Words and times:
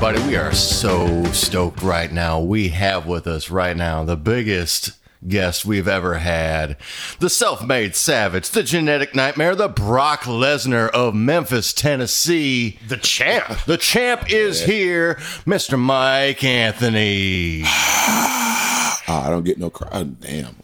everybody. 0.00 0.28
We 0.28 0.36
are 0.36 0.52
so 0.54 1.24
stoked 1.32 1.82
right 1.82 2.12
now. 2.12 2.38
We 2.38 2.68
have 2.68 3.04
with 3.08 3.26
us 3.26 3.50
right 3.50 3.76
now 3.76 4.04
the 4.04 4.16
biggest 4.16 4.92
guest 5.26 5.64
we've 5.64 5.88
ever 5.88 6.18
had 6.18 6.76
the 7.18 7.28
self 7.28 7.66
made 7.66 7.96
savage, 7.96 8.50
the 8.50 8.62
genetic 8.62 9.16
nightmare, 9.16 9.56
the 9.56 9.66
Brock 9.68 10.20
Lesnar 10.20 10.88
of 10.90 11.16
Memphis, 11.16 11.72
Tennessee. 11.72 12.78
The 12.86 12.96
champ. 12.96 13.64
The 13.66 13.76
champ 13.76 14.32
is 14.32 14.62
here, 14.64 15.16
Mr. 15.44 15.76
Mike 15.76 16.44
Anthony. 16.44 17.62
Ah, 17.64 19.26
I 19.26 19.30
don't 19.30 19.44
get 19.44 19.58
no 19.58 19.68
crowd. 19.68 20.20
Damn. 20.20 20.54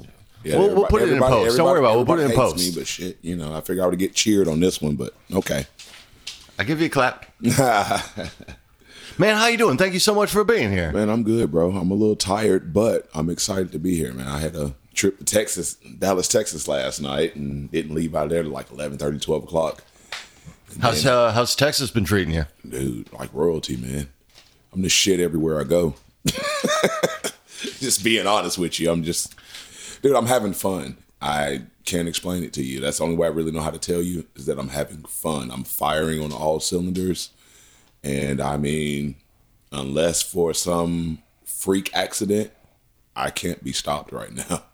Yeah, 0.45 0.59
We'll- 0.59 0.77
we'll 0.77 0.87
put 0.87 1.03
it 1.03 1.09
in 1.09 1.19
post. 1.19 1.57
Don't 1.57 1.66
worry 1.66 1.80
about 1.80 1.94
it. 1.94 1.96
We'll 1.96 2.07
put 2.07 2.21
it 2.21 2.30
in 2.30 2.36
post. 2.36 2.58
Me, 2.58 2.71
but 2.72 2.86
shit, 2.86 3.19
you 3.21 3.35
know, 3.35 3.53
I 3.53 3.63
figure 3.63 3.82
I 3.82 3.86
would 3.89 3.99
get 3.99 4.14
cheered 4.14 4.46
on 4.46 4.61
this 4.61 4.80
one, 4.80 4.94
but 4.94 5.13
okay. 5.32 5.66
I 6.57 6.63
give 6.63 6.79
you 6.80 6.86
a 6.86 6.91
clap. 6.91 7.27
Man, 9.17 9.36
how 9.36 9.46
you 9.46 9.57
doing? 9.57 9.77
Thank 9.77 9.95
you 9.95 10.00
so 10.00 10.13
much 10.13 10.31
for 10.31 10.43
being 10.43 10.73
here. 10.73 10.91
Man, 10.91 11.09
I'm 11.09 11.22
good, 11.22 11.53
bro. 11.53 11.71
I'm 11.71 11.91
a 11.93 11.95
little 11.95 12.17
tired, 12.17 12.72
but 12.72 13.09
I'm 13.14 13.31
excited 13.31 13.71
to 13.72 13.79
be 13.79 13.95
here, 13.95 14.13
man. 14.13 14.27
I 14.27 14.41
had 14.41 14.57
a 14.57 14.75
trip 14.93 15.18
to 15.18 15.25
Texas, 15.25 15.75
Dallas, 15.75 16.27
Texas 16.27 16.67
last 16.67 17.00
night 17.00 17.36
and 17.36 17.71
didn't 17.71 17.95
leave 17.95 18.17
out 18.17 18.25
of 18.25 18.31
there 18.31 18.43
till 18.43 18.50
like 18.50 18.72
11, 18.72 18.99
30, 18.99 19.21
12 19.21 19.45
o'clock. 19.45 19.85
How's 20.81 21.07
uh, 21.07 21.31
how's 21.31 21.55
Texas 21.55 21.93
been 21.93 22.05
treating 22.05 22.35
you? 22.35 22.46
Dude, 22.69 23.13
like 23.13 23.32
royalty, 23.32 23.77
man. 23.77 24.08
I'm 24.72 24.82
the 24.82 24.89
shit 24.89 25.21
everywhere 25.21 25.61
I 25.61 25.64
go. 25.64 25.94
just 27.79 28.03
being 28.03 28.27
honest 28.27 28.58
with 28.58 28.81
you, 28.81 28.91
I'm 28.91 29.05
just, 29.05 29.33
dude, 30.03 30.17
I'm 30.17 30.27
having 30.27 30.53
fun. 30.53 30.96
I 31.22 31.63
can't 31.85 32.08
explain 32.08 32.42
it 32.42 32.53
to 32.55 32.64
you. 32.64 32.81
That's 32.81 32.98
the 32.98 33.05
only 33.05 33.17
way 33.17 33.28
I 33.28 33.31
really 33.31 33.53
know 33.53 33.60
how 33.60 33.70
to 33.70 33.78
tell 33.78 34.03
you 34.03 34.27
is 34.34 34.47
that 34.47 34.58
I'm 34.58 34.70
having 34.70 35.05
fun. 35.05 35.53
I'm 35.53 35.62
firing 35.62 36.20
on 36.20 36.33
all 36.33 36.58
cylinders. 36.58 37.31
And 38.05 38.41
I 38.41 38.56
mean, 38.58 39.16
unless 39.72 40.22
for 40.22 40.55
some 40.55 41.22
freak 41.44 41.91
accident, 41.94 42.52
I 43.16 43.30
can't 43.30 43.64
be 43.64 43.72
stopped 43.72 44.12
right 44.12 44.33
now. 44.33 44.64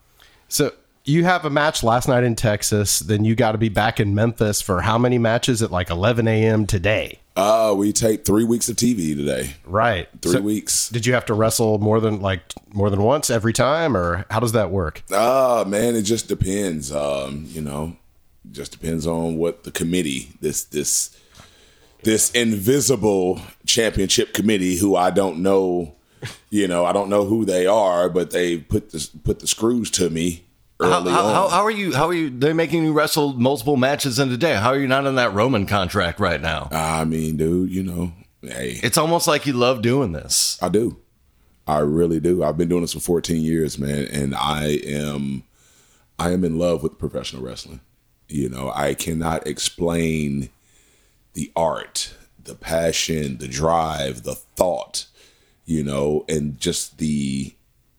So 0.53 0.73
you 1.05 1.23
have 1.23 1.45
a 1.45 1.51
match 1.51 1.85
last 1.85 2.09
night 2.09 2.25
in 2.25 2.35
Texas. 2.35 2.99
Then 2.99 3.25
you 3.25 3.37
got 3.37 3.53
to 3.53 3.59
be 3.59 3.69
back 3.69 4.01
in 4.01 4.17
Memphis 4.17 4.61
for 4.61 4.81
how 4.81 4.99
many 4.99 5.17
matches 5.17 5.63
at 5.63 5.71
like 5.71 5.91
11 5.91 6.27
a.m. 6.27 6.67
today? 6.67 7.21
Uh, 7.37 7.73
we 7.77 7.93
take 7.93 8.25
three 8.25 8.43
weeks 8.43 8.69
of 8.69 8.75
TV 8.75 9.15
today. 9.15 9.55
Right. 9.65 10.09
Three 10.21 10.33
So 10.33 10.41
weeks. 10.41 10.89
Did 10.89 11.07
you 11.07 11.15
have 11.15 11.25
to 11.27 11.35
wrestle 11.35 11.79
more 11.79 12.01
than 12.01 12.21
like 12.21 12.43
more 12.73 12.91
than 12.91 13.01
once 13.01 13.31
every 13.31 13.53
time, 13.53 13.97
or 13.97 14.27
how 14.29 14.41
does 14.41 14.51
that 14.53 14.73
work? 14.73 15.05
Ah, 15.13 15.63
man, 15.65 15.95
it 15.95 16.03
just 16.03 16.27
depends. 16.27 16.91
Um, 16.91 17.45
you 17.47 17.61
know, 17.61 17.97
just 18.51 18.73
depends 18.73 19.07
on 19.07 19.37
what 19.39 19.63
the 19.63 19.71
committee, 19.71 20.31
this 20.41 20.65
this 20.65 21.17
this 22.03 22.31
invisible 22.33 23.41
championship 23.67 24.33
committee, 24.35 24.77
who 24.77 24.97
I 24.97 25.11
don't 25.11 25.39
know, 25.43 25.95
you 26.51 26.67
know, 26.69 26.85
I 26.85 26.93
don't 26.93 27.09
know 27.11 27.25
who 27.25 27.45
they 27.45 27.67
are, 27.67 28.09
but 28.09 28.31
they 28.31 28.59
put 28.59 28.91
the 28.91 29.09
put 29.25 29.41
the 29.41 29.47
screws 29.47 29.91
to 29.93 30.11
me 30.11 30.45
How, 30.81 30.99
early 31.01 31.13
how, 31.13 31.27
on. 31.27 31.35
how, 31.35 31.49
how 31.49 31.63
are 31.63 31.71
you? 31.71 31.95
How 31.95 32.09
are 32.09 32.15
you? 32.15 32.31
They're 32.31 32.55
making 32.55 32.85
you 32.85 32.93
wrestle 32.93 33.35
multiple 33.35 33.77
matches 33.77 34.19
in 34.19 34.31
a 34.31 34.37
day. 34.37 34.55
How 34.55 34.71
are 34.71 34.79
you 34.79 34.89
not 34.89 35.07
in 35.07 35.15
that 35.17 35.33
Roman 35.35 35.67
contract 35.67 36.21
right 36.21 36.41
now? 36.41 36.69
I 36.71 37.05
mean, 37.05 37.37
dude, 37.37 37.71
you 37.71 37.83
know, 37.83 38.13
hey, 38.43 38.81
It's 38.83 38.99
almost 38.99 39.27
like 39.29 39.47
you 39.47 39.53
love 39.53 39.83
doing 39.83 40.13
this. 40.13 40.59
I 40.63 40.69
do. 40.69 40.97
I 41.67 41.79
really 41.81 42.19
do. 42.21 42.43
I've 42.43 42.57
been 42.59 42.69
doing 42.69 42.81
this 42.83 42.95
for 42.95 43.01
14 43.01 43.41
years, 43.43 43.79
man, 43.79 44.07
and 44.07 44.35
I 44.35 44.79
am 44.87 45.45
I 46.19 46.33
am 46.33 46.45
in 46.45 46.59
love 46.59 46.83
with 46.83 46.99
professional 46.99 47.43
wrestling. 47.43 47.81
You 48.29 48.49
know, 48.49 48.71
I 48.75 48.95
cannot 48.95 49.47
explain 49.47 50.51
the 51.35 51.53
art, 51.55 52.15
the 52.43 52.55
passion, 52.55 53.39
the 53.39 53.49
drive, 53.49 54.23
the 54.23 54.35
thought, 54.35 55.07
you 55.65 55.83
know, 55.83 56.25
and 56.29 56.59
just 56.59 56.99
the 56.99 57.55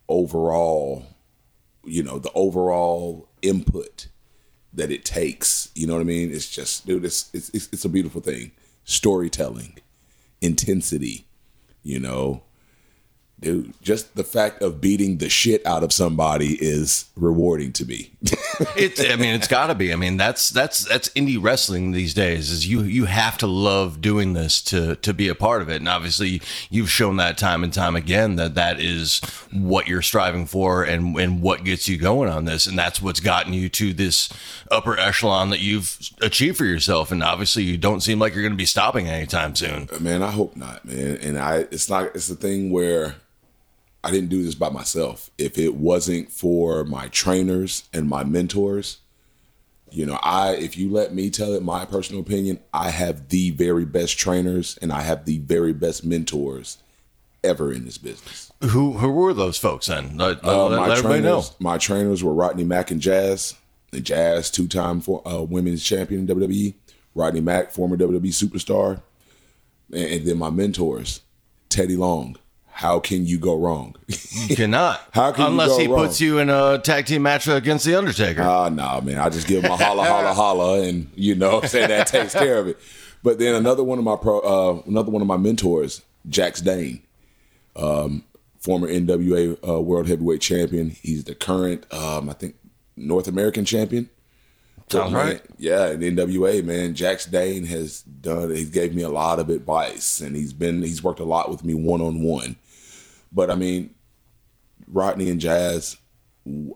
overall, 0.10 1.06
you 1.86 2.04
know, 2.04 2.20
the 2.20 2.32
overall 2.34 3.30
input 3.42 4.08
that 4.74 4.92
it 4.92 5.06
takes. 5.06 5.70
You 5.76 5.88
know 5.88 5.94
what 5.94 6.02
I 6.02 6.06
mean? 6.06 6.32
It's 6.32 6.50
just, 6.50 6.86
dude, 6.86 7.06
it's 7.06 7.30
it's 7.34 7.50
it's, 7.54 7.70
it's 7.72 7.86
a 7.86 7.90
beautiful 7.90 8.22
thing. 8.22 8.52
Storytelling, 8.84 9.80
intensity, 10.42 11.28
you 11.84 12.00
know, 12.00 12.44
dude, 13.42 13.74
just 13.82 14.16
the 14.16 14.24
fact 14.24 14.62
of 14.62 14.80
beating 14.80 15.18
the 15.18 15.30
shit 15.30 15.66
out 15.66 15.84
of 15.84 15.92
somebody 15.92 16.54
is 16.62 17.06
rewarding 17.16 17.74
to 17.74 17.86
me. 17.86 18.12
It's. 18.76 19.04
I 19.04 19.16
mean, 19.16 19.34
it's 19.34 19.48
got 19.48 19.68
to 19.68 19.76
be. 19.76 19.92
I 19.92 19.96
mean, 19.96 20.18
that's 20.18 20.50
that's 20.50 20.86
that's 20.86 21.10
indie 21.10 21.42
wrestling 21.42 21.92
these 21.92 22.14
days. 22.14 22.52
Is 22.52 22.68
you 22.68 22.82
you 22.82 23.06
have 23.06 23.38
to 23.40 23.48
love 23.48 24.02
doing 24.02 24.34
this 24.34 24.62
to 24.64 24.96
to 24.98 25.14
be 25.14 25.28
a 25.30 25.36
part 25.36 25.64
of 25.64 25.70
it. 25.70 25.78
And 25.78 25.90
obviously, 25.90 26.42
you've 26.70 26.92
shown 26.92 27.18
that 27.18 27.40
time 27.40 27.64
and 27.64 27.74
time 27.74 27.96
again 27.96 28.36
that 28.36 28.54
that 28.56 28.80
is 28.80 29.20
what 29.52 29.88
you're 29.88 30.04
striving 30.04 30.46
for 30.46 30.84
and 30.84 31.18
and 31.18 31.42
what 31.42 31.64
gets 31.64 31.88
you 31.88 31.98
going 31.98 32.30
on 32.30 32.46
this. 32.46 32.68
And 32.68 32.78
that's 32.78 33.02
what's 33.02 33.20
gotten 33.20 33.54
you 33.54 33.68
to 33.70 33.94
this 33.94 34.30
upper 34.70 34.98
echelon 34.98 35.50
that 35.50 35.60
you've 35.60 35.98
achieved 36.22 36.58
for 36.58 36.66
yourself. 36.66 37.12
And 37.12 37.24
obviously, 37.24 37.64
you 37.64 37.78
don't 37.78 38.02
seem 38.02 38.20
like 38.20 38.34
you're 38.34 38.44
going 38.44 38.54
to 38.54 38.58
be 38.58 38.66
stopping 38.66 39.08
anytime 39.08 39.56
soon. 39.56 39.90
man, 40.00 40.22
I 40.22 40.30
hope 40.30 40.56
not, 40.56 40.86
man. 40.86 41.18
And 41.18 41.40
I, 41.40 41.66
it's 41.72 41.90
not, 41.90 42.16
it's 42.16 42.28
the 42.28 42.36
thing 42.36 42.72
where 42.72 43.16
I 44.04 44.12
didn't 44.12 44.30
do 44.30 44.44
this 44.44 44.56
by 44.56 44.70
myself. 44.70 45.30
If 45.38 45.58
it 45.58 45.76
wasn't 45.76 46.32
for 46.32 46.84
my 46.84 47.08
trainers 47.10 47.84
and 47.94 48.08
my 48.10 48.24
mentors, 48.24 48.98
you 49.92 50.06
know, 50.06 50.18
I, 50.24 50.56
if 50.56 50.78
you 50.78 50.90
let 50.90 51.14
me 51.14 51.30
tell 51.30 51.54
it, 51.54 51.62
my 51.64 51.86
personal 51.86 52.22
opinion, 52.22 52.60
I 52.74 52.90
have 52.90 53.30
the 53.30 53.52
very 53.52 53.86
best 53.86 54.18
trainers 54.18 54.78
and 54.82 54.92
I 54.92 55.02
have 55.02 55.26
the 55.26 55.40
very 55.40 55.74
best 55.74 56.04
mentors 56.06 56.78
ever 57.44 57.72
in 57.74 57.86
this 57.86 57.98
business. 57.98 58.52
Who 58.62 58.94
who 58.94 59.10
were 59.10 59.34
those 59.34 59.58
folks 59.58 59.88
then? 59.88 60.18
Let, 60.18 60.44
Uh, 60.46 60.68
let- 60.68 60.78
my 60.80 60.88
let 60.88 60.98
everybody 61.00 61.22
know. 61.22 61.42
trainers, 61.42 61.56
my 61.60 61.78
trainers 61.78 62.24
were 62.24 62.34
Rodney 62.34 62.64
Mack 62.64 62.90
and 62.92 63.02
Jazz. 63.02 63.56
The 63.92 64.00
Jazz, 64.00 64.50
two-time 64.50 65.02
for, 65.02 65.22
uh, 65.28 65.42
women's 65.42 65.84
champion 65.84 66.22
in 66.22 66.28
WWE. 66.28 66.76
Rodney 67.14 67.42
Mack, 67.42 67.72
former 67.72 67.98
WWE 67.98 68.32
superstar, 68.32 69.02
and, 69.92 70.04
and 70.06 70.26
then 70.26 70.38
my 70.38 70.50
mentors, 70.50 71.20
Teddy 71.68 71.98
Long. 71.98 72.38
How 72.82 73.00
can 73.00 73.28
you 73.28 73.38
go 73.38 73.56
wrong? 73.56 73.94
You 74.08 74.56
cannot. 74.56 75.02
How 75.12 75.32
can 75.32 75.44
you 75.44 75.48
Unless 75.52 75.78
he 75.78 75.86
wrong? 75.86 76.04
puts 76.08 76.20
you 76.20 76.40
in 76.40 76.50
a 76.50 76.80
tag 76.80 77.06
team 77.06 77.22
match 77.22 77.48
against 77.48 77.86
the 77.86 77.94
Undertaker. 77.94 78.42
Ah, 78.42 78.70
nah, 78.70 79.00
man. 79.02 79.20
I 79.20 79.30
just 79.30 79.46
give 79.46 79.64
him 79.64 79.70
a 79.72 79.78
holla, 79.78 80.04
holla, 80.04 80.34
holla, 80.34 80.82
and 80.82 81.08
you 81.14 81.36
know, 81.36 81.58
what 81.60 81.72
that 81.72 82.08
takes 82.08 82.34
care 82.34 82.58
of 82.58 82.68
it. 82.68 82.80
But 83.22 83.38
then 83.38 83.54
another 83.54 83.84
one 83.84 84.00
of 84.00 84.04
my 84.04 84.16
pro, 84.16 84.40
uh, 84.40 84.82
another 84.88 85.12
one 85.12 85.22
of 85.22 85.28
my 85.28 85.38
mentors, 85.38 86.02
Jax 86.28 86.60
Dane, 86.60 87.04
um, 87.76 88.24
former 88.60 88.88
NWA 88.88 89.60
uh, 89.68 89.80
World 89.80 90.08
Heavyweight 90.08 90.42
Champion. 90.42 90.90
He's 90.90 91.24
the 91.24 91.36
current, 91.36 91.86
um, 91.94 92.32
I 92.32 92.34
think, 92.34 92.56
North 92.98 93.28
American 93.28 93.64
champion. 93.64 94.10
Sounds 94.90 95.14
Man, 95.14 95.28
right. 95.28 95.42
Yeah, 95.60 95.92
in 95.92 96.00
NWA, 96.00 96.64
man, 96.64 96.96
Jax 96.96 97.26
Dane 97.26 97.66
has 97.68 98.02
done. 98.02 98.56
He 98.56 98.66
gave 98.66 98.96
me 98.96 99.04
a 99.04 99.10
lot 99.10 99.38
of 99.38 99.52
advice, 99.52 100.20
and 100.20 100.36
he's 100.36 100.52
been 100.52 100.82
he's 100.82 101.04
worked 101.04 101.20
a 101.20 101.26
lot 101.26 101.52
with 101.52 101.64
me 101.64 101.76
one 101.76 102.02
on 102.02 102.24
one. 102.24 102.56
But 103.32 103.50
I 103.52 103.56
mean, 103.56 103.96
Rodney 104.88 105.30
and 105.30 105.40
Jazz, 105.40 105.98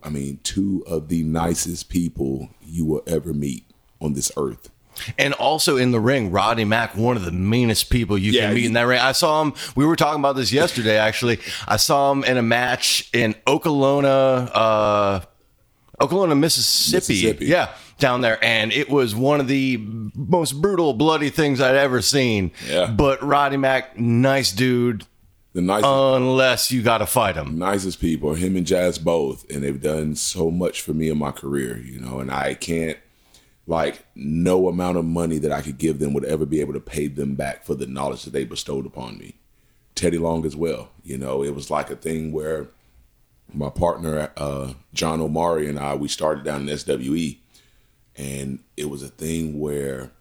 I 0.03 0.09
mean, 0.09 0.39
two 0.43 0.83
of 0.87 1.09
the 1.09 1.23
nicest 1.23 1.89
people 1.89 2.49
you 2.61 2.85
will 2.85 3.03
ever 3.07 3.33
meet 3.33 3.65
on 4.01 4.13
this 4.13 4.31
earth. 4.37 4.69
And 5.17 5.33
also 5.33 5.75
in 5.75 5.91
the 5.91 5.99
ring, 5.99 6.31
Rodney 6.31 6.63
Mack, 6.63 6.95
one 6.95 7.17
of 7.17 7.25
the 7.25 7.31
meanest 7.33 7.89
people 7.89 8.17
you 8.17 8.31
Yeah, 8.31 8.45
can 8.45 8.53
meet 8.53 8.61
he- 8.61 8.67
in 8.67 8.73
that 8.73 8.83
ring. 8.83 8.99
I 8.99 9.11
saw 9.11 9.41
him. 9.41 9.53
We 9.75 9.85
were 9.85 9.97
talking 9.97 10.21
about 10.21 10.37
this 10.37 10.53
yesterday. 10.53 10.97
Actually, 10.97 11.39
I 11.67 11.75
saw 11.75 12.13
him 12.13 12.23
in 12.23 12.37
a 12.37 12.41
match 12.41 13.09
in 13.11 13.33
Okolona, 13.45 14.49
uh, 14.53 15.19
Okolona, 15.99 16.37
Mississippi. 16.39 16.95
Mississippi. 17.13 17.45
Yeah, 17.47 17.69
down 17.99 18.21
there, 18.21 18.41
and 18.41 18.71
it 18.71 18.89
was 18.89 19.13
one 19.13 19.41
of 19.41 19.49
the 19.49 19.77
most 20.15 20.61
brutal, 20.61 20.93
bloody 20.93 21.29
things 21.29 21.59
I'd 21.59 21.75
ever 21.75 22.01
seen. 22.01 22.51
Yeah. 22.69 22.85
But 22.89 23.21
Rodney 23.21 23.57
Mack, 23.57 23.99
nice 23.99 24.53
dude. 24.53 25.05
The 25.55 25.61
nicest, 25.61 25.89
Unless 25.89 26.71
you 26.71 26.81
got 26.81 26.97
to 26.97 27.05
fight 27.05 27.37
him. 27.37 27.57
nicest 27.57 28.01
people, 28.01 28.33
him 28.33 28.57
and 28.57 28.67
Jazz 28.67 28.99
both, 28.99 29.49
and 29.49 29.63
they've 29.63 29.81
done 29.81 30.15
so 30.15 30.51
much 30.51 30.81
for 30.81 30.93
me 30.93 31.07
in 31.07 31.17
my 31.17 31.31
career, 31.31 31.77
you 31.77 31.97
know, 31.97 32.19
and 32.19 32.29
I 32.29 32.55
can't 32.55 32.97
like 33.65 34.05
no 34.15 34.67
amount 34.67 34.97
of 34.97 35.05
money 35.05 35.37
that 35.37 35.53
I 35.53 35.61
could 35.61 35.77
give 35.77 35.99
them 35.99 36.13
would 36.13 36.25
ever 36.25 36.45
be 36.45 36.59
able 36.59 36.73
to 36.73 36.81
pay 36.81 37.07
them 37.07 37.35
back 37.35 37.63
for 37.63 37.73
the 37.73 37.87
knowledge 37.87 38.25
that 38.25 38.31
they 38.31 38.43
bestowed 38.43 38.85
upon 38.85 39.17
me. 39.17 39.35
Teddy 39.95 40.17
Long 40.17 40.45
as 40.45 40.57
well, 40.57 40.89
you 41.05 41.17
know, 41.17 41.41
it 41.41 41.55
was 41.55 41.71
like 41.71 41.89
a 41.89 41.95
thing 41.95 42.33
where 42.33 42.67
my 43.53 43.69
partner 43.69 44.33
uh, 44.35 44.73
John 44.93 45.21
Omari 45.21 45.69
and 45.69 45.79
I 45.79 45.95
we 45.95 46.09
started 46.09 46.43
down 46.43 46.67
in 46.67 46.77
SWE, 46.77 47.37
and 48.17 48.59
it 48.75 48.89
was 48.89 49.03
a 49.03 49.07
thing 49.07 49.57
where 49.61 50.11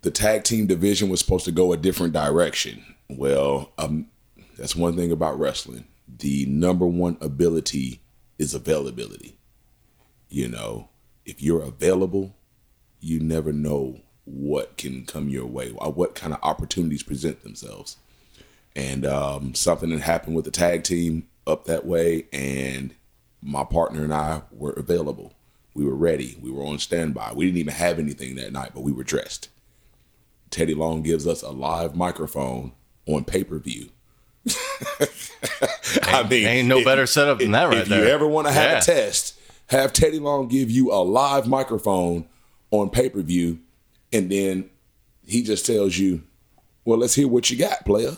the 0.00 0.10
tag 0.10 0.42
team 0.42 0.66
division 0.66 1.08
was 1.08 1.20
supposed 1.20 1.44
to 1.44 1.52
go 1.52 1.72
a 1.72 1.76
different 1.76 2.12
direction. 2.12 2.91
Well, 3.08 3.72
um, 3.78 4.08
that's 4.56 4.76
one 4.76 4.96
thing 4.96 5.12
about 5.12 5.38
wrestling. 5.38 5.86
The 6.18 6.46
number 6.46 6.86
one 6.86 7.16
ability 7.20 8.00
is 8.38 8.54
availability. 8.54 9.38
You 10.28 10.48
know, 10.48 10.88
if 11.24 11.42
you're 11.42 11.62
available, 11.62 12.34
you 13.00 13.20
never 13.20 13.52
know 13.52 14.00
what 14.24 14.76
can 14.76 15.04
come 15.04 15.28
your 15.28 15.46
way, 15.46 15.70
what 15.70 16.14
kind 16.14 16.32
of 16.32 16.38
opportunities 16.42 17.02
present 17.02 17.42
themselves. 17.42 17.96
And 18.74 19.04
um, 19.04 19.54
something 19.54 19.90
that 19.90 20.00
happened 20.00 20.36
with 20.36 20.44
the 20.44 20.50
tag 20.50 20.84
team 20.84 21.28
up 21.46 21.64
that 21.64 21.84
way, 21.84 22.26
and 22.32 22.94
my 23.42 23.64
partner 23.64 24.04
and 24.04 24.14
I 24.14 24.42
were 24.50 24.72
available. 24.72 25.34
We 25.74 25.84
were 25.84 25.96
ready. 25.96 26.38
We 26.40 26.50
were 26.50 26.64
on 26.64 26.78
standby. 26.78 27.32
We 27.34 27.46
didn't 27.46 27.58
even 27.58 27.74
have 27.74 27.98
anything 27.98 28.36
that 28.36 28.52
night, 28.52 28.70
but 28.74 28.82
we 28.82 28.92
were 28.92 29.04
dressed. 29.04 29.48
Teddy 30.50 30.74
Long 30.74 31.02
gives 31.02 31.26
us 31.26 31.42
a 31.42 31.50
live 31.50 31.96
microphone 31.96 32.72
on 33.06 33.24
pay 33.24 33.44
per 33.44 33.58
view. 33.58 33.88
I 36.02 36.26
mean, 36.28 36.46
ain't 36.46 36.68
no 36.68 36.84
better 36.84 37.06
setup 37.06 37.38
than 37.38 37.52
that 37.52 37.64
right 37.68 37.78
if 37.78 37.88
there. 37.88 38.04
you 38.04 38.10
ever 38.10 38.26
want 38.26 38.46
to 38.48 38.52
have 38.52 38.70
Yeah. 38.70 38.78
a 38.78 38.82
test, 38.82 39.38
have 39.68 39.92
Teddy 39.92 40.18
Long 40.18 40.48
give 40.48 40.70
you 40.70 40.92
a 40.92 41.02
live 41.02 41.46
microphone 41.46 42.26
on 42.70 42.90
pay 42.90 43.08
per 43.08 43.22
view, 43.22 43.60
and 44.12 44.30
then 44.30 44.70
he 45.26 45.42
just 45.42 45.64
tells 45.66 45.96
you, 45.98 46.22
"Well, 46.84 46.98
let's 46.98 47.14
hear 47.14 47.28
what 47.28 47.50
you 47.50 47.56
got, 47.56 47.84
player." 47.84 48.16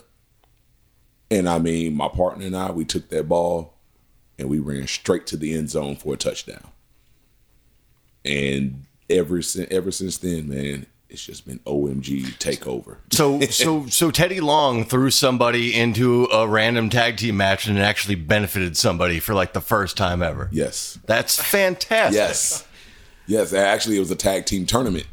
And 1.30 1.48
I 1.48 1.58
mean, 1.58 1.94
my 1.94 2.08
partner 2.08 2.46
and 2.46 2.56
I, 2.56 2.70
we 2.70 2.84
took 2.84 3.08
that 3.08 3.28
ball 3.28 3.74
and 4.38 4.48
we 4.48 4.58
ran 4.58 4.86
straight 4.86 5.26
to 5.28 5.36
the 5.36 5.54
end 5.54 5.70
zone 5.70 5.96
for 5.96 6.14
a 6.14 6.16
touchdown. 6.16 6.68
And 8.24 8.84
ever 9.10 9.42
since 9.42 9.68
ever 9.70 9.90
since 9.90 10.18
then, 10.18 10.48
man, 10.48 10.86
it's 11.14 11.24
just 11.24 11.46
been 11.46 11.60
OMG 11.60 12.24
takeover. 12.38 12.96
So 13.10 13.40
so 13.42 13.86
so 13.86 14.10
Teddy 14.10 14.40
Long 14.40 14.84
threw 14.84 15.10
somebody 15.10 15.72
into 15.72 16.24
a 16.32 16.48
random 16.48 16.90
tag 16.90 17.16
team 17.16 17.36
match 17.36 17.66
and 17.68 17.78
it 17.78 17.80
actually 17.80 18.16
benefited 18.16 18.76
somebody 18.76 19.20
for 19.20 19.34
like 19.34 19.52
the 19.52 19.60
first 19.60 19.96
time 19.96 20.20
ever. 20.20 20.48
Yes. 20.50 20.98
That's 21.06 21.40
fantastic. 21.40 22.16
Yes. 22.16 22.66
Yes, 23.26 23.52
actually 23.52 23.96
it 23.96 24.00
was 24.00 24.10
a 24.10 24.16
tag 24.16 24.46
team 24.46 24.66
tournament. 24.66 25.06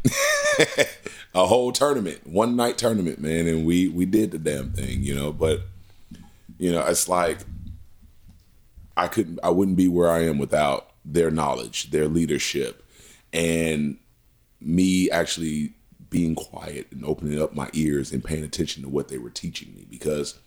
a 1.36 1.46
whole 1.46 1.72
tournament, 1.72 2.26
one 2.26 2.56
night 2.56 2.78
tournament, 2.80 3.20
man, 3.20 3.48
and 3.48 3.66
we 3.66 3.88
we 3.88 4.06
did 4.06 4.32
the 4.32 4.40
damn 4.40 4.72
thing, 4.72 5.04
you 5.04 5.14
know, 5.14 5.32
but 5.32 5.62
you 6.58 6.72
know, 6.72 6.86
it's 6.86 7.08
like 7.08 7.38
I 8.98 9.08
couldn't 9.08 9.40
I 9.44 9.50
wouldn't 9.50 9.78
be 9.78 9.88
where 9.88 10.10
I 10.10 10.26
am 10.26 10.40
without 10.40 10.90
their 11.06 11.30
knowledge, 11.30 11.92
their 11.92 12.08
leadership, 12.08 12.84
and 13.32 13.98
me 14.60 15.10
actually 15.10 15.74
being 16.12 16.36
quiet 16.36 16.88
and 16.92 17.04
opening 17.04 17.42
up 17.42 17.56
my 17.56 17.70
ears 17.74 18.12
and 18.12 18.24
paying 18.24 18.44
attention 18.44 18.84
to 18.84 18.90
what 18.90 19.08
they 19.08 19.18
were 19.18 19.30
teaching 19.32 19.74
me 19.74 19.88
because 19.90 20.38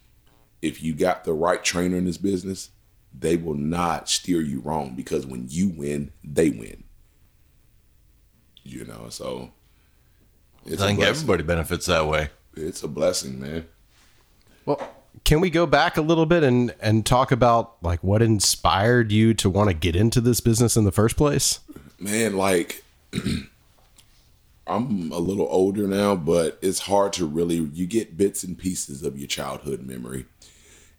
if 0.63 0.81
you 0.83 0.95
got 0.95 1.25
the 1.25 1.33
right 1.33 1.65
trainer 1.65 1.97
in 1.97 2.05
this 2.05 2.17
business, 2.19 2.71
they 3.13 3.37
will 3.37 3.55
not 3.55 4.09
steer 4.09 4.41
you 4.41 4.61
wrong 4.61 4.95
because 4.95 5.27
when 5.27 5.47
you 5.49 5.69
win, 5.69 6.13
they 6.23 6.51
win. 6.51 6.85
You 8.63 8.85
know, 8.85 9.09
so 9.09 9.51
it's 10.65 10.81
I 10.81 10.85
a 10.85 10.89
think 10.89 10.99
blessing. 11.01 11.15
everybody 11.17 11.43
benefits 11.43 11.87
that 11.87 12.07
way. 12.07 12.31
It's 12.57 12.83
a 12.83 12.89
blessing, 12.89 13.41
man. 13.41 13.67
Well, 14.65 14.81
can 15.25 15.41
we 15.41 15.51
go 15.51 15.67
back 15.67 15.97
a 15.97 16.03
little 16.03 16.27
bit 16.27 16.43
and 16.43 16.75
and 16.81 17.05
talk 17.05 17.31
about 17.31 17.83
like 17.83 18.03
what 18.03 18.23
inspired 18.23 19.13
you 19.13 19.35
to 19.35 19.51
want 19.51 19.69
to 19.69 19.75
get 19.75 19.97
into 19.97 20.21
this 20.21 20.41
business 20.41 20.77
in 20.77 20.85
the 20.85 20.93
first 20.93 21.17
place? 21.17 21.61
man, 21.99 22.37
like 22.37 22.85
I'm 24.67 25.13
a 25.13 25.19
little 25.19 25.47
older 25.51 25.87
now, 25.87 26.17
but 26.17 26.59
it's 26.63 26.81
hard 26.81 27.13
to 27.15 27.27
really 27.27 27.57
you 27.57 27.87
get 27.87 28.17
bits 28.17 28.45
and 28.45 28.57
pieces 28.57 29.03
of 29.03 29.19
your 29.19 29.29
childhood 29.29 29.83
memory. 29.83 30.27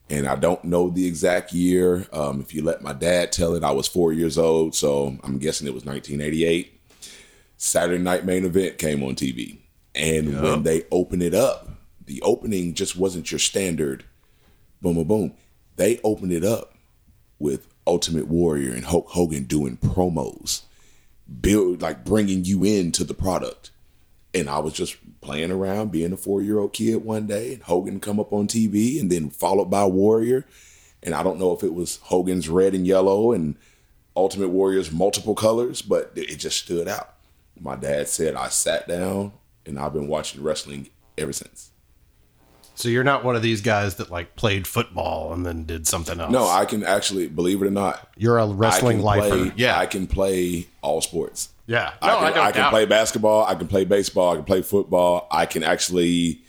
And 0.07 0.27
I 0.27 0.35
don't 0.35 0.63
know 0.63 0.89
the 0.89 1.07
exact 1.07 1.51
year. 1.51 2.05
Um, 2.13 2.39
if 2.39 2.53
you 2.53 2.63
let 2.63 2.83
my 2.83 2.93
dad 2.93 3.31
tell 3.31 3.55
it, 3.55 3.63
I 3.63 3.71
was 3.71 3.87
four 3.87 4.13
years 4.13 4.37
old, 4.37 4.75
so 4.75 5.17
I'm 5.23 5.39
guessing 5.39 5.67
it 5.67 5.73
was 5.73 5.83
1988. 5.83 6.79
Saturday 7.57 8.03
Night 8.03 8.25
Main 8.25 8.45
Event 8.45 8.77
came 8.77 9.01
on 9.01 9.15
TV, 9.15 9.57
and 9.95 10.41
when 10.41 10.63
they 10.63 10.83
opened 10.91 11.23
it 11.23 11.33
up, 11.33 11.69
the 12.05 12.21
opening 12.21 12.75
just 12.75 12.95
wasn't 12.95 13.31
your 13.31 13.39
standard 13.39 14.03
boom, 14.85 14.95
boom, 14.95 15.07
boom. 15.07 15.33
They 15.77 15.99
opened 16.03 16.31
it 16.31 16.43
up 16.43 16.75
with 17.39 17.67
Ultimate 17.87 18.27
Warrior 18.27 18.71
and 18.73 18.85
Hulk 18.85 19.07
Hogan 19.09 19.45
doing 19.45 19.77
promos, 19.77 20.61
build 21.41 21.81
like 21.81 22.05
bringing 22.05 22.45
you 22.45 22.63
into 22.63 23.03
the 23.03 23.13
product. 23.13 23.71
And 24.33 24.49
I 24.49 24.59
was 24.59 24.73
just 24.73 24.97
playing 25.21 25.51
around, 25.51 25.91
being 25.91 26.11
a 26.11 26.17
four 26.17 26.41
year 26.41 26.59
old 26.59 26.73
kid 26.73 26.97
one 27.03 27.27
day, 27.27 27.53
and 27.53 27.63
Hogan 27.63 27.99
come 27.99 28.19
up 28.19 28.33
on 28.33 28.47
TV, 28.47 28.99
and 28.99 29.11
then 29.11 29.29
followed 29.29 29.69
by 29.69 29.85
Warrior. 29.85 30.45
And 31.01 31.13
I 31.13 31.23
don't 31.23 31.39
know 31.39 31.53
if 31.53 31.63
it 31.63 31.73
was 31.73 31.97
Hogan's 32.03 32.49
red 32.49 32.73
and 32.73 32.85
yellow 32.85 33.31
and 33.31 33.55
Ultimate 34.15 34.49
Warrior's 34.49 34.91
multiple 34.91 35.35
colors, 35.35 35.81
but 35.81 36.11
it 36.15 36.37
just 36.37 36.59
stood 36.59 36.87
out. 36.87 37.15
My 37.59 37.75
dad 37.75 38.07
said 38.07 38.35
I 38.35 38.49
sat 38.49 38.87
down, 38.87 39.33
and 39.65 39.79
I've 39.79 39.93
been 39.93 40.07
watching 40.07 40.43
wrestling 40.43 40.89
ever 41.17 41.33
since. 41.33 41.71
So 42.75 42.89
you're 42.89 43.03
not 43.03 43.23
one 43.23 43.35
of 43.35 43.41
these 43.41 43.61
guys 43.61 43.95
that 43.95 44.11
like 44.11 44.35
played 44.35 44.67
football 44.67 45.33
and 45.33 45.45
then 45.45 45.63
did 45.63 45.87
something 45.87 46.19
else. 46.19 46.31
No, 46.31 46.47
I 46.47 46.65
can 46.65 46.83
actually 46.83 47.27
believe 47.27 47.61
it 47.61 47.65
or 47.67 47.71
not. 47.71 48.09
you're 48.17 48.37
a 48.37 48.47
I 48.47 48.51
wrestling 48.53 49.01
lifer. 49.01 49.29
play, 49.29 49.51
Yeah. 49.55 49.77
I 49.79 49.85
can 49.85 50.07
play 50.07 50.67
all 50.81 51.01
sports. 51.01 51.49
Yeah. 51.67 51.93
I 52.01 52.07
No, 52.07 52.15
can, 52.17 52.23
I 52.25 52.29
don't 52.31 52.45
I 52.47 52.51
can 52.51 52.69
play 52.69 52.83
it. 52.83 52.89
basketball. 52.89 53.45
I 53.45 53.55
can 53.55 53.67
play 53.67 53.85
baseball. 53.85 54.33
I 54.33 54.35
can 54.35 54.45
play 54.45 54.61
football. 54.61 55.27
I 55.31 55.45
can 55.45 55.63
actually 55.63 56.41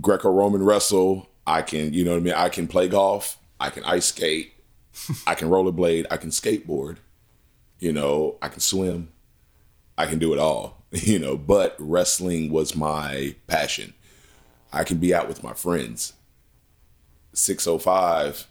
Greco-Roman 0.00 0.62
wrestle. 0.62 1.28
I 1.46 1.62
can, 1.62 1.92
you 1.92 2.04
know 2.04 2.12
what 2.12 2.18
I 2.20 2.22
mean. 2.22 2.34
I 2.34 2.48
can 2.48 2.66
play 2.66 2.88
golf. 2.88 3.38
I 3.60 3.70
can 3.70 3.84
ice 3.84 4.06
skate. 4.06 4.52
I 5.26 5.34
can 5.34 5.48
rollerblade. 5.48 6.06
I 6.10 6.16
can 6.16 6.30
skateboard. 6.30 6.96
You 7.80 7.92
know, 7.92 8.36
I 8.40 8.48
can 8.48 8.60
swim. 8.60 9.10
I 9.98 10.06
can 10.06 10.18
do 10.18 10.32
it 10.32 10.38
all. 10.38 10.82
You 10.92 11.18
know, 11.18 11.36
but 11.36 11.74
wrestling 11.80 12.52
was 12.52 12.76
my 12.76 13.34
passion. 13.48 13.94
I 14.74 14.84
can 14.84 14.98
be 14.98 15.14
out 15.14 15.28
with 15.28 15.42
my 15.42 15.54
friends. 15.54 16.14
Six 17.32 17.66
oh 17.66 17.78
five. 17.78 18.46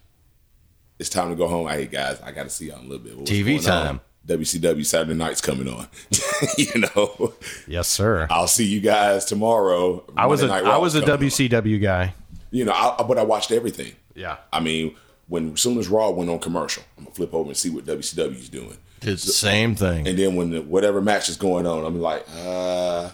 It's 1.00 1.10
time 1.10 1.30
to 1.30 1.36
go 1.36 1.48
home. 1.48 1.68
Hey 1.68 1.86
guys, 1.86 2.22
I 2.22 2.32
got 2.32 2.44
to 2.44 2.50
see 2.50 2.68
y'all 2.68 2.80
in 2.80 2.86
a 2.86 2.90
little 2.90 3.04
bit. 3.04 3.18
What's 3.18 3.30
TV 3.32 3.46
going 3.46 3.58
on? 3.60 3.64
time. 3.86 4.02
WCW 4.26 4.86
Saturday 4.86 5.16
night's 5.16 5.42
coming 5.42 5.68
on. 5.68 5.88
you 6.58 6.82
know, 6.96 7.34
Yes, 7.68 7.90
sir. 7.90 8.26
I'll 8.30 8.48
see 8.48 8.66
you 8.66 8.80
guys 8.80 9.26
tomorrow. 9.26 10.04
I 10.16 10.28
was 10.28 10.42
a 10.42 10.48
Night 10.48 10.64
was 10.78 10.96
a 10.96 11.02
coming 11.02 11.14
on. 11.14 11.20
WCW 11.30 11.82
guy. 11.82 12.14
You 12.52 12.66
know, 12.66 12.72
I, 12.72 13.04
but 13.04 13.18
I 13.18 13.24
watched 13.24 13.52
everything. 13.52 13.94
Yeah. 14.16 14.38
I 14.54 14.62
mean, 14.62 14.96
when 15.28 15.54
as 15.54 15.62
soon 15.62 15.78
as 15.78 15.90
Raw 15.90 16.12
went 16.12 16.30
on 16.30 16.40
commercial, 16.40 16.84
I'm 16.98 17.04
gonna 17.06 17.16
flip 17.16 17.34
over 17.34 17.50
and 17.50 17.58
see 17.58 17.70
what 17.70 17.86
WCW's 17.86 18.48
doing. 18.48 18.78
It's 19.02 19.26
the 19.26 19.34
same 19.34 19.76
thing. 19.76 20.08
And 20.08 20.18
then 20.18 20.36
when 20.36 20.52
the, 20.52 20.62
whatever 20.62 21.02
match 21.02 21.28
is 21.28 21.36
going 21.36 21.68
on, 21.68 21.84
I'm 21.84 22.00
like, 22.00 22.26
uh, 22.38 23.10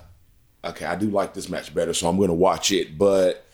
okay, 0.63 0.85
I 0.85 0.95
do 0.95 1.09
like 1.09 1.33
this 1.33 1.49
match 1.49 1.73
better, 1.73 1.93
so 1.93 2.07
I'm 2.09 2.17
going 2.17 2.29
to 2.29 2.33
watch 2.33 2.71
it, 2.71 2.97
but 2.97 3.45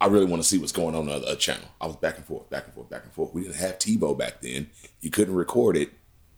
I 0.00 0.06
really 0.06 0.26
want 0.26 0.42
to 0.42 0.48
see 0.48 0.58
what's 0.58 0.72
going 0.72 0.94
on 0.94 1.02
on 1.02 1.20
the 1.20 1.26
other 1.26 1.36
channel. 1.36 1.64
I 1.80 1.86
was 1.86 1.96
back 1.96 2.16
and 2.16 2.24
forth, 2.24 2.48
back 2.50 2.64
and 2.66 2.74
forth, 2.74 2.88
back 2.90 3.04
and 3.04 3.12
forth. 3.12 3.32
We 3.34 3.42
didn't 3.42 3.56
have 3.56 3.78
TiVo 3.78 4.16
back 4.18 4.40
then. 4.40 4.68
You 5.00 5.10
couldn't 5.10 5.34
record 5.34 5.76
it 5.76 5.90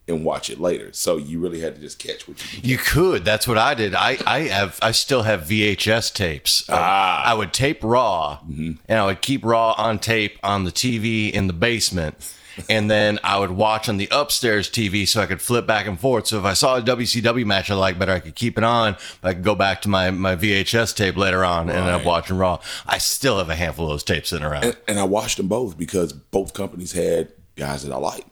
and 0.07 0.25
watch 0.25 0.49
it 0.49 0.59
later, 0.59 0.91
so 0.93 1.19
you 1.19 1.39
really 1.39 1.61
had 1.61 1.75
to 1.75 1.81
just 1.83 1.99
catch 1.99 2.27
what 2.27 2.41
you. 2.55 2.61
You 2.63 2.79
could. 2.79 3.25
That's 3.27 3.47
what 3.47 3.59
I 3.59 3.75
did. 3.75 3.95
I, 3.95 4.17
I 4.27 4.41
have 4.49 4.79
I 4.81 4.93
still 4.93 5.23
have 5.25 5.43
VHS 5.43 6.15
tapes. 6.15 6.67
Uh, 6.69 6.77
Ah. 6.79 7.23
I 7.27 7.35
would 7.35 7.53
tape 7.53 7.81
Raw, 7.83 8.39
and 8.49 8.79
I 8.89 9.05
would 9.05 9.21
keep 9.21 9.45
Raw 9.45 9.75
on 9.77 9.99
tape 9.99 10.39
on 10.43 10.65
the 10.65 10.73
TV 10.73 11.31
in 11.31 11.47
the 11.47 11.53
basement, 11.53 12.15
and 12.69 12.91
then 12.91 13.19
I 13.25 13.39
would 13.39 13.51
watch 13.51 13.89
on 13.89 13.97
the 13.97 14.09
upstairs 14.11 14.69
TV 14.69 15.07
so 15.07 15.21
I 15.21 15.27
could 15.27 15.41
flip 15.41 15.67
back 15.67 15.87
and 15.87 15.99
forth. 15.99 16.27
So 16.29 16.39
if 16.39 16.45
I 16.45 16.53
saw 16.55 16.77
a 16.77 16.83
WCW 16.83 17.45
match 17.45 17.71
I 17.71 17.75
liked 17.75 17.99
better, 17.99 18.13
I 18.13 18.21
could 18.21 18.35
keep 18.35 18.59
it 18.59 18.65
on. 18.65 18.97
But 19.21 19.29
I 19.29 19.35
could 19.35 19.45
go 19.45 19.55
back 19.55 19.83
to 19.83 19.89
my 19.89 20.11
my 20.11 20.37
VHS 20.37 20.95
tape 20.97 21.17
later 21.17 21.45
on 21.45 21.69
and 21.69 21.79
end 21.79 21.89
up 21.89 22.05
watching 22.05 22.37
Raw. 22.37 22.61
I 22.87 22.99
still 22.99 23.39
have 23.39 23.51
a 23.51 23.55
handful 23.55 23.87
of 23.87 23.91
those 23.93 24.05
tapes 24.05 24.31
sitting 24.31 24.47
around. 24.47 24.65
And, 24.65 24.77
and 24.89 24.99
I 25.01 25.05
watched 25.05 25.37
them 25.37 25.49
both 25.49 25.77
because 25.79 26.13
both 26.13 26.55
companies 26.55 26.93
had 26.93 27.33
guys 27.57 27.83
that 27.85 27.93
I 27.93 27.99
liked. 27.99 28.29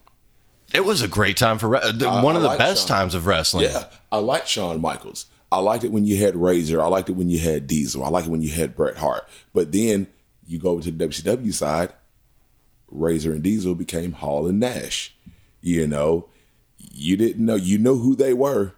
It 0.74 0.84
was 0.84 1.00
a 1.00 1.08
great 1.08 1.36
time 1.36 1.58
for 1.58 1.68
re- 1.68 1.92
the- 1.92 2.08
one 2.10 2.34
I 2.34 2.38
of 2.38 2.42
the 2.42 2.56
best 2.58 2.88
Shawn. 2.88 2.98
times 2.98 3.14
of 3.14 3.26
wrestling. 3.26 3.64
Yeah, 3.64 3.84
I 4.10 4.18
liked 4.18 4.48
Shawn 4.48 4.80
Michaels. 4.80 5.26
I 5.52 5.60
liked 5.60 5.84
it 5.84 5.92
when 5.92 6.04
you 6.04 6.16
had 6.16 6.34
Razor. 6.34 6.82
I 6.82 6.86
liked 6.88 7.08
it 7.08 7.12
when 7.12 7.30
you 7.30 7.38
had 7.38 7.68
Diesel. 7.68 8.04
I 8.04 8.08
liked 8.08 8.26
it 8.26 8.30
when 8.30 8.42
you 8.42 8.50
had 8.50 8.74
Bret 8.74 8.96
Hart. 8.96 9.28
But 9.54 9.70
then 9.70 10.08
you 10.44 10.58
go 10.58 10.70
over 10.70 10.82
to 10.82 10.90
the 10.90 11.06
WCW 11.08 11.54
side, 11.54 11.92
Razor 12.90 13.32
and 13.32 13.42
Diesel 13.42 13.74
became 13.74 14.12
Hall 14.12 14.46
and 14.46 14.60
Nash. 14.60 15.14
You 15.60 15.86
know, 15.86 16.28
you 16.78 17.16
didn't 17.16 17.44
know. 17.44 17.56
You 17.56 17.78
know 17.78 17.96
who 17.96 18.14
they 18.14 18.32
were, 18.32 18.74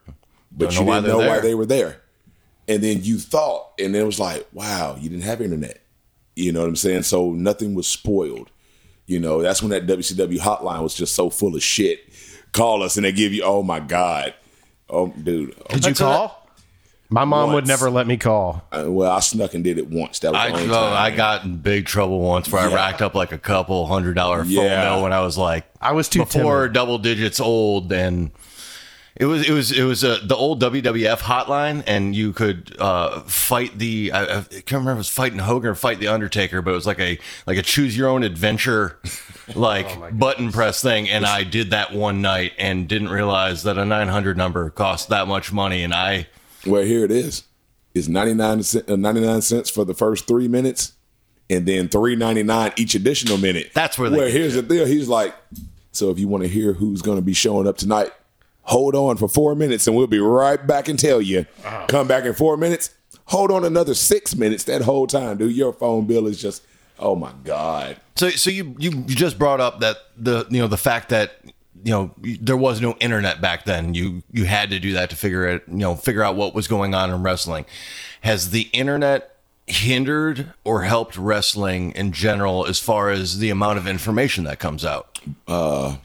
but 0.50 0.70
Don't 0.70 0.74
you 0.74 0.84
know 0.84 0.94
didn't 0.94 1.08
know 1.08 1.18
they're 1.18 1.28
why 1.28 1.40
they 1.40 1.54
were 1.54 1.66
there. 1.66 2.00
And 2.66 2.82
then 2.82 3.02
you 3.02 3.18
thought, 3.18 3.72
and 3.78 3.96
it 3.96 4.04
was 4.04 4.20
like, 4.20 4.46
wow, 4.52 4.96
you 5.00 5.08
didn't 5.08 5.24
have 5.24 5.40
internet. 5.40 5.80
You 6.36 6.52
know 6.52 6.60
what 6.60 6.68
I'm 6.68 6.76
saying? 6.76 7.02
So 7.04 7.32
nothing 7.32 7.74
was 7.74 7.88
spoiled. 7.88 8.50
You 9.06 9.18
know, 9.18 9.40
that's 9.42 9.62
when 9.62 9.70
that 9.70 9.86
WCW 9.86 10.38
hotline 10.38 10.82
was 10.82 10.94
just 10.94 11.14
so 11.14 11.30
full 11.30 11.56
of 11.56 11.62
shit. 11.62 12.00
Call 12.52 12.82
us 12.82 12.96
and 12.96 13.06
they 13.06 13.12
give 13.12 13.32
you, 13.32 13.42
oh 13.42 13.62
my 13.62 13.80
God. 13.80 14.34
Oh, 14.90 15.08
dude. 15.08 15.54
Oh, 15.58 15.74
Did 15.74 15.76
you 15.76 15.80
That's 15.80 15.98
call? 15.98 16.47
My 17.10 17.24
mom 17.24 17.54
would 17.54 17.66
never 17.66 17.88
let 17.90 18.06
me 18.06 18.18
call. 18.18 18.66
uh, 18.70 18.84
well, 18.86 19.10
I 19.10 19.20
snuck 19.20 19.54
and 19.54 19.64
did 19.64 19.78
it 19.78 19.88
once. 19.88 20.18
That 20.18 20.32
was 20.32 20.40
I, 20.40 20.48
the 20.48 20.54
only 20.54 20.68
oh, 20.68 20.72
time. 20.72 20.92
I 20.92 21.16
got 21.16 21.44
in 21.44 21.56
big 21.56 21.86
trouble 21.86 22.20
once 22.20 22.52
where 22.52 22.60
I 22.60 22.72
racked 22.72 23.00
up 23.00 23.14
like 23.14 23.32
a 23.32 23.38
couple 23.38 23.86
hundred 23.86 24.14
dollar 24.14 24.44
phone 24.44 24.54
bill 24.54 25.02
when 25.02 25.12
I 25.12 25.20
was 25.22 25.38
like 25.38 25.64
I 25.80 25.92
was 25.92 26.08
too 26.08 26.20
before 26.20 26.62
timid. 26.62 26.74
double 26.74 26.98
digits 26.98 27.40
old 27.40 27.92
and 27.92 28.30
It 29.16 29.24
was 29.24 29.48
it 29.48 29.52
was 29.52 29.72
it 29.72 29.84
was 29.84 30.04
uh, 30.04 30.20
the 30.22 30.36
old 30.36 30.60
WWF 30.62 31.18
hotline, 31.18 31.82
and 31.86 32.14
you 32.14 32.32
could 32.32 32.76
uh, 32.78 33.20
fight 33.22 33.76
the 33.78 34.12
I, 34.12 34.38
I 34.38 34.42
can't 34.42 34.72
remember 34.72 34.92
if 34.92 34.96
it 34.96 34.98
was 34.98 35.08
fighting 35.08 35.38
Hogan 35.38 35.70
or 35.70 35.74
fight 35.74 35.98
the 35.98 36.08
Undertaker, 36.08 36.62
but 36.62 36.70
it 36.70 36.74
was 36.74 36.86
like 36.86 37.00
a 37.00 37.18
like 37.46 37.56
a 37.56 37.62
choose 37.62 37.96
your 37.96 38.08
own 38.08 38.22
adventure 38.22 38.98
like 39.56 40.16
button 40.16 40.52
press 40.52 40.82
thing. 40.82 41.08
And 41.08 41.24
I 41.26 41.42
did 41.42 41.70
that 41.70 41.92
one 41.92 42.20
night 42.20 42.52
and 42.58 42.86
didn't 42.86 43.08
realize 43.08 43.64
that 43.64 43.78
a 43.78 43.84
900 43.84 44.36
number 44.36 44.70
cost 44.70 45.08
that 45.08 45.26
much 45.26 45.52
money, 45.52 45.82
and 45.82 45.94
I 45.94 46.28
Well, 46.66 46.82
here 46.82 47.04
it 47.04 47.10
is. 47.10 47.44
It's 47.94 48.08
99, 48.08 48.62
cent, 48.62 48.88
uh, 48.90 48.96
99 48.96 49.42
cents 49.42 49.70
for 49.70 49.84
the 49.84 49.94
first 49.94 50.26
three 50.26 50.48
minutes, 50.48 50.92
and 51.50 51.66
then 51.66 51.88
three 51.88 52.14
ninety 52.14 52.42
nine 52.42 52.72
each 52.76 52.94
additional 52.94 53.38
minute. 53.38 53.70
That's 53.74 53.98
where 53.98 54.10
they 54.10 54.16
Well, 54.18 54.26
get 54.26 54.34
here's 54.34 54.54
the 54.54 54.62
deal. 54.62 54.84
He's 54.86 55.08
like, 55.08 55.34
so 55.92 56.10
if 56.10 56.18
you 56.18 56.28
want 56.28 56.42
to 56.44 56.48
hear 56.48 56.74
who's 56.74 57.00
going 57.02 57.16
to 57.18 57.22
be 57.22 57.32
showing 57.32 57.66
up 57.66 57.78
tonight, 57.78 58.12
hold 58.62 58.94
on 58.94 59.16
for 59.16 59.28
four 59.28 59.54
minutes, 59.54 59.86
and 59.86 59.96
we'll 59.96 60.06
be 60.06 60.18
right 60.20 60.64
back 60.66 60.88
and 60.88 60.98
tell 60.98 61.22
you. 61.22 61.46
Come 61.88 62.06
back 62.06 62.24
in 62.24 62.34
four 62.34 62.56
minutes. 62.58 62.90
Hold 63.26 63.50
on 63.50 63.64
another 63.64 63.94
six 63.94 64.36
minutes. 64.36 64.64
That 64.64 64.82
whole 64.82 65.06
time, 65.06 65.38
dude, 65.38 65.54
your 65.56 65.72
phone 65.72 66.06
bill 66.06 66.26
is 66.26 66.40
just, 66.40 66.62
oh 66.98 67.14
my 67.16 67.32
god. 67.44 67.96
So, 68.16 68.28
so 68.30 68.50
you, 68.50 68.74
you 68.78 68.90
you 68.90 69.14
just 69.14 69.38
brought 69.38 69.60
up 69.60 69.80
that 69.80 69.96
the 70.16 70.46
you 70.50 70.58
know 70.60 70.68
the 70.68 70.76
fact 70.76 71.08
that 71.10 71.32
you 71.84 71.90
know 71.92 72.14
there 72.22 72.56
was 72.56 72.80
no 72.80 72.94
internet 73.00 73.40
back 73.40 73.64
then. 73.64 73.94
You 73.94 74.22
you 74.32 74.44
had 74.44 74.70
to 74.70 74.78
do 74.80 74.92
that 74.94 75.10
to 75.10 75.16
figure 75.16 75.46
it 75.46 75.62
you 75.68 75.76
know 75.76 75.94
figure 75.94 76.22
out 76.22 76.36
what 76.36 76.54
was 76.54 76.68
going 76.68 76.94
on 76.94 77.10
in 77.10 77.22
wrestling. 77.22 77.64
Has 78.22 78.50
the 78.50 78.62
internet 78.72 79.36
hindered 79.66 80.52
or 80.64 80.82
helped 80.82 81.16
wrestling 81.16 81.92
in 81.92 82.10
general 82.12 82.66
as 82.66 82.78
far 82.78 83.10
as 83.10 83.38
the 83.38 83.50
amount 83.50 83.78
of 83.78 83.86
information 83.86 84.44
that 84.44 84.58
comes 84.58 84.84
out? 84.84 85.18
uh 85.46 85.96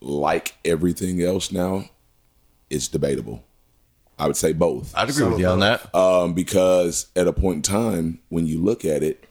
Like 0.00 0.54
everything 0.64 1.22
else 1.22 1.50
now, 1.50 1.84
it's 2.68 2.88
debatable. 2.88 3.42
I 4.18 4.26
would 4.26 4.36
say 4.36 4.52
both. 4.52 4.94
I'd 4.94 5.08
agree 5.08 5.28
with 5.28 5.38
you 5.40 5.46
on 5.46 5.60
that. 5.60 5.94
um, 5.94 6.34
because 6.34 7.06
at 7.16 7.26
a 7.26 7.32
point 7.32 7.56
in 7.56 7.62
time 7.62 8.18
when 8.28 8.46
you 8.46 8.60
look 8.62 8.84
at 8.84 9.02
it, 9.02 9.24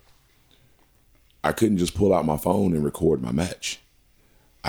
I 1.43 1.51
couldn't 1.51 1.77
just 1.77 1.93
pull 1.95 2.13
out 2.13 2.25
my 2.25 2.37
phone 2.37 2.73
and 2.73 2.83
record 2.83 3.21
my 3.21 3.31
match. 3.31 3.79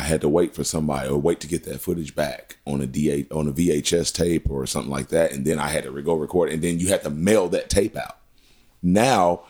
I 0.01 0.05
had 0.05 0.21
to 0.23 0.29
wait 0.29 0.55
for 0.55 0.65
somebody 0.65 1.09
or 1.09 1.19
wait 1.19 1.41
to 1.41 1.47
get 1.47 1.65
that 1.65 1.81
footage 1.81 2.15
back 2.15 2.57
on 2.67 2.81
a 2.81 2.87
D8 2.87 3.33
on 3.35 3.49
a 3.49 3.53
VHS 3.53 4.13
tape 4.15 4.51
or 4.51 4.67
something 4.67 4.91
like 4.91 5.09
that, 5.09 5.33
and 5.33 5.45
then 5.45 5.59
I 5.59 5.69
had 5.69 5.85
to 5.85 6.03
go 6.03 6.15
record, 6.15 6.51
and 6.51 6.63
then 6.63 6.79
you 6.81 6.89
had 6.89 7.03
to 7.03 7.11
mail 7.11 7.49
that 7.51 7.69
tape 7.71 7.97
out. 7.97 8.17
Now 8.83 9.43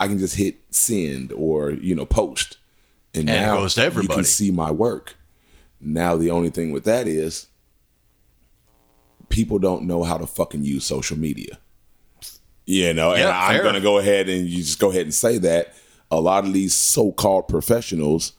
I 0.00 0.08
can 0.08 0.18
just 0.18 0.36
hit 0.36 0.56
send 0.70 1.32
or 1.32 1.70
you 1.70 1.94
know 1.94 2.04
post, 2.06 2.58
and, 3.14 3.28
And 3.30 3.40
now 3.40 3.56
goes 3.58 3.74
to 3.74 3.80
you 3.82 3.86
everybody. 3.86 4.14
can 4.16 4.24
see 4.24 4.50
my 4.50 4.70
work. 4.70 5.16
Now 5.80 6.16
the 6.16 6.30
only 6.30 6.50
thing 6.50 6.72
with 6.72 6.84
that 6.84 7.06
is 7.08 7.46
people 9.28 9.58
don't 9.58 9.84
know 9.84 10.02
how 10.02 10.18
to 10.18 10.26
fucking 10.26 10.64
use 10.64 10.84
social 10.84 11.18
media. 11.18 11.58
You 12.66 12.92
know, 12.94 13.12
and 13.12 13.20
Yeah, 13.22 13.38
I'm 13.38 13.54
fair. 13.54 13.62
going 13.62 13.74
to 13.74 13.80
go 13.80 13.98
ahead 13.98 14.28
and 14.28 14.46
you 14.46 14.58
just 14.62 14.78
go 14.78 14.90
ahead 14.90 15.02
and 15.02 15.14
say 15.14 15.38
that 15.38 15.74
a 16.10 16.20
lot 16.20 16.44
of 16.44 16.52
these 16.52 16.74
so-called 16.74 17.48
professionals 17.48 18.32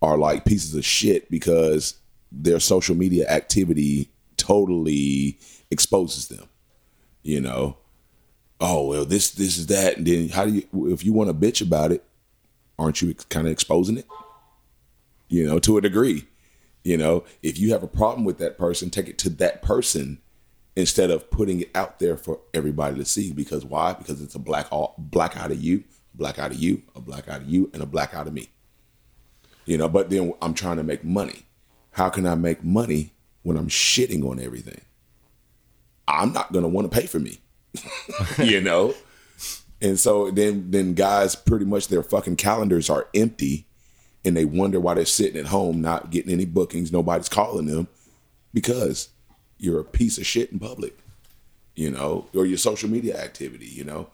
are 0.00 0.18
like 0.18 0.44
pieces 0.44 0.74
of 0.74 0.84
shit 0.84 1.30
because 1.30 1.94
their 2.30 2.60
social 2.60 2.94
media 2.94 3.26
activity 3.28 4.10
totally 4.36 5.38
exposes 5.70 6.28
them. 6.28 6.46
You 7.22 7.40
know, 7.40 7.76
oh 8.60 8.86
well, 8.86 9.04
this 9.04 9.30
this 9.30 9.58
is 9.58 9.66
that, 9.66 9.98
and 9.98 10.06
then 10.06 10.28
how 10.28 10.46
do 10.46 10.52
you 10.52 10.92
if 10.92 11.04
you 11.04 11.12
want 11.12 11.28
to 11.28 11.34
bitch 11.34 11.60
about 11.60 11.92
it, 11.92 12.04
aren't 12.78 13.02
you 13.02 13.14
kind 13.14 13.46
of 13.46 13.52
exposing 13.52 13.98
it? 13.98 14.06
You 15.28 15.46
know, 15.46 15.58
to 15.58 15.76
a 15.76 15.82
degree. 15.82 16.26
You 16.84 16.96
know, 16.96 17.24
if 17.42 17.58
you 17.58 17.72
have 17.72 17.82
a 17.82 17.88
problem 17.88 18.24
with 18.24 18.38
that 18.38 18.56
person, 18.56 18.88
take 18.88 19.08
it 19.08 19.18
to 19.18 19.30
that 19.30 19.62
person 19.62 20.20
instead 20.76 21.10
of 21.10 21.28
putting 21.28 21.62
it 21.62 21.70
out 21.74 21.98
there 21.98 22.16
for 22.16 22.40
everybody 22.54 22.96
to 22.96 23.04
see. 23.04 23.32
Because 23.32 23.64
why? 23.64 23.92
Because 23.92 24.22
it's 24.22 24.36
a 24.36 24.38
black 24.38 24.68
all 24.70 24.94
black 24.96 25.36
out 25.36 25.50
of 25.50 25.62
you, 25.62 25.84
black 26.14 26.38
out 26.38 26.52
of 26.52 26.58
you, 26.58 26.82
a 26.94 27.00
black 27.00 27.28
out 27.28 27.42
of 27.42 27.48
you, 27.48 27.68
and 27.74 27.82
a 27.82 27.86
black 27.86 28.14
out 28.14 28.26
of 28.26 28.32
me. 28.32 28.48
You 29.68 29.76
know, 29.76 29.86
but 29.86 30.08
then 30.08 30.32
I'm 30.40 30.54
trying 30.54 30.78
to 30.78 30.82
make 30.82 31.04
money. 31.04 31.42
How 31.90 32.08
can 32.08 32.24
I 32.24 32.36
make 32.36 32.64
money 32.64 33.12
when 33.42 33.58
I'm 33.58 33.68
shitting 33.68 34.24
on 34.24 34.40
everything? 34.40 34.80
I'm 36.08 36.32
not 36.32 36.54
gonna 36.54 36.68
want 36.68 36.90
to 36.90 36.98
pay 36.98 37.06
for 37.06 37.18
me. 37.18 37.38
you 38.38 38.62
know? 38.62 38.94
And 39.82 40.00
so 40.00 40.30
then 40.30 40.70
then 40.70 40.94
guys 40.94 41.36
pretty 41.36 41.66
much 41.66 41.88
their 41.88 42.02
fucking 42.02 42.36
calendars 42.36 42.88
are 42.88 43.08
empty 43.14 43.66
and 44.24 44.34
they 44.34 44.46
wonder 44.46 44.80
why 44.80 44.94
they're 44.94 45.04
sitting 45.04 45.38
at 45.38 45.48
home 45.48 45.82
not 45.82 46.08
getting 46.08 46.32
any 46.32 46.46
bookings, 46.46 46.90
nobody's 46.90 47.28
calling 47.28 47.66
them 47.66 47.88
because 48.54 49.10
you're 49.58 49.80
a 49.80 49.84
piece 49.84 50.16
of 50.16 50.24
shit 50.24 50.50
in 50.50 50.58
public. 50.58 50.96
You 51.74 51.90
know, 51.90 52.26
or 52.34 52.46
your 52.46 52.56
social 52.56 52.88
media 52.88 53.22
activity, 53.22 53.66
you 53.66 53.84
know. 53.84 54.08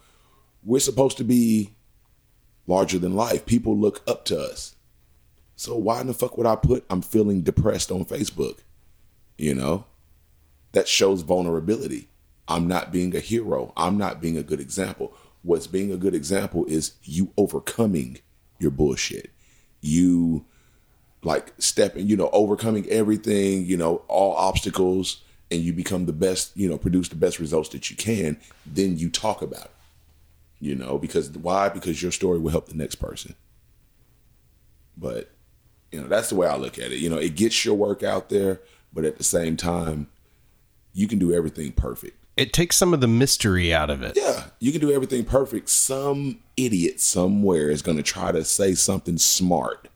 We're 0.65 0.81
supposed 0.81 1.17
to 1.19 1.25
be 1.25 1.77
larger 2.67 2.99
than 2.99 3.15
life. 3.15 3.47
People 3.47 3.79
look 3.79 4.03
up 4.09 4.25
to 4.25 4.41
us. 4.41 4.75
So 5.57 5.77
why 5.77 6.01
in 6.01 6.07
the 6.07 6.15
fuck 6.15 6.37
would 6.37 6.47
I 6.47 6.57
put 6.57 6.85
I'm 6.91 7.03
feeling 7.03 7.43
depressed 7.43 7.91
on 7.91 8.05
Facebook? 8.05 8.59
You 9.39 9.55
know? 9.55 9.87
That 10.73 10.89
shows 10.89 11.23
vulnerability. 11.23 12.09
I'm 12.49 12.67
not 12.67 12.93
being 12.93 13.15
a 13.15 13.21
hero. 13.21 13.73
I'm 13.77 13.97
not 13.97 14.21
being 14.21 14.37
a 14.37 14.43
good 14.43 14.61
example. 14.61 15.15
What's 15.43 15.67
being 15.67 15.93
a 15.93 15.97
good 15.97 16.15
example 16.15 16.65
is 16.67 16.95
you 17.03 17.33
overcoming 17.37 18.19
your 18.59 18.71
bullshit. 18.71 19.31
You 19.81 20.45
like 21.23 21.53
stepping, 21.59 22.07
you 22.07 22.17
know, 22.17 22.29
overcoming 22.33 22.89
everything, 22.89 23.65
you 23.65 23.77
know, 23.77 24.03
all 24.09 24.35
obstacles, 24.35 25.23
and 25.51 25.61
you 25.63 25.73
become 25.73 26.07
the 26.07 26.13
best, 26.13 26.57
you 26.57 26.69
know, 26.69 26.79
produce 26.79 27.09
the 27.09 27.17
best 27.17 27.39
results 27.39 27.69
that 27.71 27.91
you 27.91 27.97
can. 27.97 28.39
Then 28.67 28.99
you 28.99 29.11
talk 29.11 29.43
about 29.43 29.67
it, 29.67 29.71
you 30.61 30.75
know, 30.75 30.99
because 30.99 31.31
why? 31.31 31.69
Because 31.69 32.03
your 32.03 32.13
story 32.13 32.39
will 32.39 32.51
help 32.51 32.69
the 32.69 32.77
next 32.77 32.97
person. 32.97 33.35
But, 34.97 35.31
you 35.95 36.01
know, 36.01 36.09
that's 36.09 36.29
the 36.29 36.35
way 36.35 36.49
I 36.49 36.57
look 36.57 36.77
at 36.77 36.91
it. 36.91 36.99
You 36.99 37.09
know, 37.09 37.19
it 37.19 37.37
gets 37.37 37.65
your 37.65 37.77
work 37.77 38.03
out 38.03 38.29
there, 38.29 38.61
but 38.93 39.05
at 39.05 39.17
the 39.17 39.23
same 39.23 39.57
time, 39.57 40.09
you 40.93 41.07
can 41.07 41.21
do 41.21 41.33
everything 41.33 41.71
perfect. 41.71 42.17
It 42.37 42.53
takes 42.53 42.75
some 42.75 42.93
of 42.93 43.01
the 43.01 43.07
mystery 43.07 43.73
out 43.73 43.91
of 43.91 44.03
it. 44.03 44.17
Yeah, 44.17 44.47
you 44.59 44.73
can 44.73 44.81
do 44.81 44.91
everything 44.91 45.25
perfect. 45.25 45.69
Some 45.69 46.41
idiot 46.57 47.01
somewhere 47.01 47.71
is 47.71 47.81
going 47.81 47.97
to 47.97 48.03
try 48.03 48.33
to 48.33 48.45
say 48.45 48.75
something 48.75 49.19
smart, 49.19 49.87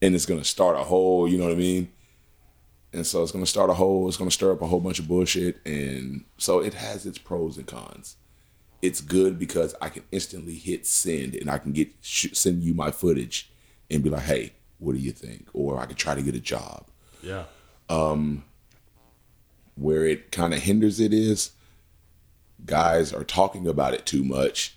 and 0.00 0.14
it's 0.14 0.26
going 0.26 0.40
to 0.40 0.46
start 0.46 0.76
a 0.76 0.84
whole. 0.84 1.26
You 1.26 1.38
know 1.38 1.44
what 1.44 1.54
I 1.54 1.56
mean? 1.56 1.90
And 2.92 3.04
so 3.04 3.24
it's 3.24 3.32
going 3.32 3.44
to 3.44 3.50
start 3.50 3.68
a 3.68 3.74
whole. 3.74 4.06
It's 4.06 4.16
going 4.16 4.30
to 4.30 4.34
stir 4.34 4.52
up 4.52 4.62
a 4.62 4.68
whole 4.68 4.80
bunch 4.80 5.00
of 5.00 5.08
bullshit, 5.08 5.58
and 5.66 6.24
so 6.38 6.60
it 6.60 6.74
has 6.74 7.04
its 7.04 7.18
pros 7.18 7.56
and 7.56 7.66
cons. 7.66 8.14
It's 8.80 9.00
good 9.00 9.40
because 9.40 9.74
I 9.80 9.88
can 9.88 10.04
instantly 10.12 10.54
hit 10.54 10.86
send, 10.86 11.34
and 11.34 11.50
I 11.50 11.58
can 11.58 11.72
get 11.72 11.88
sh- 12.00 12.32
send 12.32 12.62
you 12.62 12.74
my 12.74 12.92
footage, 12.92 13.50
and 13.90 14.04
be 14.04 14.10
like, 14.10 14.22
"Hey, 14.22 14.52
what 14.80 14.94
do 14.94 14.98
you 14.98 15.12
think?" 15.12 15.48
Or 15.52 15.78
I 15.78 15.86
could 15.86 15.96
try 15.96 16.14
to 16.16 16.22
get 16.22 16.34
a 16.34 16.40
job. 16.40 16.86
Yeah. 17.22 17.44
Um, 17.88 18.44
where 19.80 20.04
it 20.04 20.30
kind 20.30 20.52
of 20.52 20.60
hinders 20.60 21.00
it 21.00 21.12
is 21.12 21.52
guys 22.66 23.12
are 23.12 23.24
talking 23.24 23.66
about 23.66 23.94
it 23.94 24.04
too 24.04 24.22
much 24.22 24.76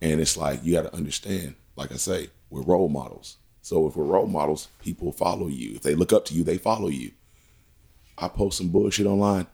and 0.00 0.20
it's 0.20 0.36
like 0.36 0.62
you 0.62 0.72
got 0.72 0.82
to 0.82 0.94
understand 0.94 1.56
like 1.76 1.90
i 1.90 1.96
say 1.96 2.28
we're 2.50 2.62
role 2.62 2.88
models. 2.88 3.38
So 3.62 3.88
if 3.88 3.96
we're 3.96 4.04
role 4.04 4.28
models 4.28 4.68
people 4.80 5.10
follow 5.10 5.48
you. 5.48 5.74
If 5.74 5.82
they 5.82 5.96
look 5.96 6.12
up 6.12 6.24
to 6.26 6.34
you 6.34 6.44
they 6.44 6.58
follow 6.58 6.88
you. 6.88 7.10
I 8.16 8.28
post 8.28 8.58
some 8.58 8.68
bullshit 8.68 9.06
online 9.06 9.48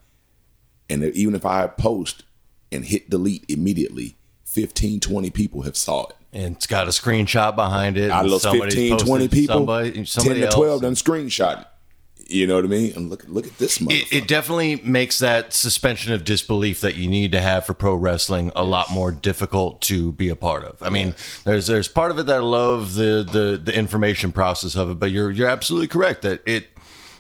and 0.91 1.03
even 1.05 1.35
if 1.35 1.47
i 1.47 1.67
post 1.67 2.25
and 2.71 2.85
hit 2.85 3.09
delete 3.09 3.47
immediately 3.49 4.17
15 4.45 5.01
20 5.01 5.31
people 5.31 5.63
have 5.63 5.77
saw 5.77 6.07
it 6.09 6.17
And 6.33 6.55
it's 6.57 6.67
got 6.67 6.87
a 6.87 6.91
screenshot 6.91 7.57
behind 7.57 7.97
it. 7.97 8.11
out 8.11 8.25
of 8.25 8.31
those 8.31 8.45
15 8.45 8.99
20 8.99 9.29
people 9.29 9.55
somebody, 9.55 10.05
somebody 10.05 10.41
10 10.41 10.43
to 10.43 10.47
else. 10.47 10.55
12 10.55 10.83
done 10.83 10.95
screenshot 10.95 11.67
you 12.31 12.47
know 12.47 12.55
what 12.55 12.65
i 12.65 12.69
mean 12.69 12.93
and 12.95 13.11
look 13.11 13.25
look 13.29 13.47
at 13.47 13.59
this 13.59 13.81
it, 13.81 14.13
it 14.13 14.29
definitely 14.29 14.77
makes 14.77 15.19
that 15.19 15.53
suspension 15.53 16.13
of 16.13 16.25
disbelief 16.25 16.81
that 16.81 16.95
you 16.95 17.09
need 17.09 17.33
to 17.33 17.41
have 17.41 17.67
for 17.67 17.75
pro 17.75 17.95
wrestling 17.95 18.53
a 18.55 18.63
lot 18.63 18.91
more 18.91 19.11
difficult 19.11 19.81
to 19.83 20.13
be 20.13 20.29
a 20.29 20.37
part 20.37 20.65
of. 20.65 20.81
I 20.83 20.91
mean, 20.91 21.15
there's 21.45 21.67
there's 21.67 21.89
part 21.89 22.11
of 22.11 22.19
it 22.19 22.27
that 22.27 22.37
I 22.37 22.41
love 22.41 22.95
the 22.95 23.27
the 23.31 23.61
the 23.63 23.77
information 23.77 24.33
process 24.33 24.77
of 24.77 24.91
it, 24.91 24.99
but 24.99 25.11
you're 25.11 25.31
you're 25.31 25.49
absolutely 25.49 25.89
correct 25.89 26.23
that 26.23 26.43
it 26.47 26.69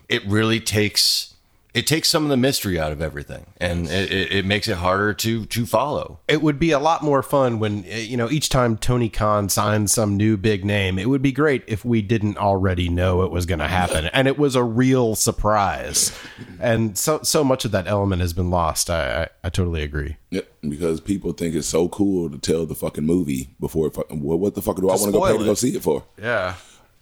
it 0.09 0.25
really 0.27 0.61
takes 0.61 1.30
it 1.73 1.87
takes 1.87 2.09
some 2.09 2.25
of 2.25 2.31
the 2.31 2.37
mystery 2.37 2.79
out 2.79 2.93
of 2.93 3.01
everything, 3.01 3.47
and 3.59 3.87
it, 3.87 4.11
it, 4.11 4.33
it 4.33 4.45
makes 4.45 4.69
it 4.69 4.77
harder 4.77 5.15
to 5.15 5.47
to 5.47 5.67
follow. 5.67 6.21
It 6.29 6.43
would 6.43 6.59
be 6.59 6.71
a 6.71 6.79
lot 6.79 7.03
more 7.03 7.23
fun 7.23 7.59
when, 7.59 7.85
uh, 7.85 7.97
you 7.97 8.17
know, 8.17 8.31
each 8.31 8.49
time 8.49 8.77
Tony 8.77 9.09
Khan 9.09 9.49
signs 9.49 9.93
some 9.93 10.17
new 10.17 10.37
big 10.37 10.65
name, 10.65 10.99
it 10.99 11.09
would 11.09 11.23
be 11.23 11.33
great 11.33 11.63
if 11.67 11.85
we 11.85 12.03
didn't 12.03 12.39
already 12.39 12.89
know 12.89 13.23
it 13.23 13.31
was 13.31 13.47
going 13.47 13.59
to 13.59 13.69
happen 13.69 14.07
and 14.13 14.27
it 14.29 14.39
was 14.39 14.55
a 14.57 14.65
real 14.65 15.15
surprise. 15.15 16.17
And 16.59 16.97
so, 16.99 17.21
so 17.23 17.45
much 17.45 17.65
of 17.65 17.71
that 17.71 17.87
element 17.87 18.21
has 18.21 18.33
been 18.33 18.51
lost. 18.51 18.91
I, 18.91 19.23
I, 19.23 19.29
I 19.45 19.49
totally 19.51 19.83
agree. 19.83 20.17
Yep, 20.31 20.49
because 20.69 21.01
people 21.01 21.33
think 21.33 21.55
it's 21.55 21.69
so 21.69 21.89
cool 21.89 22.31
to 22.31 22.39
tell 22.39 22.67
the 22.67 22.75
fucking 22.75 23.05
movie 23.05 23.51
before 23.61 23.87
it 23.87 23.95
fucking. 23.95 24.23
Well, 24.23 24.39
what 24.39 24.55
the 24.55 24.63
fuck 24.63 24.77
do 24.77 24.89
I 24.91 24.95
want 24.95 25.07
to 25.07 25.13
go 25.13 25.21
pay 25.21 25.29
spoil 25.29 25.39
to 25.39 25.45
go 25.45 25.55
see 25.55 25.77
it 25.77 25.83
for? 25.83 26.05
Yeah. 26.19 26.55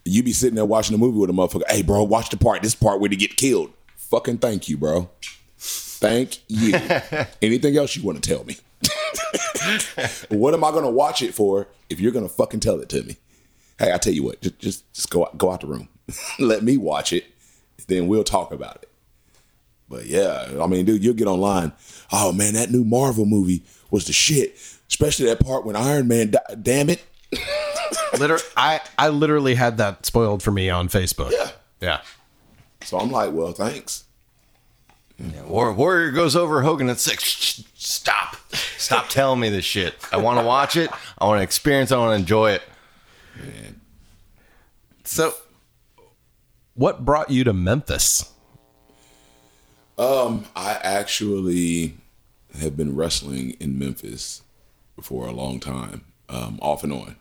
You 0.04 0.22
be 0.22 0.32
sitting 0.32 0.54
there 0.54 0.64
watching 0.64 0.92
the 0.92 0.98
movie 0.98 1.18
with 1.18 1.30
a 1.30 1.32
motherfucker. 1.32 1.68
Hey, 1.68 1.82
bro, 1.82 2.02
watch 2.02 2.30
the 2.30 2.36
part. 2.36 2.62
This 2.62 2.74
part 2.74 3.00
where 3.00 3.10
they 3.10 3.16
get 3.16 3.36
killed. 3.36 3.72
Fucking 4.10 4.38
thank 4.38 4.68
you, 4.68 4.76
bro. 4.76 5.10
Thank 5.58 6.38
you. 6.48 6.74
Anything 7.42 7.76
else 7.76 7.96
you 7.96 8.02
want 8.02 8.22
to 8.22 8.28
tell 8.28 8.44
me? 8.44 8.56
what 10.28 10.54
am 10.54 10.64
I 10.64 10.70
going 10.70 10.84
to 10.84 10.90
watch 10.90 11.22
it 11.22 11.34
for 11.34 11.66
if 11.90 12.00
you're 12.00 12.12
going 12.12 12.26
to 12.26 12.32
fucking 12.32 12.60
tell 12.60 12.80
it 12.80 12.88
to 12.90 13.02
me? 13.02 13.16
Hey, 13.78 13.92
I 13.92 13.98
tell 13.98 14.12
you 14.12 14.24
what, 14.24 14.40
just 14.40 14.58
just, 14.58 14.92
just 14.92 15.10
go 15.10 15.24
out, 15.24 15.38
go 15.38 15.52
out 15.52 15.60
the 15.60 15.66
room. 15.66 15.88
Let 16.38 16.62
me 16.62 16.76
watch 16.76 17.12
it, 17.12 17.26
then 17.86 18.08
we'll 18.08 18.24
talk 18.24 18.52
about 18.52 18.76
it. 18.76 18.88
But 19.88 20.06
yeah, 20.06 20.58
I 20.60 20.66
mean, 20.66 20.84
dude, 20.84 21.04
you'll 21.04 21.14
get 21.14 21.28
online. 21.28 21.72
Oh 22.12 22.32
man, 22.32 22.54
that 22.54 22.70
new 22.70 22.84
Marvel 22.84 23.24
movie 23.24 23.62
was 23.90 24.06
the 24.06 24.12
shit. 24.12 24.56
Especially 24.88 25.26
that 25.26 25.40
part 25.40 25.64
when 25.64 25.76
Iron 25.76 26.08
Man. 26.08 26.30
Di- 26.30 26.54
damn 26.60 26.88
it. 26.88 27.04
Liter- 28.18 28.38
I 28.56 28.80
I 28.98 29.08
literally 29.10 29.54
had 29.54 29.78
that 29.78 30.06
spoiled 30.06 30.42
for 30.42 30.50
me 30.50 30.70
on 30.70 30.88
Facebook. 30.88 31.30
Yeah. 31.30 31.50
Yeah. 31.80 32.00
So 32.82 32.98
I'm 32.98 33.10
like, 33.10 33.32
well, 33.32 33.52
thanks. 33.52 34.04
War- 35.46 35.72
Warrior 35.72 36.12
goes 36.12 36.36
over 36.36 36.62
Hogan 36.62 36.88
and 36.88 36.98
says, 36.98 37.20
"Shh, 37.20 37.62
"Stop, 37.74 38.36
stop 38.76 39.08
telling 39.08 39.40
me 39.40 39.48
this 39.48 39.64
shit. 39.64 39.94
I 40.12 40.16
want 40.18 40.38
to 40.38 40.44
watch 40.46 40.76
it. 40.76 40.90
I 41.18 41.26
want 41.26 41.40
to 41.40 41.42
experience. 41.42 41.90
it, 41.90 41.96
I 41.96 41.98
want 41.98 42.12
to 42.12 42.20
enjoy 42.20 42.52
it." 42.52 42.62
So, 45.04 45.34
what 46.74 47.04
brought 47.04 47.30
you 47.30 47.42
to 47.44 47.52
Memphis? 47.52 48.32
Um, 49.98 50.44
I 50.54 50.74
actually 50.74 51.94
have 52.60 52.76
been 52.76 52.94
wrestling 52.94 53.56
in 53.58 53.78
Memphis 53.78 54.42
for 55.00 55.26
a 55.26 55.32
long 55.32 55.58
time, 55.58 56.04
um, 56.28 56.58
off 56.62 56.84
and 56.84 56.92
on. 56.92 57.16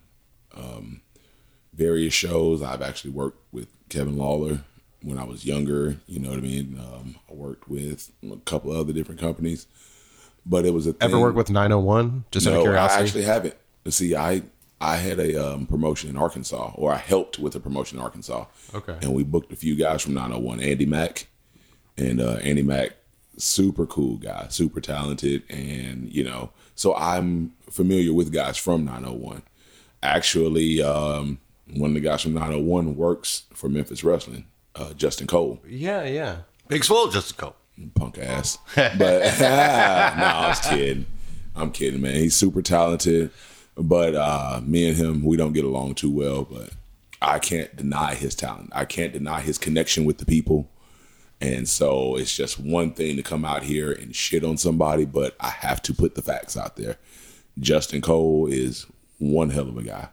Um, 0.56 1.02
various 1.74 2.14
shows. 2.14 2.62
I've 2.62 2.82
actually 2.84 3.12
worked 3.12 3.42
with 3.52 3.70
Kevin 3.90 4.18
Lawler 4.18 4.62
when 5.01 5.18
I 5.18 5.24
was 5.24 5.46
younger. 5.46 5.98
You 6.08 6.20
know 6.20 6.30
what 6.30 6.39
I 6.39 6.42
mean? 6.42 6.80
Um, 6.80 7.16
I 7.30 7.34
worked 7.34 7.68
with 7.70 8.12
a 8.24 8.38
couple 8.38 8.72
other 8.72 8.94
different 8.94 9.20
companies, 9.20 9.68
but 10.46 10.66
it 10.66 10.74
was 10.74 10.88
a 10.88 10.94
thing. 10.94 11.10
Ever 11.10 11.20
work 11.20 11.36
with 11.36 11.50
901? 11.50 12.25
Just 12.32 12.48
out 12.48 12.54
of 12.54 12.66
no, 12.66 12.72
I 12.74 13.00
actually 13.00 13.24
haven't. 13.24 13.56
See, 13.89 14.16
I 14.16 14.44
I 14.80 14.98
had 14.98 15.20
a 15.20 15.54
um, 15.54 15.66
promotion 15.66 16.10
in 16.10 16.18
Arkansas, 16.18 16.72
or 16.75 16.94
I 16.94 16.98
helped 16.98 17.39
with 17.39 17.56
a 17.56 17.60
promotion 17.60 17.98
in 17.98 18.04
Arkansas. 18.04 18.46
Okay. 18.75 18.98
And 19.01 19.13
we 19.13 19.24
booked 19.24 19.51
a 19.51 19.56
few 19.56 19.75
guys 19.75 20.04
from 20.04 20.13
901, 20.13 20.60
Andy 20.60 20.86
Mack, 20.86 21.27
and 21.98 22.22
uh, 22.22 22.38
Andy 22.44 22.62
Mack, 22.62 22.92
super 23.38 23.86
cool 23.86 24.18
guy, 24.18 24.48
super 24.50 24.80
talented, 24.80 25.44
and 25.50 26.12
you 26.13 26.24
know, 26.24 26.51
so 26.75 26.96
I'm 26.96 27.54
familiar 27.70 28.13
with 28.13 28.32
guys 28.32 28.58
from 28.58 28.86
901. 28.86 29.42
Actually, 30.04 30.82
um, 30.84 31.39
one 31.74 31.92
of 31.92 31.96
the 31.96 32.01
guys 32.01 32.22
from 32.22 32.34
901 32.34 32.96
works 32.96 33.44
for 33.54 33.68
Memphis 33.70 34.04
Wrestling, 34.04 34.46
uh, 34.77 34.93
Justin 34.93 35.27
Cole 35.27 35.60
yeah, 35.67 36.03
yeah. 36.03 36.38
Big 36.67 36.84
swole, 36.84 37.10
Justin 37.10 37.38
Cole. 37.38 37.55
punk 37.96 38.17
ass. 38.17 38.57
But 38.75 38.98
no, 39.39 39.48
I 39.48 40.48
was 40.50 40.60
kidding. 40.60 41.05
I'm 41.55 41.72
kidding, 41.72 42.01
man. 42.01 42.15
He's 42.15 42.36
super 42.36 42.62
talented, 42.62 43.31
but 43.75 44.15
uh, 44.15 44.62
me 44.63 44.89
and 44.89 44.98
him, 44.98 45.24
we 45.24 45.38
don't 45.38 45.53
get 45.53 45.63
along 45.65 45.96
too 45.96 46.12
well. 46.12 46.43
But 46.43 46.72
I 47.22 47.39
can't 47.39 47.75
deny 47.75 48.15
his 48.15 48.36
talent. 48.36 48.72
I 48.74 48.86
can't 48.86 49.13
deny 49.13 49.41
his 49.41 49.57
connection 49.57 50.05
with 50.05 50.17
the 50.17 50.25
people. 50.25 50.69
And 51.39 51.69
so 51.69 52.15
it's 52.15 52.36
just 52.36 52.60
one 52.60 52.93
thing 52.93 53.15
to 53.15 53.24
come 53.24 53.46
out 53.46 53.63
here 53.63 53.91
and 53.91 54.15
shit 54.15 54.43
on 54.43 54.57
somebody, 54.57 55.05
but 55.05 55.36
I 55.39 55.50
have 55.50 55.81
to 55.84 55.93
put 55.93 56.15
the 56.15 56.22
facts 56.22 56.57
out 56.57 56.75
there. 56.77 56.98
Justin 57.60 58.01
Cole 58.01 58.48
is 58.48 58.88
one 59.19 59.51
hell 59.51 59.67
of 59.67 59.77
a 59.77 59.84
guy. 59.84 60.10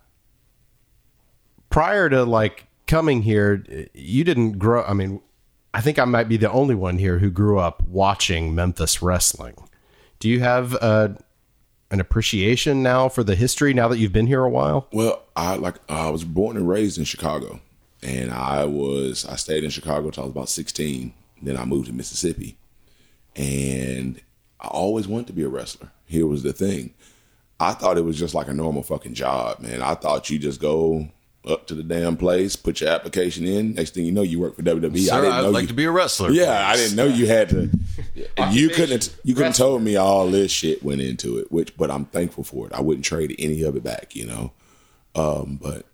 Prior 1.71 2.09
to 2.09 2.25
like 2.25 2.66
coming 2.87 3.23
here, 3.23 3.64
you 3.95 4.25
didn't 4.25 4.59
grow. 4.59 4.85
I 4.85 4.93
mean, 4.93 5.21
I 5.73 5.81
think 5.81 5.99
I 5.99 6.05
might 6.05 6.29
be 6.29 6.37
the 6.37 6.50
only 6.50 6.75
one 6.75 6.99
here 6.99 7.19
who 7.19 7.31
grew 7.31 7.59
up 7.59 7.83
watching 7.83 8.55
Memphis 8.55 9.03
wrestling. 9.03 9.57
Do 10.20 10.29
you 10.29 10.40
have 10.40 10.75
uh, 10.81 11.09
an 11.90 12.01
appreciation 12.01 12.83
now 12.83 13.09
for 13.09 13.25
the 13.25 13.35
history 13.35 13.75
now 13.75 13.88
that 13.88 13.99
you've 13.99 14.12
been 14.12 14.27
here 14.27 14.44
a 14.44 14.51
while? 14.51 14.88
Well, 14.92 15.23
I 15.37 15.57
like 15.57 15.77
I 15.88 16.11
was 16.11 16.25
born 16.25 16.57
and 16.57 16.68
raised 16.68 16.99
in 16.99 17.05
Chicago, 17.05 17.61
and 18.03 18.31
I 18.31 18.64
was 18.64 19.27
I 19.27 19.37
stayed 19.37 19.64
in 19.64 19.70
Chicago 19.70 20.07
until 20.07 20.25
I 20.25 20.27
was 20.27 20.33
about 20.33 20.49
sixteen. 20.49 21.14
Then 21.42 21.57
I 21.57 21.64
moved 21.64 21.88
to 21.88 21.92
Mississippi, 21.92 22.57
and 23.37 24.20
I 24.61 24.68
always 24.68 25.09
wanted 25.09 25.27
to 25.29 25.33
be 25.33 25.42
a 25.42 25.49
wrestler. 25.49 25.90
Here 26.07 26.27
was 26.27 26.42
the 26.42 26.53
thing: 26.53 26.94
I 27.59 27.73
thought 27.73 27.99
it 27.99 28.05
was 28.05 28.18
just 28.18 28.35
like 28.35 28.49
a 28.49 28.55
normal 28.55 28.83
fucking 28.83 29.14
job, 29.14 29.61
man. 29.61 29.83
I 29.83 29.94
thought 29.94 30.31
you 30.31 30.38
just 30.38 30.61
go 30.61 31.09
up 31.46 31.66
to 31.66 31.74
the 31.74 31.83
damn 31.83 32.16
place, 32.16 32.57
put 32.57 32.80
your 32.80 32.90
application 32.90 33.46
in. 33.46 33.74
Next 33.74 33.94
thing 33.94 34.04
you 34.04 34.12
know, 34.12 34.22
you 34.22 34.40
work 34.40 34.57
for 34.57 34.62
WWE. 34.62 34.98
Sir, 34.98 35.14
I 35.14 35.20
didn't 35.20 35.30
know 35.30 35.38
I'd 35.38 35.42
know 35.42 35.50
like 35.50 35.62
you, 35.62 35.68
to 35.68 35.74
be 35.74 35.85
a 35.85 35.90
wrestler. 35.90 36.30
yeah, 36.30 36.66
I 36.68 36.76
didn't 36.76 36.96
know 36.96 37.07
you 37.07 37.26
had 37.26 37.48
to. 37.50 37.70
you 38.50 38.68
couldn't. 38.70 39.14
You 39.24 39.35
couldn't 39.35 39.54
told 39.54 39.83
me 39.83 39.96
all 39.96 40.28
this 40.28 40.50
shit 40.50 40.83
went 40.83 41.00
into 41.00 41.38
it. 41.38 41.50
Which, 41.52 41.76
but 41.76 41.90
I'm 41.90 42.07
thankful 42.07 42.44
for 42.44 42.66
it. 42.66 42.72
I 42.72 42.80
wouldn't 42.80 43.04
trade 43.04 43.35
any 43.38 43.62
of 43.62 43.76
it 43.76 43.85
back. 43.85 44.14
You 44.14 44.26
know, 44.26 44.52
um, 45.14 45.59
but 45.61 45.87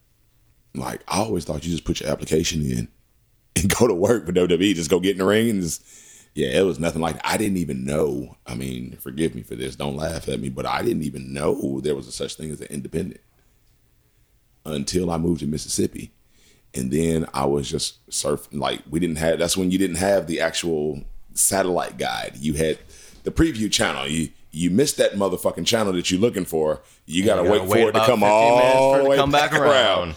like 0.75 1.03
I 1.09 1.19
always 1.19 1.45
thought 1.45 1.65
you 1.65 1.71
just 1.71 1.85
put 1.85 2.01
your 2.01 2.11
application 2.11 2.63
in 2.63 2.89
and 3.57 3.77
go 3.77 3.87
to 3.87 3.95
work 3.95 4.27
for 4.27 4.33
WWE. 4.33 4.75
Just 4.75 4.91
go 4.91 5.01
get 5.01 5.13
in 5.13 5.19
the 5.19 5.27
ring 5.27 5.51
and 5.51 5.63
just. 5.63 5.85
Yeah, 6.33 6.61
it 6.61 6.65
was 6.65 6.79
nothing 6.79 7.03
like 7.03 7.17
that. 7.17 7.27
I 7.27 7.37
didn't 7.37 7.57
even 7.57 7.85
know. 7.85 8.37
I 8.47 8.55
mean, 8.55 8.97
forgive 9.01 9.35
me 9.35 9.43
for 9.43 9.57
this. 9.57 9.75
Don't 9.75 9.97
laugh 9.97 10.29
at 10.29 10.39
me, 10.39 10.49
but 10.49 10.65
I 10.65 10.81
didn't 10.83 11.03
even 11.03 11.33
know 11.33 11.81
there 11.81 11.97
was 11.97 12.07
a 12.07 12.13
such 12.13 12.37
thing 12.37 12.53
as 12.53 12.61
an 12.61 12.69
independent 12.69 13.21
until 14.73 15.11
I 15.11 15.19
moved 15.19 15.41
to 15.41 15.47
Mississippi 15.47 16.13
and 16.75 16.91
then 16.91 17.27
I 17.35 17.47
was 17.47 17.69
just 17.69 18.07
surfing. 18.11 18.61
Like 18.61 18.83
we 18.89 19.01
didn't 19.01 19.17
have. 19.17 19.39
That's 19.39 19.57
when 19.57 19.71
you 19.71 19.79
didn't 19.79 19.97
have 19.97 20.27
the 20.27 20.41
actual 20.41 21.03
satellite 21.35 21.99
guide. 21.99 22.37
You 22.39 22.55
had 22.55 22.79
the 23.25 23.31
preview 23.31 23.71
channel. 23.71 24.07
You 24.07 24.31
you 24.53 24.71
missed 24.71 24.97
that 24.99 25.13
motherfucking 25.13 25.67
channel 25.67 25.93
that 25.93 26.11
you're 26.11 26.21
looking 26.21 26.45
for. 26.45 26.81
You 27.07 27.25
gotta, 27.25 27.43
You 27.43 27.49
gotta 27.49 27.61
wait, 27.61 27.69
wait 27.69 27.83
for 27.83 27.89
it 27.91 27.93
to 27.93 28.07
come 28.07 28.21
15 28.21 28.29
all 28.31 28.99
the 28.99 29.05
way 29.09 29.17
come 29.17 29.31
back 29.31 29.53
around. 29.53 30.17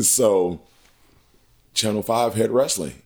So, 0.00 0.60
Channel 1.74 2.02
Five 2.02 2.34
had 2.34 2.50
wrestling. 2.50 3.02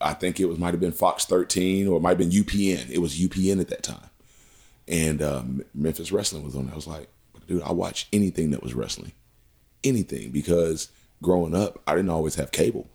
I 0.00 0.14
think 0.14 0.38
it 0.38 0.44
was 0.44 0.58
might 0.58 0.74
have 0.74 0.80
been 0.80 0.92
Fox 0.92 1.24
13 1.24 1.88
or 1.88 1.96
it 1.96 2.00
might 2.00 2.10
have 2.10 2.18
been 2.18 2.30
UPN. 2.30 2.88
It 2.90 2.98
was 2.98 3.18
UPN 3.18 3.60
at 3.60 3.68
that 3.68 3.82
time, 3.82 4.10
and 4.86 5.20
um, 5.22 5.62
Memphis 5.74 6.12
Wrestling 6.12 6.44
was 6.44 6.54
on. 6.54 6.70
I 6.70 6.76
was 6.76 6.86
like, 6.86 7.08
dude, 7.48 7.62
I 7.62 7.72
watch 7.72 8.06
anything 8.12 8.52
that 8.52 8.62
was 8.62 8.74
wrestling 8.74 9.12
anything 9.84 10.30
because 10.30 10.88
growing 11.22 11.54
up, 11.54 11.80
I 11.86 11.94
didn't 11.94 12.10
always 12.10 12.34
have 12.36 12.50
cable. 12.52 12.88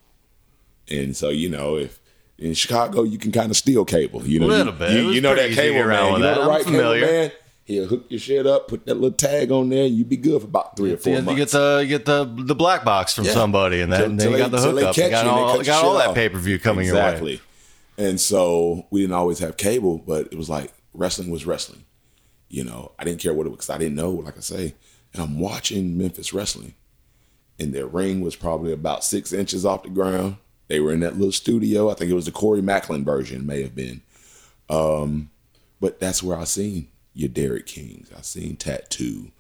And 0.90 1.16
so, 1.16 1.30
you 1.30 1.50
know, 1.50 1.78
if 1.78 2.00
in 2.38 2.54
Chicago, 2.54 3.04
you 3.04 3.18
can 3.18 3.32
kind 3.32 3.50
of 3.52 3.58
steal 3.58 3.86
cable. 3.86 4.26
You 4.26 4.40
know, 4.40 4.48
Little 4.48 4.74
you, 4.74 4.80
bit. 4.80 4.92
You, 4.92 5.10
you 5.12 5.22
know 5.22 5.36
that 5.36 5.50
easy 5.50 5.56
to 5.56 5.62
get 5.62 5.72
cable 5.74 5.88
around 5.90 6.12
man. 6.12 6.14
You 6.14 6.20
know 6.20 6.36
that. 6.36 6.42
the 6.42 6.50
right 6.50 6.64
familiar. 6.64 7.00
cable 7.02 7.14
man. 7.14 7.32
He'll 7.66 7.88
hook 7.88 8.06
your 8.10 8.20
shit 8.20 8.46
up, 8.46 8.68
put 8.68 8.86
that 8.88 8.96
little 8.96 9.12
tag 9.12 9.50
on 9.50 9.70
there, 9.70 9.86
and 9.86 9.96
you 9.96 10.04
be 10.04 10.18
good 10.18 10.42
for 10.42 10.48
about 10.48 10.76
three 10.76 10.92
or 10.92 10.98
four 10.98 11.14
You 11.14 11.22
months. 11.22 11.40
get 11.40 11.50
the 11.52 11.80
you 11.84 11.88
get 11.88 12.06
the 12.06 12.26
the 12.26 12.56
black 12.56 12.84
box 12.84 13.14
from 13.16 13.24
Yeah. 13.24 13.32
somebody, 13.32 13.80
and 13.80 13.92
then, 13.94 14.20
you 14.20 14.38
got 14.38 14.52
the 14.52 14.60
hookup. 14.60 14.98
You 14.98 15.10
got 15.10 15.24
you 15.24 15.32
all, 15.32 15.56
cut 15.58 15.66
got 15.66 15.86
all 15.86 15.98
that 15.98 16.14
pay 16.14 16.28
per 16.28 16.38
view 16.38 16.60
coming 16.60 16.86
your 16.88 16.96
way. 16.96 17.02
exactly. 17.02 17.42
And 17.98 18.20
so 18.20 18.86
we 18.90 19.00
didn't 19.02 19.16
always 19.16 19.40
have 19.40 19.56
cable, 19.56 19.98
but 20.00 20.28
it 20.32 20.36
was 20.38 20.50
like 20.50 20.74
wrestling 20.94 21.30
was 21.32 21.46
wrestling. 21.46 21.86
You 22.50 22.66
know, 22.66 22.92
I 23.00 23.06
didn't 23.06 23.22
care 23.22 23.34
what 23.34 23.46
it 23.46 23.50
was 23.50 23.58
because 23.60 23.70
I 23.70 23.78
didn't 23.78 23.96
know, 23.96 24.12
like 24.12 24.36
I 24.38 24.42
say. 24.42 24.76
And 25.14 25.22
I'm 25.22 25.40
watching 25.40 25.98
Memphis 25.98 26.34
wrestling, 26.34 26.74
and 27.60 27.74
their 27.74 27.86
ring 27.86 28.22
was 28.22 28.36
probably 28.36 28.74
about 28.74 29.04
six 29.04 29.32
inches 29.32 29.66
off 29.66 29.84
the 29.84 29.90
ground. 29.90 30.38
They 30.70 30.80
were 30.80 30.92
in 30.92 31.02
that 31.02 31.18
little 31.18 31.32
studio. 31.32 31.90
I 31.92 31.94
think 31.94 32.10
it 32.10 32.16
was 32.16 32.26
the 32.26 32.32
Corey 32.32 32.62
Maclin 32.62 33.04
version, 33.06 33.46
may 33.46 33.62
have 33.62 33.76
been. 33.76 34.02
Um, 34.70 35.30
but 35.80 36.00
that's 36.00 36.24
where 36.24 36.38
I 36.38 36.46
seen 36.46 36.88
your 37.14 37.30
Derek 37.30 37.68
Kings. 37.68 38.10
I 38.18 38.22
seen 38.22 38.56
Tattoo, 38.56 39.32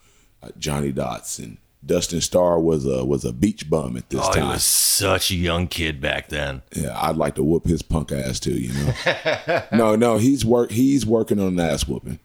uh, 0.43 0.49
Johnny 0.59 0.93
Dotson. 0.93 1.57
Dustin 1.85 2.21
Starr 2.21 2.59
was 2.59 2.85
a 2.85 3.03
was 3.03 3.25
a 3.25 3.33
beach 3.33 3.69
bum 3.69 3.97
at 3.97 4.09
this 4.09 4.21
Oh, 4.23 4.31
he 4.31 4.39
time. 4.39 4.49
was 4.49 4.63
such 4.63 5.31
a 5.31 5.35
young 5.35 5.67
kid 5.67 5.99
back 5.99 6.29
then. 6.29 6.61
Yeah, 6.73 6.97
I'd 6.97 7.17
like 7.17 7.35
to 7.35 7.43
whoop 7.43 7.65
his 7.65 7.81
punk 7.81 8.11
ass 8.13 8.39
too. 8.39 8.53
You 8.53 8.71
know. 8.73 9.61
no, 9.73 9.95
no, 9.97 10.17
he's 10.17 10.45
work. 10.45 10.71
He's 10.71 11.05
working 11.05 11.39
on 11.41 11.47
an 11.47 11.59
ass 11.59 11.85
whooping. 11.85 12.19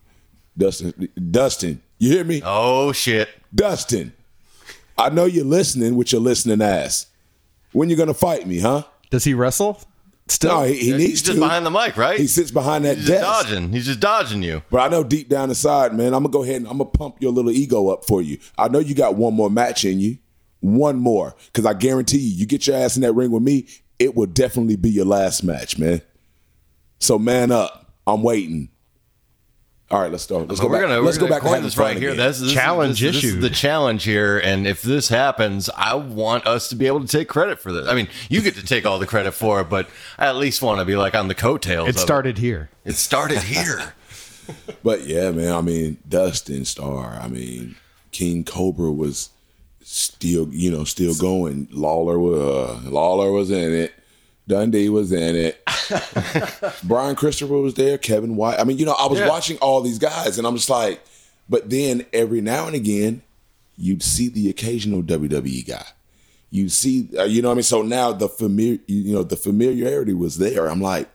Dustin, 0.58 1.08
Dustin, 1.30 1.80
you 1.98 2.10
hear 2.10 2.24
me? 2.24 2.42
Oh 2.44 2.92
shit! 2.92 3.28
Dustin, 3.54 4.12
I 4.98 5.08
know 5.10 5.24
you're 5.24 5.44
listening 5.44 5.94
with 5.96 6.12
your 6.12 6.20
listening 6.20 6.60
ass. 6.60 7.06
When 7.72 7.88
you 7.88 7.96
gonna 7.96 8.14
fight 8.14 8.46
me, 8.46 8.58
huh? 8.60 8.82
Does 9.10 9.24
he 9.24 9.34
wrestle? 9.34 9.80
Still, 10.30 10.52
No, 10.60 10.62
he, 10.64 10.74
he 10.74 10.90
needs 10.92 11.02
He's 11.04 11.22
just 11.22 11.36
to. 11.38 11.40
behind 11.40 11.64
the 11.64 11.70
mic, 11.70 11.96
right? 11.96 12.18
he 12.20 12.26
sits 12.26 12.50
behind 12.50 12.84
that 12.84 12.96
He's 12.98 13.06
just 13.06 13.20
desk. 13.22 13.48
dodging. 13.48 13.72
He's 13.72 13.86
just 13.86 14.00
dodging 14.00 14.42
you. 14.42 14.62
But 14.70 14.80
I 14.80 14.88
know 14.88 15.02
deep 15.02 15.28
down 15.30 15.48
inside, 15.48 15.94
man, 15.94 16.12
I'm 16.12 16.22
gonna 16.22 16.28
go 16.32 16.42
ahead 16.42 16.56
and 16.56 16.66
I'm 16.66 16.76
gonna 16.78 16.90
pump 16.90 17.16
your 17.20 17.32
little 17.32 17.50
ego 17.50 17.88
up 17.88 18.04
for 18.04 18.20
you. 18.20 18.38
I 18.58 18.68
know 18.68 18.78
you 18.78 18.94
got 18.94 19.14
one 19.14 19.32
more 19.34 19.48
match 19.50 19.84
in 19.86 20.00
you, 20.00 20.18
one 20.60 20.96
more, 20.98 21.34
because 21.46 21.64
I 21.64 21.72
guarantee 21.72 22.18
you, 22.18 22.34
you 22.40 22.46
get 22.46 22.66
your 22.66 22.76
ass 22.76 22.96
in 22.96 23.02
that 23.02 23.12
ring 23.12 23.30
with 23.30 23.42
me, 23.42 23.68
it 23.98 24.14
will 24.14 24.26
definitely 24.26 24.76
be 24.76 24.90
your 24.90 25.06
last 25.06 25.42
match, 25.44 25.78
man. 25.78 26.02
So 27.00 27.18
man 27.18 27.50
up, 27.50 27.90
I'm 28.06 28.22
waiting. 28.22 28.68
All 29.90 30.01
right, 30.01 30.12
let's 30.12 30.27
go. 30.27 30.40
Let's 30.40 30.61
go 30.61 30.66
we're 30.68 30.74
back. 30.81 30.88
gonna 30.88 31.01
let's 31.01 31.16
we're 31.16 31.22
go 31.22 31.29
gonna 31.29 31.40
back 31.40 31.42
to 31.44 31.48
coin 31.48 31.62
this 31.62 31.79
right 31.79 31.96
here. 31.96 32.11
again. 32.11 32.18
That's 32.18 32.40
this, 32.40 32.53
Challenge 32.53 33.01
this, 33.01 33.14
this 33.16 33.24
is 33.24 33.40
the 33.40 33.48
challenge 33.48 34.05
here, 34.05 34.38
and 34.38 34.66
if 34.66 34.83
this 34.83 35.09
happens, 35.09 35.70
I 35.74 35.94
want 35.94 36.46
us 36.46 36.68
to 36.68 36.77
be 36.77 36.87
able 36.87 37.01
to 37.01 37.07
take 37.07 37.27
credit 37.29 37.59
for 37.59 37.72
this. 37.72 37.88
I 37.88 37.94
mean, 37.94 38.09
you 38.29 38.42
get 38.42 38.55
to 38.57 38.64
take 38.64 38.85
all 38.85 38.98
the 38.98 39.07
credit 39.07 39.33
for 39.33 39.62
it, 39.62 39.70
but 39.70 39.88
I 40.18 40.27
at 40.27 40.37
least 40.37 40.61
want 40.61 40.81
to 40.81 40.85
be 40.85 40.94
like 40.94 41.14
on 41.14 41.29
the 41.29 41.35
coattails. 41.35 41.88
It 41.88 41.94
of 41.94 42.01
started 42.03 42.37
here. 42.37 42.68
It, 42.85 42.90
it 42.90 42.96
started 42.96 43.38
here. 43.42 43.94
But 44.83 45.03
yeah, 45.07 45.31
man. 45.31 45.53
I 45.53 45.61
mean, 45.61 45.98
Dustin 46.09 46.64
Starr. 46.64 47.20
I 47.20 47.29
mean, 47.29 47.77
King 48.12 48.44
Cobra 48.44 48.90
was 48.90 49.29
still, 49.83 50.48
you 50.51 50.70
know, 50.70 50.85
still 50.85 51.14
going. 51.14 51.68
Lawler 51.70 52.18
was 52.18 52.40
uh, 52.40 52.81
Lawler 52.88 53.31
was 53.31 53.51
in 53.51 53.74
it. 53.74 53.92
Dundee 54.48 54.88
was 54.88 55.12
in 55.12 55.37
it. 55.37 55.62
Brian 56.82 57.14
Christopher 57.14 57.58
was 57.58 57.74
there. 57.74 57.98
Kevin 57.98 58.34
White. 58.34 58.58
I 58.58 58.64
mean, 58.64 58.78
you 58.78 58.87
know, 58.87 58.94
I 58.98 59.06
was 59.06 59.18
Yeah. 59.20 59.28
watching 59.28 59.58
all 59.58 59.80
these 59.82 59.98
guys, 59.98 60.38
and 60.38 60.46
I'm 60.46 60.56
just 60.56 60.70
like, 60.70 61.00
but 61.48 61.70
then 61.70 62.06
every 62.12 62.40
now 62.40 62.66
and 62.66 62.74
again, 62.74 63.22
you'd 63.76 64.02
see 64.02 64.28
the 64.28 64.48
occasional 64.50 65.02
WWE 65.02 65.66
guy. 65.66 65.84
You 66.50 66.68
see, 66.70 67.08
uh, 67.16 67.24
you 67.24 67.42
know 67.42 67.48
what 67.48 67.52
I 67.52 67.56
mean. 67.56 67.62
So 67.62 67.82
now 67.82 68.11
the 68.12 68.28
familiar, 68.28 68.78
you 68.87 69.12
know, 69.14 69.22
the 69.22 69.37
familiarity 69.37 70.14
was 70.14 70.38
there. 70.38 70.66
I'm 70.68 70.80
like, 70.80 71.08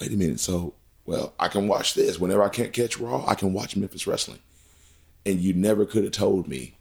wait 0.00 0.12
a 0.12 0.16
minute. 0.16 0.40
So, 0.40 0.74
well, 1.06 1.32
I 1.38 1.46
can 1.48 1.68
watch 1.68 1.94
this 1.94 2.18
whenever 2.18 2.42
I 2.42 2.48
can't 2.48 2.72
catch 2.72 2.98
Raw. 2.98 3.24
I 3.28 3.36
can 3.36 3.52
watch 3.52 3.76
Memphis 3.76 4.06
Wrestling, 4.08 4.40
and 5.24 5.38
you 5.40 5.52
never 5.54 5.86
could 5.86 6.02
have 6.02 6.12
told 6.12 6.48
me, 6.48 6.76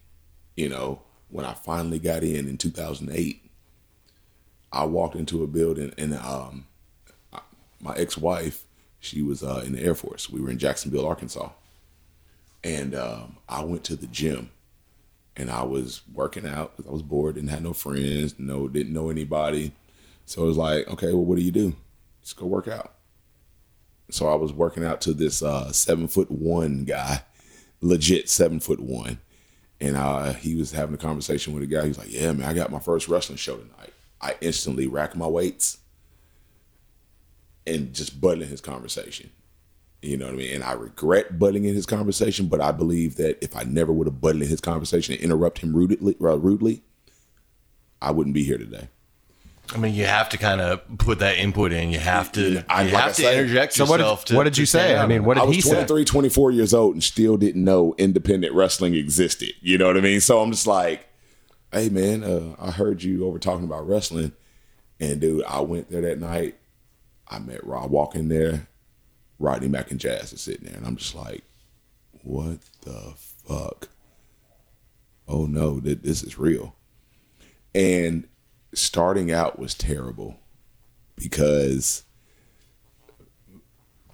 you 0.57 0.67
know, 0.67 1.01
when 1.29 1.45
I 1.45 1.53
finally 1.53 1.99
got 1.99 2.23
in 2.23 2.47
in 2.49 2.57
2008. 2.57 3.39
I 4.73 4.85
walked 4.85 5.15
into 5.15 5.43
a 5.43 5.47
building 5.47 5.93
and 5.97 6.15
um, 6.15 6.65
my 7.79 7.95
ex-wife, 7.95 8.65
she 8.99 9.21
was 9.21 9.43
uh, 9.43 9.61
in 9.65 9.73
the 9.73 9.81
Air 9.81 9.95
Force. 9.95 10.29
We 10.29 10.41
were 10.41 10.49
in 10.49 10.57
Jacksonville, 10.57 11.05
Arkansas, 11.05 11.49
and 12.63 12.95
um, 12.95 13.37
I 13.49 13.63
went 13.63 13.83
to 13.85 13.95
the 13.95 14.07
gym, 14.07 14.49
and 15.35 15.51
I 15.51 15.63
was 15.63 16.01
working 16.13 16.47
out 16.47 16.75
because 16.75 16.89
I 16.89 16.93
was 16.93 17.01
bored, 17.01 17.35
didn't 17.35 17.49
have 17.49 17.61
no 17.61 17.73
friends, 17.73 18.39
no 18.39 18.69
didn't 18.69 18.93
know 18.93 19.09
anybody. 19.09 19.73
So 20.25 20.43
it 20.43 20.47
was 20.47 20.57
like, 20.57 20.87
okay, 20.87 21.07
well, 21.07 21.25
what 21.25 21.37
do 21.37 21.43
you 21.43 21.51
do? 21.51 21.75
Just 22.21 22.37
go 22.37 22.45
work 22.45 22.69
out. 22.69 22.93
So 24.09 24.29
I 24.29 24.35
was 24.35 24.53
working 24.53 24.85
out 24.85 25.01
to 25.01 25.13
this 25.13 25.43
uh, 25.43 25.71
seven 25.73 26.07
foot 26.07 26.31
one 26.31 26.85
guy, 26.85 27.23
legit 27.81 28.29
seven 28.29 28.61
foot 28.61 28.79
one, 28.79 29.19
and 29.81 29.97
uh, 29.97 30.33
he 30.33 30.55
was 30.55 30.71
having 30.71 30.95
a 30.95 30.97
conversation 30.99 31.53
with 31.53 31.63
a 31.63 31.67
guy. 31.67 31.81
He 31.81 31.89
was 31.89 31.97
like, 31.97 32.11
"Yeah, 32.11 32.31
man, 32.31 32.47
I 32.47 32.53
got 32.53 32.71
my 32.71 32.79
first 32.79 33.09
wrestling 33.09 33.37
show 33.37 33.57
tonight." 33.57 33.92
I 34.23 34.35
instantly 34.41 34.87
rack 34.87 35.15
my 35.15 35.27
weights 35.27 35.79
and 37.67 37.93
just 37.93 38.19
butting 38.21 38.47
his 38.47 38.61
conversation. 38.61 39.29
You 40.01 40.17
know 40.17 40.25
what 40.25 40.33
I 40.35 40.37
mean? 40.37 40.55
And 40.55 40.63
I 40.63 40.73
regret 40.73 41.37
butting 41.39 41.65
in 41.65 41.73
his 41.75 41.85
conversation, 41.85 42.47
but 42.47 42.61
I 42.61 42.71
believe 42.71 43.15
that 43.17 43.37
if 43.43 43.55
I 43.55 43.63
never 43.63 43.91
would 43.91 44.07
have 44.07 44.19
butted 44.19 44.41
in 44.41 44.47
his 44.47 44.59
conversation 44.61 45.13
and 45.13 45.23
interrupt 45.23 45.59
him 45.59 45.75
rudely, 45.75 46.15
uh, 46.21 46.37
rudely, 46.37 46.81
I 48.01 48.11
wouldn't 48.11 48.33
be 48.33 48.43
here 48.43 48.57
today. 48.57 48.87
I 49.73 49.77
mean, 49.77 49.93
you 49.95 50.05
have 50.05 50.27
to 50.29 50.37
kind 50.37 50.59
of 50.59 50.81
put 50.97 51.19
that 51.19 51.37
input 51.37 51.71
in. 51.71 51.89
You 51.89 51.99
have 51.99 52.31
to. 52.33 52.41
You 52.51 52.63
I- 52.67 52.83
like 52.83 52.93
I 52.93 52.99
have 52.99 53.15
to 53.15 53.21
say- 53.21 53.39
interject 53.39 53.73
So 53.73 53.85
what 53.85 53.97
did, 53.97 54.27
to, 54.27 54.35
what 54.35 54.43
did 54.43 54.55
to 54.55 54.61
you 54.61 54.65
say? 54.65 54.97
I 54.97 55.07
mean, 55.07 55.23
what 55.23 55.37
I 55.37 55.41
did 55.41 55.47
was 55.47 55.55
he 55.55 55.61
say? 55.61 55.69
23, 55.69 56.05
24 56.05 56.51
years 56.51 56.73
old 56.73 56.95
and 56.95 57.03
still 57.03 57.37
didn't 57.37 57.63
know 57.63 57.95
independent 57.97 58.53
wrestling 58.53 58.93
existed. 58.95 59.51
You 59.61 59.77
know 59.77 59.87
what 59.87 59.97
I 59.97 60.01
mean? 60.01 60.19
So 60.19 60.41
I'm 60.41 60.51
just 60.51 60.67
like, 60.67 61.07
hey, 61.73 61.89
man, 61.89 62.23
uh, 62.23 62.55
I 62.59 62.71
heard 62.71 63.03
you 63.03 63.25
over 63.25 63.39
talking 63.39 63.65
about 63.65 63.87
wrestling. 63.87 64.31
And 64.99 65.19
dude, 65.19 65.43
I 65.45 65.59
went 65.61 65.89
there 65.89 66.01
that 66.01 66.19
night. 66.19 66.55
I 67.27 67.39
met 67.39 67.65
Rob 67.65 67.91
walking 67.91 68.29
there. 68.29 68.67
Rodney 69.39 69.67
Mack 69.67 69.91
and 69.91 69.99
Jazz 69.99 70.31
is 70.31 70.41
sitting 70.41 70.65
there. 70.67 70.77
And 70.77 70.85
I'm 70.85 70.95
just 70.95 71.15
like, 71.15 71.43
what 72.23 72.59
the 72.81 73.13
fuck? 73.15 73.89
Oh 75.27 75.45
no, 75.45 75.79
th- 75.79 76.01
this 76.01 76.23
is 76.23 76.37
real. 76.37 76.75
And 77.73 78.27
starting 78.73 79.31
out 79.31 79.57
was 79.59 79.73
terrible 79.73 80.37
because 81.15 82.03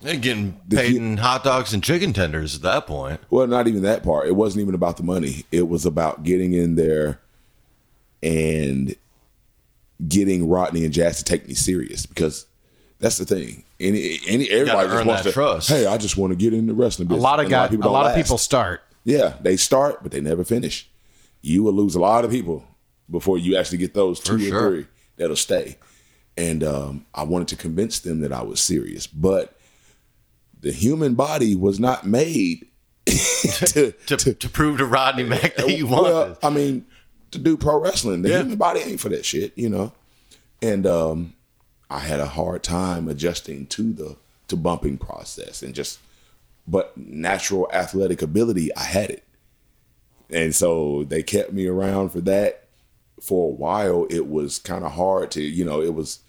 They're 0.02 0.16
getting 0.16 0.60
paid 0.70 0.96
in 0.96 1.18
hot 1.18 1.44
dogs 1.44 1.74
and 1.74 1.84
chicken 1.84 2.14
tenders 2.14 2.56
at 2.56 2.62
that 2.62 2.88
point. 2.88 3.20
Well, 3.30 3.48
not 3.48 3.68
even 3.68 3.82
that 3.84 4.04
part. 4.04 4.28
It 4.28 4.36
wasn't 4.36 4.62
even 4.62 4.76
about 4.76 4.98
the 4.98 5.04
money. 5.04 5.46
It 5.52 5.68
was 5.68 5.86
about 5.86 6.24
getting 6.24 6.54
in 6.54 6.76
there 6.76 7.20
and 8.24 8.96
getting 10.08 10.48
Rodney 10.48 10.84
and 10.86 10.94
Jazz 10.94 11.18
to 11.18 11.24
take 11.24 11.48
me 11.48 11.54
serious 11.54 12.06
because 12.06 12.46
that's 13.00 13.18
the 13.18 13.26
thing. 13.26 13.64
Any, 13.80 14.20
any 14.28 14.50
everybody 14.50 14.90
just 14.90 15.06
wants 15.06 15.24
to. 15.24 15.32
trust. 15.32 15.70
Hey, 15.70 15.86
I 15.86 15.98
just 15.98 16.18
want 16.18 16.32
to 16.32 16.36
get 16.38 16.54
in 16.54 16.68
the 16.68 16.74
wrestling 16.74 17.08
a 17.08 17.10
business. 17.10 17.24
lot 17.24 17.40
of 17.40 17.46
And 17.46 17.52
guys, 17.52 17.72
a 17.74 17.78
don't 17.78 17.92
lot 17.92 18.06
of 18.08 18.16
people 18.16 18.38
start. 18.38 18.82
Yeah, 19.06 19.36
they 19.42 19.56
start, 19.58 20.04
but 20.04 20.12
they 20.12 20.22
never 20.22 20.44
finish. 20.44 20.90
You 21.42 21.64
will 21.64 21.74
lose 21.74 21.96
a 21.96 22.00
lot 22.00 22.26
of 22.26 22.32
people 22.32 22.66
before 23.10 23.38
you 23.38 23.58
actually 23.58 23.78
get 23.80 23.94
those 23.94 24.20
two 24.20 24.38
For 24.38 24.44
or 24.44 24.48
sure. 24.48 24.70
three 24.70 24.88
that'll 25.16 25.36
stay. 25.38 25.78
And 26.38 26.64
um, 26.64 27.06
I 27.14 27.24
wanted 27.24 27.48
to 27.50 27.56
convince 27.56 28.00
them 28.00 28.20
that 28.22 28.32
I 28.32 28.44
was 28.44 28.60
serious, 28.60 29.08
but 29.08 29.58
the 30.60 30.72
human 30.72 31.16
body 31.16 31.56
was 31.56 31.80
not 31.80 32.06
made 32.06 32.68
to, 33.06 33.94
To, 34.08 34.34
to, 34.34 34.50
prove 34.50 34.78
to 34.78 34.86
Rodney 34.86 35.24
Mack 35.24 35.56
that 35.56 35.70
you 35.70 35.88
want 35.88 36.04
well. 36.04 36.38
I 36.44 36.50
mean, 36.50 36.86
to 37.32 37.38
do 37.38 37.58
pro 37.58 37.80
wrestling, 37.80 38.22
the 38.22 38.30
Yeah. 38.30 38.40
human 38.40 38.58
body 38.58 38.80
ain't 38.82 39.00
for 39.00 39.10
that 39.10 39.26
shit, 39.26 39.54
you 39.56 39.70
know. 39.70 39.92
And 40.62 40.86
um, 40.88 41.34
I 41.90 42.00
had 42.00 42.20
a 42.20 42.26
hard 42.28 42.64
time 42.64 43.08
adjusting 43.08 43.68
to 43.68 43.94
the 43.94 44.16
to 44.48 44.56
bumping 44.56 44.98
process 44.98 45.62
and 45.62 45.76
just, 45.76 46.00
but 46.68 46.98
natural 46.98 47.70
athletic 47.72 48.22
ability, 48.22 48.74
I 48.76 48.84
had 48.84 49.10
it, 49.12 49.24
and 50.30 50.56
so 50.56 51.04
they 51.08 51.22
kept 51.24 51.54
me 51.54 51.68
around 51.68 52.10
for 52.10 52.22
that. 52.22 52.66
For 53.22 53.50
a 53.50 53.54
while, 53.54 54.08
it 54.10 54.28
was 54.28 54.60
kind 54.60 54.84
of 54.86 54.94
hard 54.94 55.30
to, 55.32 55.42
you 55.42 55.66
know, 55.66 55.82
it 55.82 55.94
was 55.94 56.20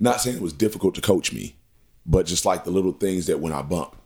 not 0.00 0.20
saying 0.20 0.36
it 0.36 0.42
was 0.42 0.52
difficult 0.52 0.94
to 0.96 1.00
coach 1.00 1.32
me, 1.32 1.56
but 2.04 2.26
just 2.26 2.44
like 2.44 2.64
the 2.64 2.70
little 2.70 2.92
things 2.92 3.26
that 3.26 3.40
when 3.40 3.52
I 3.52 3.62
bump, 3.62 3.96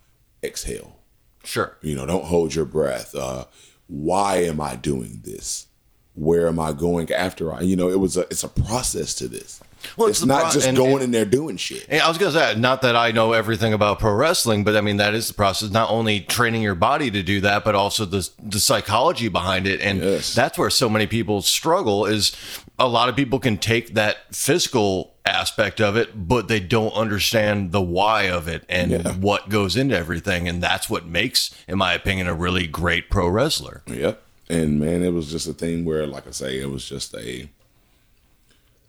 exhale. 0.42 0.96
Sure. 1.42 1.76
You 1.80 1.96
know, 1.96 2.06
don't 2.06 2.26
hold 2.26 2.54
your 2.54 2.66
breath. 2.66 3.14
Uh, 3.14 3.46
why 3.90 4.36
am 4.44 4.60
I 4.60 4.76
doing 4.76 5.20
this? 5.24 5.66
Where 6.14 6.46
am 6.48 6.58
I 6.58 6.72
going 6.72 7.10
after 7.12 7.52
I? 7.52 7.60
You 7.62 7.76
know, 7.76 7.88
it 7.88 7.98
was 7.98 8.16
a 8.16 8.20
it's 8.22 8.44
a 8.44 8.48
process 8.48 9.14
to 9.14 9.28
this. 9.28 9.60
Well, 9.96 10.08
it's 10.08 10.18
it's 10.18 10.26
not 10.26 10.42
pro- 10.42 10.50
just 10.52 10.66
and- 10.68 10.76
going 10.76 10.94
and- 10.96 11.02
in 11.04 11.10
there 11.10 11.24
doing 11.24 11.56
shit. 11.56 11.90
I 11.90 12.06
was 12.06 12.18
gonna 12.18 12.32
say, 12.32 12.54
not 12.60 12.82
that 12.82 12.94
I 12.96 13.12
know 13.12 13.32
everything 13.32 13.72
about 13.72 13.98
pro 13.98 14.12
wrestling, 14.12 14.62
but 14.62 14.76
I 14.76 14.80
mean 14.82 14.98
that 14.98 15.14
is 15.14 15.28
the 15.28 15.34
process. 15.34 15.70
Not 15.70 15.88
only 15.90 16.20
training 16.20 16.62
your 16.62 16.74
body 16.74 17.10
to 17.10 17.22
do 17.22 17.40
that, 17.40 17.64
but 17.64 17.74
also 17.74 18.04
the 18.04 18.28
the 18.42 18.60
psychology 18.60 19.28
behind 19.28 19.66
it, 19.66 19.80
and 19.80 20.02
Yes. 20.02 20.34
that's 20.34 20.58
where 20.58 20.68
so 20.70 20.88
many 20.90 21.06
people 21.06 21.40
struggle. 21.42 22.04
Is 22.06 22.32
a 22.78 22.88
lot 22.88 23.08
of 23.08 23.16
people 23.16 23.38
can 23.38 23.56
take 23.56 23.94
that 23.94 24.16
physical 24.34 25.14
aspect 25.30 25.80
of 25.80 25.96
it, 25.96 26.28
but 26.28 26.48
they 26.48 26.60
don't 26.60 26.92
understand 26.94 27.72
the 27.72 27.80
why 27.80 28.24
of 28.28 28.48
it 28.48 28.64
and 28.68 28.90
Yeah. 28.90 29.12
what 29.14 29.48
goes 29.48 29.76
into 29.76 29.96
everything, 29.96 30.48
and 30.48 30.62
that's 30.62 30.90
what 30.90 31.06
makes, 31.06 31.50
in 31.68 31.78
my 31.78 31.94
opinion, 31.94 32.26
a 32.26 32.34
really 32.34 32.66
great 32.66 33.08
pro 33.10 33.28
wrestler. 33.28 33.82
Yep. 33.86 34.22
And 34.48 34.80
man, 34.80 35.02
it 35.02 35.12
was 35.12 35.30
just 35.30 35.46
a 35.48 35.52
thing 35.52 35.84
where, 35.84 36.06
like 36.06 36.26
I 36.26 36.32
say, 36.32 36.58
it 36.60 36.68
was 36.70 36.84
just 36.88 37.14
a 37.14 37.48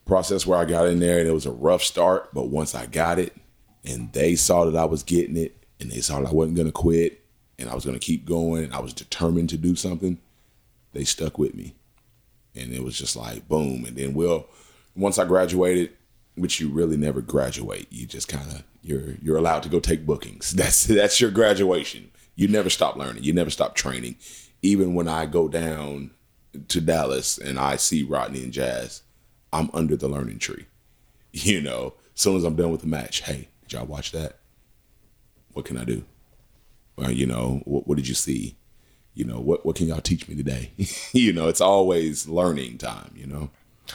process 0.05 0.45
where 0.45 0.57
I 0.59 0.65
got 0.65 0.87
in 0.87 0.99
there 0.99 1.19
and 1.19 1.27
it 1.27 1.33
was 1.33 1.45
a 1.45 1.51
rough 1.51 1.83
start. 1.83 2.33
But 2.33 2.47
once 2.47 2.73
I 2.75 2.85
got 2.87 3.19
it 3.19 3.35
and 3.85 4.11
they 4.13 4.35
saw 4.35 4.65
that 4.65 4.75
I 4.77 4.85
was 4.85 5.03
getting 5.03 5.37
it 5.37 5.55
and 5.79 5.91
they 5.91 6.01
saw 6.01 6.19
that 6.19 6.29
I 6.29 6.33
wasn't 6.33 6.55
going 6.55 6.67
to 6.67 6.71
quit 6.73 7.21
and 7.59 7.69
I 7.69 7.75
was 7.75 7.85
going 7.85 7.97
to 7.97 8.03
keep 8.05 8.25
going 8.25 8.63
and 8.63 8.73
I 8.73 8.79
was 8.79 8.93
determined 8.93 9.49
to 9.49 9.57
do 9.57 9.75
something, 9.75 10.17
they 10.93 11.03
stuck 11.03 11.37
with 11.37 11.53
me. 11.53 11.75
And 12.55 12.73
it 12.73 12.83
was 12.83 12.97
just 12.97 13.15
like 13.15 13.47
boom. 13.47 13.85
And 13.85 13.95
then, 13.95 14.13
well, 14.13 14.47
once 14.95 15.17
I 15.19 15.25
graduated, 15.25 15.91
which 16.35 16.59
you 16.59 16.69
really 16.69 16.97
never 16.97 17.21
graduate, 17.21 17.87
you 17.89 18.05
just 18.05 18.27
kind 18.27 18.49
of 18.51 18.63
you're 18.81 19.15
you're 19.21 19.37
allowed 19.37 19.63
to 19.63 19.69
go 19.69 19.79
take 19.79 20.05
bookings. 20.05 20.51
That's 20.55 20.85
that's 20.85 21.21
your 21.21 21.31
graduation. 21.31 22.11
You 22.35 22.47
never 22.47 22.69
stop 22.69 22.95
learning. 22.95 23.23
You 23.23 23.33
never 23.33 23.49
stop 23.49 23.75
training. 23.75 24.15
Even 24.61 24.93
when 24.93 25.07
I 25.07 25.25
go 25.25 25.47
down 25.47 26.11
to 26.69 26.81
Dallas 26.81 27.37
and 27.37 27.59
I 27.59 27.75
see 27.75 28.03
Rodney 28.03 28.43
and 28.43 28.53
Jazz, 28.53 29.03
I'm 29.51 29.69
under 29.73 29.95
the 29.95 30.07
learning 30.07 30.39
tree. 30.39 30.65
You 31.33 31.61
know, 31.61 31.93
as 32.13 32.21
soon 32.21 32.35
as 32.35 32.43
I'm 32.43 32.57
done 32.57 32.71
with 32.71 32.81
the 32.81 32.87
match, 32.87 33.21
hey, 33.21 33.47
did 33.61 33.71
y'all 33.71 33.85
watch 33.85 34.11
that? 34.11 34.39
What 35.53 35.63
can 35.63 35.77
I 35.77 35.85
do? 35.85 36.03
Well, 36.97 37.09
you 37.09 37.25
know, 37.25 37.61
what, 37.63 37.87
what 37.87 37.95
did 37.95 38.05
you 38.05 38.15
see? 38.15 38.57
You 39.13 39.23
know, 39.23 39.39
what 39.39 39.65
what 39.65 39.77
can 39.77 39.87
y'all 39.87 40.01
teach 40.01 40.27
me 40.27 40.35
today? 40.35 40.71
you 41.13 41.31
know, 41.31 41.47
it's 41.47 41.61
always 41.61 42.27
learning 42.27 42.79
time. 42.79 43.11
You 43.15 43.27
know. 43.27 43.49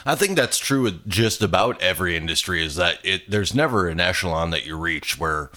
I 0.05 0.15
think 0.15 0.35
that's 0.35 0.57
true 0.57 0.83
with 0.83 1.07
just 1.09 1.41
about 1.41 1.81
every 1.81 2.15
industry. 2.15 2.63
Is 2.63 2.75
that 2.75 2.99
it? 3.03 3.29
There's 3.29 3.53
never 3.55 3.87
an 3.87 3.99
echelon 3.99 4.49
that 4.51 4.65
you 4.65 4.77
reach 4.77 5.19
where 5.19 5.51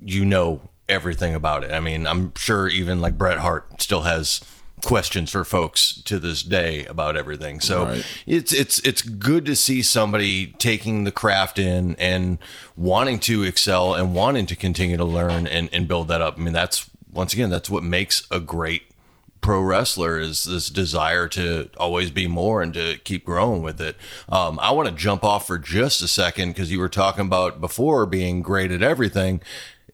you 0.00 0.24
know 0.24 0.60
everything 0.88 1.34
about 1.34 1.64
it. 1.64 1.72
I 1.72 1.80
mean, 1.80 2.06
I'm 2.06 2.32
sure 2.36 2.68
even 2.68 3.00
like 3.00 3.18
Bret 3.18 3.38
Hart 3.38 3.80
still 3.82 4.02
has 4.02 4.40
questions 4.84 5.30
for 5.30 5.42
folks 5.42 6.00
to 6.04 6.18
this 6.18 6.42
day 6.42 6.84
about 6.84 7.16
everything. 7.16 7.60
So 7.60 7.86
Right. 7.86 8.06
it's 8.26 8.52
it's 8.52 8.78
it's 8.80 9.02
good 9.02 9.46
to 9.46 9.56
see 9.56 9.82
somebody 9.82 10.48
taking 10.58 11.04
the 11.04 11.10
craft 11.10 11.58
in 11.58 11.96
and 11.96 12.38
wanting 12.76 13.18
to 13.20 13.42
excel 13.42 13.94
and 13.94 14.14
wanting 14.14 14.46
to 14.46 14.54
continue 14.54 14.96
to 14.98 15.04
learn 15.04 15.46
and, 15.46 15.70
and 15.72 15.88
build 15.88 16.08
that 16.08 16.20
up. 16.20 16.38
I 16.38 16.42
mean, 16.42 16.52
that's 16.52 16.88
once 17.10 17.32
again, 17.32 17.48
that's 17.48 17.70
what 17.70 17.82
makes 17.82 18.26
a 18.30 18.38
great 18.38 18.82
pro 19.46 19.60
wrestler 19.60 20.18
is 20.18 20.42
this 20.42 20.68
desire 20.68 21.28
to 21.28 21.70
always 21.76 22.10
be 22.10 22.26
more 22.26 22.62
and 22.62 22.74
to 22.74 22.98
keep 23.04 23.24
growing 23.24 23.62
with 23.62 23.80
it. 23.80 23.94
Um, 24.28 24.58
I 24.60 24.72
want 24.72 24.88
to 24.88 24.94
jump 24.96 25.22
off 25.22 25.46
for 25.46 25.56
just 25.56 26.02
a 26.02 26.08
second 26.08 26.48
because 26.48 26.72
you 26.72 26.80
were 26.80 26.88
talking 26.88 27.26
about 27.26 27.60
before 27.60 28.06
being 28.06 28.42
great 28.42 28.72
at 28.72 28.82
everything. 28.82 29.40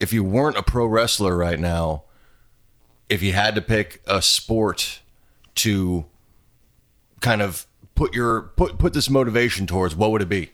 If 0.00 0.10
you 0.10 0.24
weren't 0.24 0.56
a 0.56 0.62
pro 0.62 0.86
wrestler 0.86 1.36
right 1.36 1.60
now, 1.60 2.04
if 3.10 3.22
you 3.22 3.34
had 3.34 3.54
to 3.56 3.60
pick 3.60 4.00
a 4.06 4.22
sport 4.22 5.00
to 5.56 6.06
kind 7.20 7.42
of 7.42 7.66
put 7.94 8.14
your 8.14 8.40
put 8.56 8.78
put 8.78 8.94
this 8.94 9.10
motivation 9.10 9.66
towards, 9.66 9.94
what 9.94 10.12
would 10.12 10.22
it 10.22 10.30
be? 10.30 10.50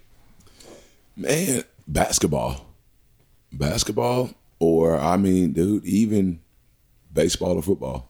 Man, 1.14 1.62
basketball. 1.86 2.66
Basketball, 3.52 4.30
or 4.58 4.98
I 4.98 5.16
mean, 5.16 5.52
dude, 5.52 5.84
even 5.84 6.40
baseball 7.12 7.52
or 7.52 7.62
football. 7.62 8.07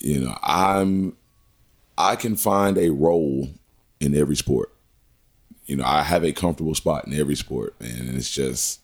You 0.00 0.20
know, 0.20 0.36
I'm 0.42 1.16
I 1.96 2.16
can 2.16 2.36
find 2.36 2.78
a 2.78 2.90
role 2.90 3.48
in 4.00 4.14
every 4.16 4.36
sport. 4.36 4.72
You 5.66 5.76
know, 5.76 5.84
I 5.84 6.02
have 6.02 6.24
a 6.24 6.32
comfortable 6.32 6.74
spot 6.74 7.06
in 7.06 7.12
every 7.12 7.36
sport, 7.36 7.80
man. 7.80 8.00
And 8.00 8.16
it's 8.16 8.30
just 8.30 8.80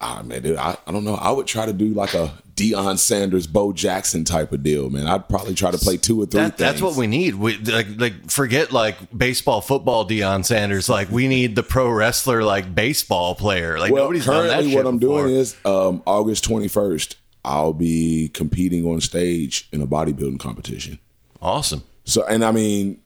ah 0.00 0.22
man, 0.22 0.42
dude, 0.42 0.56
I, 0.56 0.76
I 0.86 0.92
don't 0.92 1.04
know. 1.04 1.14
I 1.14 1.30
would 1.30 1.46
try 1.46 1.66
to 1.66 1.72
do 1.72 1.94
like 1.94 2.14
a 2.14 2.32
Deion 2.54 2.98
Sanders, 2.98 3.46
Bo 3.46 3.72
Jackson 3.72 4.24
type 4.24 4.52
of 4.52 4.62
deal, 4.62 4.88
man. 4.88 5.06
I'd 5.06 5.28
probably 5.28 5.54
try 5.54 5.70
to 5.70 5.78
play 5.78 5.96
two 5.96 6.22
or 6.22 6.26
three 6.26 6.40
That, 6.40 6.56
that's 6.56 6.80
what 6.80 6.96
we 6.96 7.06
need. 7.06 7.34
We 7.34 7.58
like 7.58 7.86
like 7.96 8.30
forget 8.30 8.72
like 8.72 8.96
baseball, 9.16 9.60
football. 9.60 10.06
Deion 10.08 10.44
Sanders. 10.44 10.88
Like 10.88 11.10
we 11.10 11.28
need 11.28 11.56
the 11.56 11.62
pro 11.62 11.88
wrestler, 11.90 12.42
like 12.44 12.74
baseball 12.74 13.34
player. 13.34 13.78
Like 13.78 13.92
well, 13.92 14.04
nobody's 14.04 14.26
done 14.26 14.46
currently 14.48 14.64
that. 14.64 14.70
shit 14.70 14.84
what 14.84 14.86
I'm 14.86 14.98
before. 14.98 15.22
doing 15.24 15.34
is 15.34 15.56
um, 15.64 16.02
August 16.06 16.48
21st, 16.48 17.16
I'll 17.46 17.72
be 17.72 18.28
competing 18.34 18.84
on 18.84 19.00
stage 19.00 19.68
in 19.72 19.80
a 19.80 19.86
bodybuilding 19.86 20.40
competition. 20.40 20.98
awesome. 21.40 21.82
So, 22.04 22.24
and 22.26 22.44
I 22.44 22.52
mean, 22.52 23.00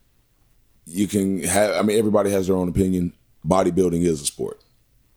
you 0.85 1.07
can 1.07 1.43
have, 1.43 1.75
I 1.75 1.81
mean, 1.83 1.97
everybody 1.97 2.29
has 2.31 2.47
their 2.47 2.55
own 2.55 2.67
opinion. 2.69 3.13
Bodybuilding 3.47 4.03
is 4.03 4.21
a 4.21 4.25
sport. 4.25 4.61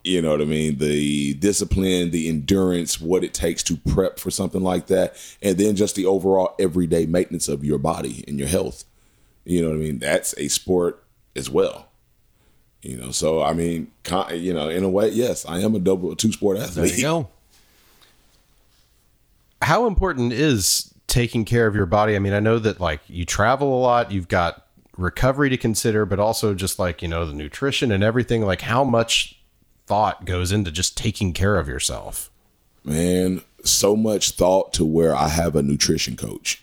You 0.05 0.21
know 0.21 0.31
what 0.31 0.43
I 0.43 0.45
mean? 0.45 0.77
The 0.79 1.35
discipline, 1.35 2.11
the 2.11 2.29
endurance, 2.29 3.01
what 3.01 3.25
it 3.25 3.33
takes 3.33 3.63
to 3.65 3.77
prep 3.77 4.19
for 4.19 4.31
something 4.31 4.63
like 4.63 4.87
that, 4.89 5.17
and 5.43 5.57
then 5.57 5.77
just 5.77 5.97
the 5.97 6.05
overall 6.05 6.55
everyday 6.59 7.07
maintenance 7.07 7.49
of 7.49 7.65
your 7.65 7.79
body 7.79 8.25
and 8.29 8.39
your 8.39 8.49
health. 8.49 8.85
You 9.45 9.63
know 9.63 9.69
what 9.69 9.77
I 9.77 9.79
mean? 9.79 9.99
That's 9.99 10.35
a 10.37 10.49
sport 10.49 11.03
as 11.35 11.49
well. 11.49 11.89
You 12.83 12.99
know, 12.99 13.11
so 13.13 13.43
I 13.43 13.55
mean, 13.55 13.91
con- 14.03 14.39
you 14.39 14.53
know, 14.53 14.69
in 14.69 14.85
a 14.85 14.91
way, 14.91 15.09
yes, 15.09 15.47
I 15.47 15.61
am 15.61 15.75
a 15.75 15.79
double, 15.79 16.15
two 16.17 16.33
sport 16.33 16.59
athlete. 16.59 16.91
There 16.91 16.97
you 16.97 17.03
go. 17.03 17.29
How 19.64 19.87
important 19.87 20.33
is 20.35 20.92
taking 21.07 21.46
care 21.46 21.66
of 21.66 21.74
your 21.74 21.87
body? 21.87 22.16
I 22.16 22.18
mean, 22.18 22.35
I 22.35 22.40
know 22.40 22.59
that 22.59 22.81
like 22.81 23.00
you 23.09 23.24
travel 23.24 23.79
a 23.79 23.81
lot, 23.81 24.12
you've 24.12 24.29
got 24.29 24.66
recovery 24.98 25.48
to 25.48 25.57
consider, 25.57 26.05
but 26.05 26.18
also 26.18 26.55
just 26.55 26.79
like, 26.79 27.00
you 27.00 27.09
know, 27.09 27.24
the 27.24 27.33
nutrition 27.33 27.90
and 27.90 28.05
everything. 28.05 28.42
Like, 28.42 28.61
how 28.61 28.85
much 28.85 29.40
thought 29.87 30.27
goes 30.27 30.53
into 30.53 30.70
just 30.70 30.98
taking 30.98 31.33
care 31.33 31.57
of 31.57 31.66
yourself? 31.66 32.31
Man, 32.85 33.40
so 33.64 33.96
much 33.96 34.33
thought 34.33 34.74
to 34.74 34.85
where 34.85 35.16
I 35.16 35.29
have 35.29 35.57
a 35.57 35.62
nutrition 35.62 36.16
coach. 36.16 36.62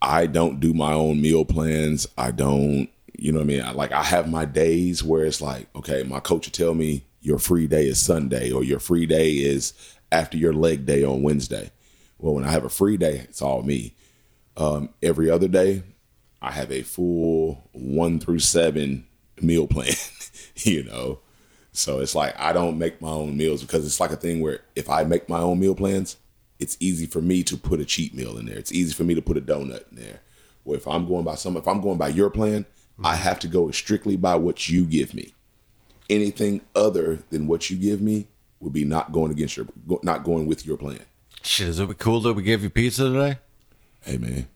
I 0.00 0.26
don't 0.26 0.60
do 0.60 0.72
my 0.72 0.92
own 0.92 1.20
meal 1.20 1.44
plans. 1.44 2.06
I 2.16 2.30
don't, 2.30 2.88
you 3.18 3.32
know 3.32 3.40
what 3.40 3.44
I 3.44 3.48
mean? 3.48 3.62
I, 3.62 3.72
like 3.72 3.90
I 3.90 4.04
have 4.04 4.30
my 4.30 4.44
days 4.44 5.02
where 5.02 5.24
it's 5.24 5.40
like, 5.40 5.66
okay, 5.74 6.04
my 6.04 6.20
coach 6.20 6.46
will 6.46 6.52
tell 6.52 6.74
me 6.74 7.04
your 7.22 7.38
free 7.38 7.66
day 7.66 7.86
is 7.86 7.98
Sunday 7.98 8.52
or 8.52 8.62
your 8.62 8.78
free 8.78 9.06
day 9.06 9.30
is 9.30 9.72
after 10.12 10.36
your 10.36 10.52
leg 10.52 10.86
day 10.86 11.02
on 11.02 11.22
Wednesday. 11.22 11.72
Well, 12.24 12.36
when 12.36 12.44
I 12.44 12.52
have 12.52 12.64
a 12.64 12.70
free 12.70 12.96
day, 12.96 13.18
it's 13.28 13.42
all 13.42 13.62
me. 13.62 13.94
Um, 14.56 14.88
every 15.02 15.28
other 15.28 15.46
day, 15.46 15.82
I 16.40 16.52
have 16.52 16.72
a 16.72 16.80
full 16.80 17.68
one 17.72 18.18
through 18.18 18.38
seven 18.38 19.06
meal 19.42 19.66
plan, 19.66 19.92
you 20.56 20.84
know. 20.84 21.18
So 21.72 22.00
it's 22.00 22.14
like 22.14 22.34
I 22.40 22.54
don't 22.54 22.78
make 22.78 23.02
my 23.02 23.10
own 23.10 23.36
meals 23.36 23.60
because 23.60 23.84
it's 23.84 24.00
like 24.00 24.10
a 24.10 24.16
thing 24.16 24.40
where 24.40 24.60
if 24.74 24.88
I 24.88 25.04
make 25.04 25.28
my 25.28 25.40
own 25.40 25.60
meal 25.60 25.74
plans, 25.74 26.16
it's 26.58 26.78
easy 26.80 27.04
for 27.04 27.20
me 27.20 27.42
to 27.42 27.58
put 27.58 27.80
a 27.80 27.84
cheat 27.84 28.14
meal 28.14 28.38
in 28.38 28.46
there. 28.46 28.56
It's 28.56 28.72
easy 28.72 28.94
for 28.94 29.04
me 29.04 29.14
to 29.14 29.20
put 29.20 29.36
a 29.36 29.42
donut 29.42 29.90
in 29.90 29.98
there. 29.98 30.20
Or 30.64 30.76
if 30.76 30.88
I'm 30.88 31.06
going 31.06 31.24
by 31.26 31.34
some, 31.34 31.58
if 31.58 31.68
I'm 31.68 31.82
going 31.82 31.98
by 31.98 32.08
your 32.08 32.30
plan, 32.30 32.64
I 33.04 33.16
have 33.16 33.38
to 33.40 33.48
go 33.48 33.70
strictly 33.70 34.16
by 34.16 34.36
what 34.36 34.66
you 34.70 34.86
give 34.86 35.12
me. 35.12 35.34
Anything 36.08 36.62
other 36.74 37.18
than 37.28 37.46
what 37.46 37.68
you 37.68 37.76
give 37.76 38.00
me 38.00 38.28
would 38.60 38.72
be 38.72 38.86
not 38.86 39.12
going 39.12 39.30
against 39.30 39.58
your, 39.58 39.66
not 40.02 40.24
going 40.24 40.46
with 40.46 40.64
your 40.64 40.78
plan. 40.78 41.04
Shit, 41.44 41.68
is 41.68 41.78
it 41.78 41.98
cool 41.98 42.20
that 42.20 42.32
we 42.32 42.42
gave 42.42 42.62
you 42.62 42.70
pizza 42.70 43.04
today? 43.04 43.38
Hey 44.02 44.16
man, 44.18 44.46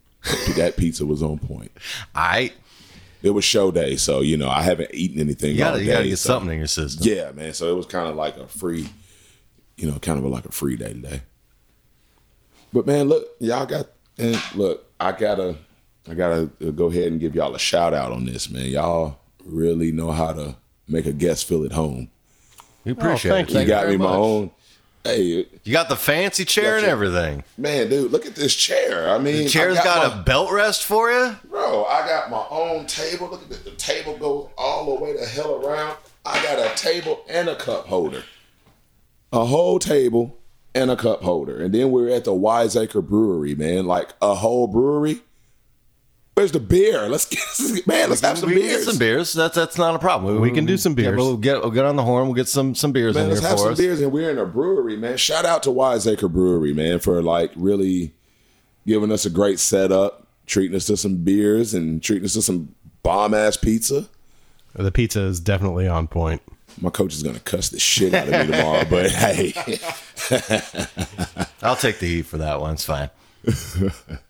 that 0.56 0.74
pizza 0.76 1.04
was 1.06 1.22
on 1.22 1.38
point. 1.38 1.70
I 2.14 2.52
It 3.22 3.30
was 3.30 3.44
show 3.44 3.70
day, 3.70 3.96
so 3.96 4.20
you 4.20 4.36
know 4.36 4.48
I 4.48 4.62
haven't 4.62 4.90
eaten 4.94 5.20
anything. 5.20 5.52
you 5.52 5.58
gotta 5.58 5.76
all 5.76 5.80
you 5.80 5.86
gotta 5.90 6.04
day, 6.04 6.10
get 6.10 6.18
so- 6.18 6.28
something 6.30 6.52
in 6.52 6.58
your 6.58 6.66
system. 6.66 7.06
Yeah, 7.06 7.30
man. 7.32 7.52
So 7.52 7.70
it 7.70 7.76
was 7.76 7.86
kind 7.86 8.08
of 8.08 8.16
like 8.16 8.36
a 8.36 8.46
free, 8.46 8.88
you 9.76 9.90
know, 9.90 9.98
kind 9.98 10.18
of 10.18 10.24
like 10.24 10.46
a 10.46 10.52
free 10.52 10.76
day 10.76 10.92
today. 10.94 11.22
But 12.72 12.86
man, 12.86 13.08
look, 13.08 13.26
y'all 13.38 13.66
got 13.66 13.86
and 14.18 14.40
look, 14.54 14.84
I 14.98 15.12
gotta, 15.12 15.56
I 16.08 16.14
gotta 16.14 16.46
go 16.72 16.86
ahead 16.86 17.12
and 17.12 17.20
give 17.20 17.34
y'all 17.34 17.54
a 17.54 17.58
shout 17.58 17.94
out 17.94 18.12
on 18.12 18.24
this, 18.24 18.50
man. 18.50 18.66
Y'all 18.66 19.18
really 19.44 19.92
know 19.92 20.10
how 20.10 20.32
to 20.32 20.56
make 20.88 21.06
a 21.06 21.12
guest 21.12 21.46
feel 21.46 21.64
at 21.64 21.72
home. 21.72 22.10
We 22.84 22.92
appreciate 22.92 23.30
oh, 23.30 23.34
thank 23.34 23.50
it. 23.50 23.54
you. 23.54 23.60
You 23.60 23.66
got 23.66 23.84
very 23.84 23.98
me 23.98 24.04
my 24.04 24.14
own. 24.14 24.50
Hey, 25.04 25.46
You 25.64 25.72
got 25.72 25.88
the 25.88 25.96
fancy 25.96 26.44
chair 26.44 26.76
and 26.76 26.86
everything. 26.86 27.44
man, 27.56 27.88
dude, 27.88 28.10
look 28.12 28.26
at 28.26 28.34
this 28.34 28.54
chair. 28.54 29.08
I 29.10 29.18
mean, 29.18 29.44
The 29.44 29.48
chair's 29.48 29.78
I 29.78 29.84
got, 29.84 30.12
my- 30.14 30.20
a 30.20 30.22
belt 30.22 30.50
rest 30.52 30.84
for 30.84 31.10
you. 31.10 31.36
Bro, 31.48 31.84
I 31.84 32.06
got 32.06 32.30
my 32.30 32.44
own 32.50 32.86
table. 32.86 33.28
Look 33.28 33.42
at 33.42 33.48
this. 33.48 33.58
The 33.60 33.70
table 33.72 34.16
goes 34.18 34.48
all 34.58 34.84
the 34.96 35.02
way 35.02 35.14
the 35.16 35.24
hell 35.24 35.64
around. 35.64 35.96
I 36.26 36.42
got 36.42 36.58
a 36.58 36.74
table 36.76 37.20
and 37.28 37.48
a 37.48 37.56
cup 37.56 37.86
holder. 37.86 38.22
A 39.32 39.44
whole 39.46 39.78
table 39.78 40.36
and 40.74 40.90
a 40.90 40.96
cup 40.96 41.22
holder. 41.22 41.62
And 41.62 41.72
then 41.74 41.90
we're 41.90 42.10
at 42.10 42.24
the 42.24 42.34
Wiseacre 42.34 43.00
Brewery, 43.00 43.54
man. 43.54 43.86
Like 43.86 44.10
a 44.20 44.34
whole 44.34 44.66
brewery. 44.66 45.20
Where's 46.38 46.52
the 46.52 46.60
beer? 46.60 47.08
Let's 47.08 47.24
get 47.24 47.84
man, 47.88 48.10
let's 48.10 48.20
have 48.20 48.38
some 48.38 48.48
we 48.50 48.54
can 48.54 48.62
beers. 48.62 48.84
get 48.84 48.90
some 48.92 48.98
beers. 49.00 49.32
That's 49.32 49.56
that's 49.56 49.76
not 49.76 49.96
a 49.96 49.98
problem. 49.98 50.40
We 50.40 50.52
can 50.52 50.66
do 50.66 50.76
some 50.76 50.92
Yeah, 50.92 51.06
beers. 51.10 51.16
we'll 51.16 51.36
get 51.36 51.62
we'll 51.62 51.72
get 51.72 51.84
on 51.84 51.96
the 51.96 52.04
horn. 52.04 52.26
We'll 52.26 52.36
get 52.36 52.46
some 52.46 52.76
some 52.76 52.92
beers 52.92 53.16
Man, 53.16 53.24
in 53.24 53.30
let's 53.30 53.40
here 53.40 53.48
have 53.48 53.58
for 53.58 53.64
some 53.64 53.72
us. 53.72 53.78
beers. 53.78 54.00
And 54.00 54.12
we're 54.12 54.30
in 54.30 54.38
a 54.38 54.46
brewery, 54.46 54.96
man. 54.96 55.16
Shout 55.16 55.44
out 55.44 55.64
to 55.64 55.72
Wiseacre 55.72 56.28
Brewery, 56.28 56.72
man, 56.72 57.00
for 57.00 57.20
like 57.24 57.50
really 57.56 58.14
giving 58.86 59.10
us 59.10 59.26
a 59.26 59.30
great 59.30 59.58
setup, 59.58 60.28
treating 60.46 60.76
us 60.76 60.84
to 60.86 60.96
some 60.96 61.16
beers 61.24 61.74
and 61.74 62.00
treating 62.00 62.24
us 62.24 62.34
to 62.34 62.42
some 62.42 62.72
bomb 63.02 63.34
ass 63.34 63.56
pizza. 63.56 64.06
The 64.74 64.92
pizza 64.92 65.22
is 65.22 65.40
definitely 65.40 65.88
on 65.88 66.06
point. 66.06 66.40
My 66.80 66.90
coach 66.90 67.14
is 67.14 67.24
gonna 67.24 67.40
cuss 67.40 67.70
the 67.70 67.80
shit 67.80 68.14
out 68.14 68.28
of 68.28 68.46
me 68.48 68.54
tomorrow, 68.56 68.84
but 68.88 69.10
hey, 69.10 69.54
I'll 71.62 71.74
take 71.74 71.98
the 71.98 72.06
heat 72.06 72.26
for 72.26 72.38
that 72.38 72.60
one. 72.60 72.74
It's 72.74 72.84
fine. 72.84 73.10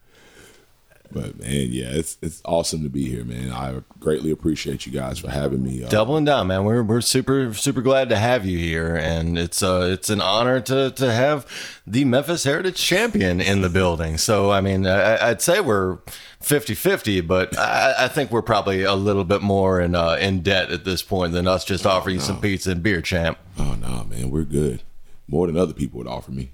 but 1.11 1.39
man, 1.39 1.69
yeah, 1.71 1.89
it's 1.91 2.19
it's 2.21 2.43
awesome 2.45 2.83
to 2.83 2.89
be 2.89 3.09
here, 3.09 3.25
man. 3.25 3.51
I 3.51 3.81
greatly 3.99 4.31
appreciate 4.31 4.85
you 4.87 4.93
guys 4.93 5.19
for 5.19 5.31
having 5.31 5.63
me. 5.63 5.83
Uh, 5.83 5.89
Doubling 5.89 6.25
down, 6.25 6.49
man. 6.49 6.65
We're 6.65 6.83
we're 6.83 7.01
super 7.01 7.55
super 7.55 7.81
glad 7.81 8.09
to 8.11 8.17
have 8.17 8.45
you 8.45 8.59
here, 8.59 8.95
and 8.95 9.39
it's 9.39 9.63
uh 9.63 9.89
it's 9.93 10.11
an 10.11 10.21
honor 10.21 10.61
to 10.63 10.91
to 10.91 11.13
have 11.13 11.47
the 11.87 12.05
Memphis 12.05 12.45
Heritage 12.45 12.77
Champion 12.77 13.41
in 13.41 13.63
the 13.63 13.71
building. 13.71 14.19
So 14.19 14.51
I 14.51 14.61
mean, 14.61 14.87
I, 14.87 15.31
I'd 15.31 15.41
say 15.41 15.61
we're 15.61 15.99
50-50, 16.43 17.27
but 17.27 17.59
I, 17.59 17.95
I 18.05 18.09
think 18.09 18.31
we're 18.31 18.43
probably 18.43 18.83
a 18.83 18.95
little 18.95 19.25
bit 19.25 19.43
more 19.43 19.81
in 19.81 19.95
uh, 19.95 20.19
in 20.21 20.43
debt 20.43 20.71
at 20.71 20.85
this 20.85 21.03
point 21.03 21.33
than 21.33 21.49
us 21.49 21.65
just 21.65 21.87
offering 21.87 22.17
you 22.17 22.21
some 22.21 22.41
pizza 22.41 22.71
and 22.73 22.83
beer, 22.83 23.01
champ. 23.01 23.39
oh 23.59 23.77
no, 23.81 24.05
man, 24.05 24.31
we're 24.31 24.45
good. 24.45 24.83
More 25.27 25.47
than 25.47 25.57
other 25.57 25.75
people 25.75 25.99
would 25.99 26.07
offer 26.07 26.31
me. 26.31 26.51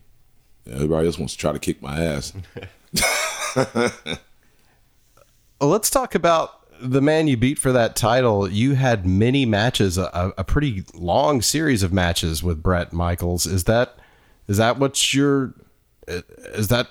Everybody 0.70 1.06
else 1.06 1.18
wants 1.18 1.34
to 1.34 1.38
try 1.38 1.52
to 1.52 1.58
kick 1.58 1.82
my 1.82 2.02
ass. 2.02 2.32
Well, 5.60 5.70
let's 5.70 5.90
talk 5.90 6.14
about 6.14 6.60
the 6.80 7.00
man 7.00 7.28
you 7.28 7.36
beat 7.36 7.58
for 7.58 7.72
that 7.72 7.96
title. 7.96 8.50
You 8.50 8.74
had 8.74 9.06
many 9.06 9.46
matches, 9.46 9.96
a, 9.96 10.32
a 10.36 10.44
pretty 10.44 10.84
long 10.94 11.42
series 11.42 11.82
of 11.82 11.92
matches 11.92 12.42
with 12.42 12.62
Brett 12.62 12.92
Michaels. 12.92 13.46
Is 13.46 13.64
that 13.64 13.96
is 14.48 14.58
that 14.58 14.78
what's 14.78 15.14
you're? 15.14 15.54
Is 16.06 16.68
that 16.68 16.88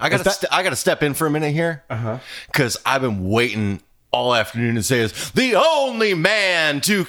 I 0.00 0.08
gotta 0.08 0.28
st- 0.28 0.52
I 0.52 0.62
gotta 0.62 0.76
step 0.76 1.02
in 1.02 1.14
for 1.14 1.26
a 1.26 1.30
minute 1.30 1.52
here, 1.52 1.84
uh-huh. 1.88 2.18
because 2.46 2.76
I've 2.84 3.02
been 3.02 3.28
waiting 3.28 3.80
all 4.10 4.34
afternoon 4.34 4.74
to 4.76 4.82
say 4.82 5.00
is 5.00 5.30
the 5.32 5.54
only 5.54 6.14
man 6.14 6.80
to 6.82 7.06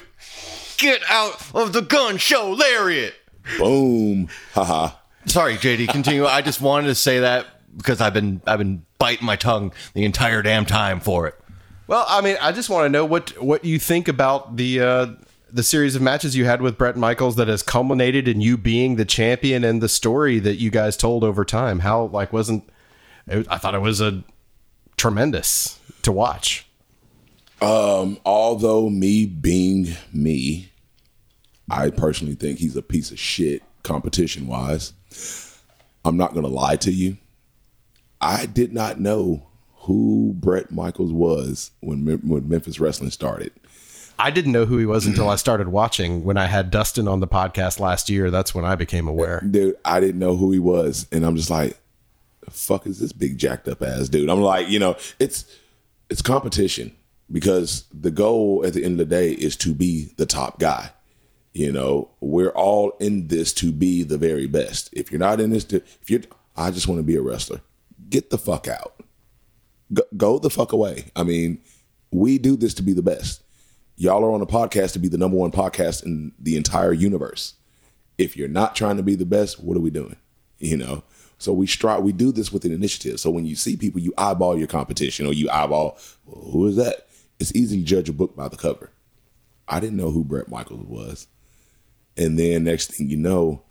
get 0.77 1.01
out 1.09 1.41
of 1.55 1.73
the 1.73 1.81
gun 1.81 2.17
show 2.17 2.51
lariat. 2.51 3.15
Boom, 3.57 4.27
haha. 4.53 4.91
Sorry, 5.25 5.55
JD, 5.55 5.89
continue. 5.89 6.25
I 6.25 6.41
just 6.41 6.61
wanted 6.61 6.87
to 6.87 6.95
say 6.95 7.19
that 7.19 7.47
because 7.77 8.01
I've 8.01 8.13
been 8.13 8.41
I've 8.45 8.57
been 8.57 8.85
biting 8.97 9.25
my 9.25 9.35
tongue 9.35 9.71
the 9.93 10.03
entire 10.03 10.41
damn 10.41 10.65
time 10.65 10.99
for 10.99 11.27
it. 11.27 11.35
Well, 11.87 12.05
I 12.07 12.21
mean, 12.21 12.35
I 12.41 12.51
just 12.51 12.69
want 12.69 12.85
to 12.85 12.89
know 12.89 13.05
what 13.05 13.41
what 13.41 13.63
you 13.63 13.79
think 13.79 14.07
about 14.07 14.57
the 14.57 14.81
uh, 14.81 15.07
the 15.51 15.63
series 15.63 15.95
of 15.95 16.01
matches 16.01 16.35
you 16.35 16.45
had 16.45 16.61
with 16.61 16.77
Brett 16.77 16.97
Michaels 16.97 17.37
that 17.37 17.47
has 17.47 17.63
culminated 17.63 18.27
in 18.27 18.41
you 18.41 18.57
being 18.57 18.97
the 18.97 19.05
champion 19.05 19.63
and 19.63 19.81
the 19.81 19.87
story 19.87 20.39
that 20.39 20.55
you 20.55 20.69
guys 20.69 20.97
told 20.97 21.23
over 21.23 21.45
time. 21.45 21.79
How 21.79 22.05
like 22.05 22.33
wasn't 22.33 22.69
it, 23.27 23.47
I 23.49 23.57
thought 23.57 23.75
it 23.75 23.81
was 23.81 24.01
a 24.01 24.23
tremendous 24.97 25.79
to 26.01 26.11
watch. 26.11 26.67
Um, 27.61 28.19
although 28.25 28.89
me 28.89 29.25
being 29.25 29.95
me, 30.13 30.71
I 31.69 31.89
personally 31.89 32.35
think 32.35 32.59
he's 32.59 32.75
a 32.75 32.81
piece 32.81 33.11
of 33.11 33.19
shit 33.19 33.63
competition 33.83 34.47
wise. 34.47 34.93
I'm 36.03 36.17
not 36.17 36.33
gonna 36.33 36.47
lie 36.47 36.75
to 36.77 36.91
you. 36.91 37.17
I 38.21 38.45
did 38.45 38.73
not 38.73 38.99
know 38.99 39.47
who 39.81 40.33
Brett 40.35 40.71
Michaels 40.71 41.13
was 41.13 41.71
when 41.79 42.05
when 42.05 42.49
Memphis 42.49 42.79
Wrestling 42.79 43.11
started. 43.11 43.51
I 44.19 44.31
didn't 44.31 44.51
know 44.51 44.65
who 44.65 44.79
he 44.79 44.85
was 44.85 45.05
until 45.05 45.29
I 45.29 45.35
started 45.35 45.67
watching. 45.67 46.23
When 46.23 46.37
I 46.37 46.45
had 46.45 46.71
Dustin 46.71 47.07
on 47.07 47.19
the 47.19 47.27
podcast 47.27 47.79
last 47.79 48.09
year, 48.09 48.31
that's 48.31 48.55
when 48.55 48.65
I 48.65 48.73
became 48.73 49.07
aware. 49.07 49.41
Dude, 49.41 49.75
I 49.85 49.99
didn't 49.99 50.17
know 50.17 50.35
who 50.35 50.51
he 50.51 50.57
was, 50.57 51.05
and 51.11 51.23
I'm 51.23 51.35
just 51.35 51.51
like, 51.51 51.77
the 52.41 52.49
fuck 52.49 52.87
is 52.87 52.99
this 52.99 53.11
big 53.11 53.37
jacked 53.37 53.67
up 53.67 53.83
ass 53.83 54.09
dude? 54.09 54.29
I'm 54.29 54.41
like, 54.41 54.69
you 54.69 54.79
know, 54.79 54.95
it's 55.19 55.45
it's 56.09 56.21
competition 56.21 56.95
because 57.31 57.85
the 57.93 58.11
goal 58.11 58.63
at 58.65 58.73
the 58.73 58.83
end 58.83 58.99
of 58.99 59.09
the 59.09 59.15
day 59.15 59.31
is 59.31 59.55
to 59.57 59.73
be 59.73 60.13
the 60.17 60.25
top 60.25 60.59
guy. 60.59 60.91
You 61.53 61.71
know, 61.71 62.09
we're 62.19 62.51
all 62.51 62.91
in 62.99 63.27
this 63.27 63.51
to 63.55 63.71
be 63.71 64.03
the 64.03 64.17
very 64.17 64.47
best. 64.47 64.89
If 64.93 65.11
you're 65.11 65.19
not 65.19 65.39
in 65.39 65.49
this, 65.49 65.63
to, 65.65 65.77
if 65.77 66.09
you're, 66.09 66.21
I 66.55 66.71
just 66.71 66.87
want 66.87 66.99
to 66.99 67.03
be 67.03 67.15
a 67.15 67.21
wrestler. 67.21 67.61
Get 68.09 68.29
the 68.29 68.37
fuck 68.37 68.67
out. 68.67 69.01
Go, 69.93 70.03
go 70.15 70.39
the 70.39 70.49
fuck 70.49 70.71
away. 70.71 71.11
I 71.15 71.23
mean, 71.23 71.59
we 72.11 72.37
do 72.37 72.55
this 72.55 72.73
to 72.75 72.83
be 72.83 72.93
the 72.93 73.01
best. 73.01 73.43
Y'all 73.95 74.23
are 74.23 74.31
on 74.31 74.41
a 74.41 74.45
podcast 74.45 74.93
to 74.93 74.99
be 74.99 75.07
the 75.07 75.17
number 75.17 75.37
one 75.37 75.51
podcast 75.51 76.05
in 76.05 76.31
the 76.39 76.55
entire 76.55 76.93
universe. 76.93 77.55
If 78.17 78.37
you're 78.37 78.47
not 78.47 78.75
trying 78.75 78.97
to 78.97 79.03
be 79.03 79.15
the 79.15 79.25
best, 79.25 79.61
what 79.63 79.77
are 79.77 79.81
we 79.81 79.89
doing? 79.89 80.15
You 80.59 80.77
know, 80.77 81.03
so 81.37 81.53
we 81.53 81.67
strive. 81.67 82.03
We 82.03 82.11
do 82.11 82.31
this 82.31 82.51
with 82.51 82.65
an 82.65 82.71
initiative. 82.71 83.19
So 83.19 83.29
when 83.29 83.45
you 83.45 83.55
see 83.55 83.77
people, 83.77 84.01
you 84.01 84.13
eyeball 84.17 84.57
your 84.57 84.67
competition 84.67 85.25
or 85.25 85.33
you 85.33 85.49
eyeball 85.49 85.97
well, 86.25 86.51
who 86.51 86.67
is 86.67 86.75
that. 86.77 87.07
It's 87.39 87.55
easy 87.55 87.79
to 87.79 87.85
judge 87.85 88.09
a 88.09 88.13
book 88.13 88.35
by 88.35 88.47
the 88.47 88.57
cover. 88.57 88.89
I 89.67 89.79
didn't 89.79 89.97
know 89.97 90.09
who 90.09 90.23
Brett 90.23 90.47
Michaels 90.47 90.87
was, 90.87 91.27
and 92.15 92.39
then 92.39 92.63
next 92.63 92.93
thing 92.93 93.09
you 93.09 93.17
know, 93.17 93.61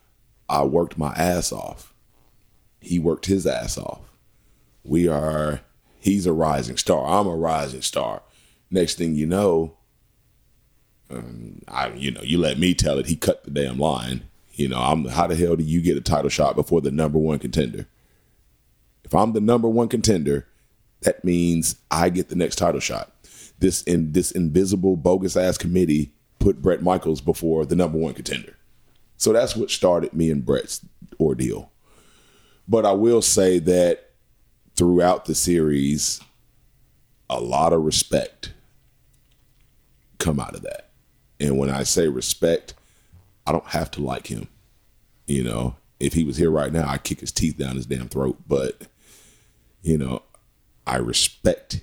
I 0.49 0.62
worked 0.62 0.99
my 0.99 1.12
ass 1.14 1.53
off. 1.53 1.92
He 2.81 2.99
worked 2.99 3.27
his 3.27 3.46
ass 3.46 3.79
off. 3.79 4.15
We 4.87 5.09
are. 5.09 5.61
He's 5.99 6.27
a 6.27 6.33
rising 6.33 6.77
star. 6.77 7.05
I'm 7.07 7.27
a 7.27 7.37
rising 7.37 7.83
star. 7.83 8.22
Next 8.70 8.96
thing 8.96 9.14
you 9.14 9.27
know, 9.27 9.77
um, 11.11 11.62
I 11.68 11.88
you 11.92 12.11
know 12.11 12.22
you 12.22 12.38
let 12.38 12.59
me 12.59 12.75
tell 12.75 12.99
it. 12.99 13.07
He 13.07 13.16
cut 13.16 13.44
the 13.44 13.51
damn 13.51 13.79
line. 13.79 14.25
You 14.53 14.68
know, 14.68 14.79
I'm 14.79 15.07
how 15.07 15.27
the 15.27 15.37
hell 15.37 15.57
do 15.57 15.64
you 15.64 15.81
get 15.81 15.96
a 15.96 16.01
title 16.01 16.31
shot 16.31 16.57
before 16.57 16.81
the 16.81 16.90
number 16.90 17.18
one 17.18 17.38
contender? 17.38 17.87
If 19.05 19.14
I'm 19.14 19.33
the 19.33 19.40
number 19.40 19.68
one 19.68 19.88
contender, 19.88 20.46
that 21.03 21.25
means 21.25 21.77
I 21.90 22.09
get 22.09 22.29
the 22.29 22.37
next 22.37 22.57
title 22.57 22.81
shot. 22.81 23.12
This 23.59 23.83
in 23.83 24.12
this 24.12 24.31
invisible 24.31 24.96
bogus 24.96 25.37
ass 25.37 25.59
committee 25.59 26.12
put 26.38 26.62
Brett 26.62 26.83
Michaels 26.83 27.20
before 27.20 27.64
the 27.64 27.77
number 27.77 27.99
one 27.99 28.14
contender. 28.14 28.57
So 29.16 29.33
that's 29.33 29.57
what 29.57 29.70
started 29.70 30.12
me 30.12 30.31
and 30.31 30.44
Brett's 30.44 30.85
ordeal. 31.18 31.70
But 32.68 32.85
I 32.85 32.92
will 32.92 33.22
say 33.22 33.59
that 33.61 34.05
throughout 34.76 35.24
the 35.24 35.34
series, 35.34 36.20
a 37.28 37.40
lot 37.40 37.72
of 37.72 37.82
respect 37.82 38.52
come 40.18 40.38
out 40.40 40.54
of 40.54 40.62
that. 40.62 40.90
And 41.40 41.58
when 41.58 41.70
I 41.70 41.82
say 41.82 42.08
respect, 42.08 42.74
I 43.46 43.52
don't 43.52 43.66
have 43.68 43.90
to 43.92 44.02
like 44.02 44.28
him. 44.28 44.48
You 45.26 45.44
know, 45.44 45.76
if 46.00 46.12
he 46.14 46.24
was 46.24 46.36
here 46.36 46.50
right 46.50 46.72
now, 46.72 46.88
I'd 46.88 47.04
kick 47.04 47.20
his 47.20 47.32
teeth 47.32 47.58
down 47.58 47.76
his 47.76 47.86
damn 47.86 48.08
throat. 48.08 48.38
But, 48.46 48.82
you 49.82 49.98
know, 49.98 50.22
I 50.86 50.96
respect 50.96 51.80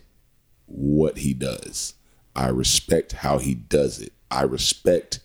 what 0.65 1.19
he 1.19 1.34
does. 1.34 1.93
I 2.36 2.47
respect 2.49 3.12
how 3.13 3.38
he 3.38 3.53
does 3.53 4.01
it. 4.01 4.13
I 4.32 4.43
respect 4.43 5.19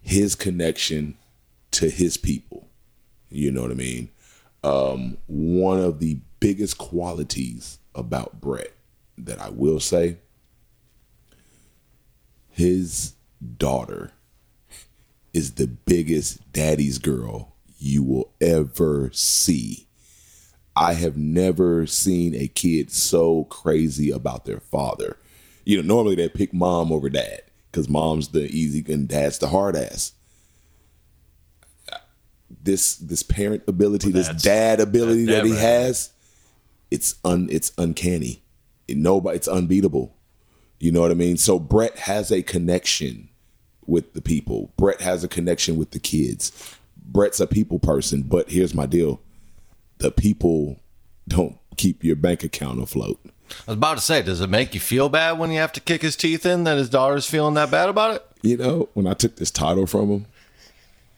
his 0.00 0.34
connection 0.34 1.16
to 1.72 1.90
his 1.90 2.16
people. 2.16 2.68
You 3.30 3.52
know 3.52 3.62
what 3.62 3.70
I 3.70 3.74
mean? 3.74 4.10
Um, 4.64 5.18
one 5.26 5.80
of 5.80 6.00
the 6.00 6.18
biggest 6.40 6.78
qualities 6.78 7.78
about 7.94 8.40
Brett 8.40 8.72
that 9.16 9.40
I 9.40 9.48
will 9.50 9.80
say, 9.80 10.18
his 12.48 13.14
daughter 13.56 14.12
is 15.32 15.52
the 15.52 15.66
biggest 15.66 16.52
daddy's 16.52 16.98
girl 16.98 17.54
you 17.78 18.02
will 18.02 18.32
ever 18.40 19.10
see. 19.12 19.86
I 20.74 20.94
have 20.94 21.16
never 21.16 21.86
seen 21.86 22.34
a 22.34 22.48
kid 22.48 22.90
so 22.92 23.44
crazy 23.44 24.10
about 24.10 24.44
their 24.44 24.60
father. 24.60 25.16
You 25.64 25.76
know, 25.76 25.94
normally 25.94 26.14
they 26.16 26.28
pick 26.28 26.54
mom 26.54 26.92
over 26.92 27.08
dad 27.08 27.42
because 27.70 27.88
mom's 27.88 28.28
the 28.28 28.46
easy 28.46 28.84
and 28.92 29.08
dad's 29.08 29.38
the 29.38 29.48
hard 29.48 29.76
ass. 29.76 30.12
This 32.62 32.96
this 32.96 33.22
parent 33.22 33.62
ability, 33.68 34.10
this 34.10 34.28
dad 34.42 34.80
ability 34.80 35.26
that, 35.26 35.44
that 35.44 35.46
he 35.46 35.54
has, 35.56 36.10
it's 36.90 37.16
un 37.24 37.48
it's 37.50 37.72
uncanny. 37.78 38.42
Nobody, 38.88 39.36
it's 39.36 39.48
unbeatable. 39.48 40.14
You 40.80 40.92
know 40.92 41.00
what 41.00 41.10
I 41.10 41.14
mean? 41.14 41.36
So 41.36 41.58
Brett 41.58 41.98
has 41.98 42.30
a 42.30 42.42
connection 42.42 43.28
with 43.86 44.12
the 44.14 44.22
people. 44.22 44.72
Brett 44.76 45.00
has 45.00 45.24
a 45.24 45.28
connection 45.28 45.76
with 45.76 45.90
the 45.90 45.98
kids. 45.98 46.52
Brett's 46.96 47.40
a 47.40 47.46
people 47.46 47.78
person, 47.78 48.22
but 48.22 48.50
here's 48.50 48.74
my 48.74 48.86
deal. 48.86 49.20
The 49.98 50.10
people 50.10 50.78
don't 51.26 51.58
keep 51.76 52.04
your 52.04 52.16
bank 52.16 52.44
account 52.44 52.82
afloat. 52.82 53.18
I 53.24 53.72
was 53.72 53.76
about 53.76 53.96
to 53.96 54.02
say, 54.02 54.22
does 54.22 54.40
it 54.40 54.50
make 54.50 54.74
you 54.74 54.80
feel 54.80 55.08
bad 55.08 55.38
when 55.38 55.50
you 55.50 55.58
have 55.58 55.72
to 55.72 55.80
kick 55.80 56.02
his 56.02 56.16
teeth 56.16 56.44
in 56.44 56.64
that 56.64 56.76
his 56.76 56.90
daughter's 56.90 57.26
feeling 57.28 57.54
that 57.54 57.70
bad 57.70 57.88
about 57.88 58.14
it? 58.14 58.26
You 58.42 58.56
know, 58.56 58.88
when 58.94 59.06
I 59.06 59.14
took 59.14 59.36
this 59.36 59.50
title 59.50 59.86
from 59.86 60.10
him, 60.10 60.26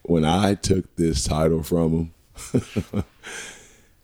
when 0.03 0.25
I 0.25 0.55
took 0.55 0.95
this 0.97 1.25
title 1.25 1.63
from 1.63 2.13
him, 2.53 3.05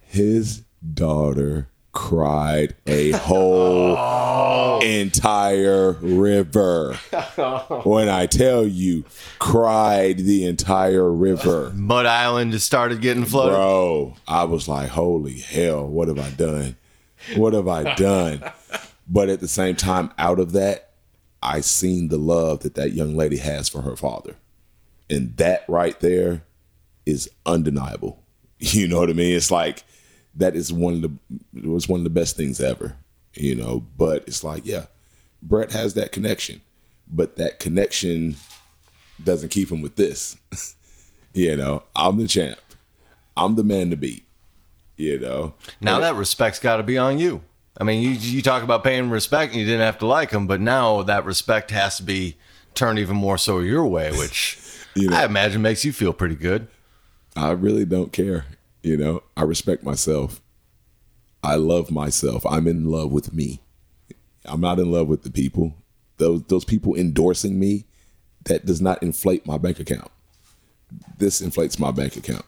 his 0.01 0.63
daughter 0.95 1.69
cried 1.97 2.75
a 2.87 3.11
whole 3.13 3.97
oh. 3.97 4.81
entire 4.85 5.93
river. 5.93 6.93
when 7.85 8.11
I 8.11 8.27
tell 8.27 8.67
you, 8.67 9.05
cried 9.39 10.19
the 10.19 10.45
entire 10.45 11.11
river. 11.11 11.73
Mud 11.75 12.05
Island 12.05 12.53
just 12.53 12.67
started 12.67 13.01
getting 13.01 13.25
flooded. 13.25 13.55
Bro, 13.55 14.15
I 14.29 14.45
was 14.45 14.69
like, 14.69 14.91
holy 14.91 15.39
hell, 15.39 15.87
what 15.87 16.09
have 16.09 16.19
I 16.19 16.29
done? 16.31 16.77
What 17.35 17.55
have 17.55 17.67
I 17.67 17.95
done? 17.95 18.43
but 19.09 19.31
at 19.31 19.41
the 19.41 19.49
same 19.49 19.75
time, 19.75 20.13
out 20.19 20.39
of 20.39 20.53
that, 20.53 20.91
I 21.43 21.63
seen 21.63 22.09
the 22.09 22.19
love 22.19 22.61
that 22.61 22.75
that 22.75 22.93
young 22.93 23.17
lady 23.17 23.39
has 23.39 23.71
for 23.71 23.81
her 23.81 23.97
father. 23.97 24.37
And 25.09 25.35
that 25.39 25.65
right 25.67 25.99
there 26.01 26.43
is 27.07 27.29
undeniable. 27.47 28.23
You 28.59 28.89
know 28.89 29.01
what 29.01 29.11
I 29.11 29.13
mean? 29.13 29.37
It's 29.37 29.51
like, 29.51 29.85
that 30.37 30.55
is 30.55 30.73
one 30.73 30.95
of 30.95 31.03
the 31.03 31.69
was 31.69 31.89
one 31.89 32.01
of 32.01 32.05
the 32.05 32.11
best 32.11 32.37
things 32.37 32.61
ever, 32.61 32.97
you 33.35 33.55
know. 33.55 33.85
But 33.97 34.25
it's 34.27 34.45
like, 34.45 34.67
yeah, 34.67 34.87
Brett 35.43 35.73
has 35.73 35.95
that 35.95 36.13
connection, 36.13 36.61
but 37.11 37.37
that 37.37 37.59
connection 37.59 38.37
doesn't 39.23 39.49
keep 39.49 39.71
him 39.71 39.83
with 39.83 39.97
this. 39.97 40.37
you 41.33 41.57
know, 41.57 41.83
I'm 41.95 42.19
the 42.19 42.29
champ. 42.29 42.59
I'm 43.37 43.55
the 43.55 43.65
man 43.65 43.91
to 43.91 43.97
beat. 43.97 44.25
You 44.97 45.19
know. 45.19 45.55
Now 45.81 46.01
that 46.01 46.15
respect's 46.15 46.59
got 46.59 46.77
to 46.77 46.83
be 46.83 46.97
on 46.97 47.19
you. 47.19 47.43
I 47.79 47.85
mean, 47.85 48.03
you 48.03 48.11
you 48.11 48.43
talk 48.43 48.63
about 48.63 48.85
paying 48.85 49.11
respect, 49.11 49.53
and 49.53 49.61
you 49.61 49.67
didn't 49.67 49.83
have 49.83 49.99
to 49.99 50.07
like 50.07 50.31
him, 50.31 50.47
but 50.47 50.61
now 50.61 51.03
that 51.03 51.25
respect 51.25 51.71
has 51.71 51.97
to 51.99 52.03
be 52.03 52.37
turned 52.75 52.99
even 52.99 53.17
more 53.17 53.39
so 53.39 53.61
your 53.61 53.87
way, 53.87 54.11
which 54.13 54.59
you 54.95 55.11
know, 55.11 55.17
I 55.17 55.25
imagine 55.25 55.63
makes 55.63 55.85
you 55.85 55.93
feel 55.93 56.13
pretty 56.13 56.37
good. 56.37 56.69
I 57.35 57.51
really 57.51 57.85
don't 57.85 58.13
care. 58.13 58.47
You 58.87 58.97
know, 58.97 59.25
I 59.37 59.43
respect 59.43 59.83
myself. 59.83 60.41
I 61.43 61.57
love 61.57 61.91
myself. 61.91 62.47
I'm 62.47 62.69
in 62.69 62.89
love 62.89 63.11
with 63.11 63.35
me. 63.35 63.61
I'm 64.45 64.61
not 64.61 64.79
in 64.79 64.93
love 64.93 65.09
with 65.09 65.25
the 65.25 65.31
people. 65.33 65.75
Those 66.19 66.45
those 66.45 66.65
people 66.65 66.95
endorsing 66.95 67.59
me, 67.59 67.87
that 68.45 68.65
does 68.65 68.81
not 68.81 69.03
inflate 69.03 69.45
my 69.45 69.59
bank 69.59 69.81
account. 69.81 70.13
This 71.19 71.41
inflates 71.41 71.81
my 71.81 71.91
bank 71.91 72.15
account. 72.15 72.45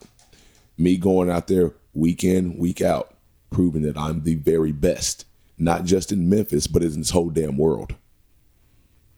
Me 0.76 0.96
going 0.96 1.28
out 1.28 1.48
there 1.48 1.72
week 1.92 2.22
in, 2.22 2.56
week 2.56 2.80
out, 2.80 3.16
proving 3.50 3.82
that 3.82 3.98
I'm 3.98 4.22
the 4.22 4.36
very 4.36 4.70
best, 4.70 5.24
not 5.58 5.86
just 5.86 6.12
in 6.12 6.30
Memphis, 6.30 6.68
but 6.68 6.84
in 6.84 7.00
this 7.00 7.10
whole 7.10 7.30
damn 7.30 7.56
world. 7.56 7.96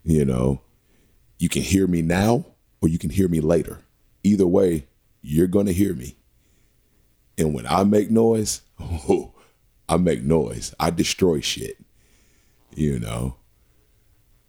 You 0.05 0.25
know, 0.25 0.63
you 1.39 1.51
can 1.51 1.61
hear 1.61 1.87
me 1.87 2.01
now 2.01 2.47
or 2.81 2.89
you 2.89 2.99
can 2.99 3.11
hear 3.11 3.29
me 3.29 3.43
later. 3.43 3.81
Either 4.25 4.47
way, 4.47 4.87
you're 5.21 5.47
going 5.49 5.67
to 5.67 5.75
hear 5.75 5.93
me. 5.93 6.17
And 7.41 7.55
when 7.55 7.67
I 7.67 7.85
make 7.85 8.11
noise, 8.11 8.61
oh, 8.79 9.33
I 9.89 9.97
make 9.97 10.23
noise. 10.23 10.75
I 10.79 10.91
destroy 10.91 11.41
shit. 11.41 11.79
You 12.75 13.01
know. 13.01 13.37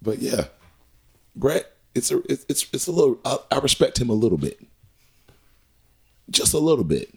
But 0.01 0.19
yeah, 0.19 0.45
Brett, 1.35 1.71
it's 1.95 2.11
a 2.11 2.19
it's 2.31 2.45
it's, 2.49 2.67
it's 2.73 2.87
a 2.87 2.91
little. 2.91 3.19
I, 3.23 3.37
I 3.51 3.59
respect 3.59 3.99
him 3.99 4.09
a 4.09 4.13
little 4.13 4.37
bit, 4.37 4.59
just 6.29 6.53
a 6.53 6.59
little 6.59 6.83
bit, 6.83 7.13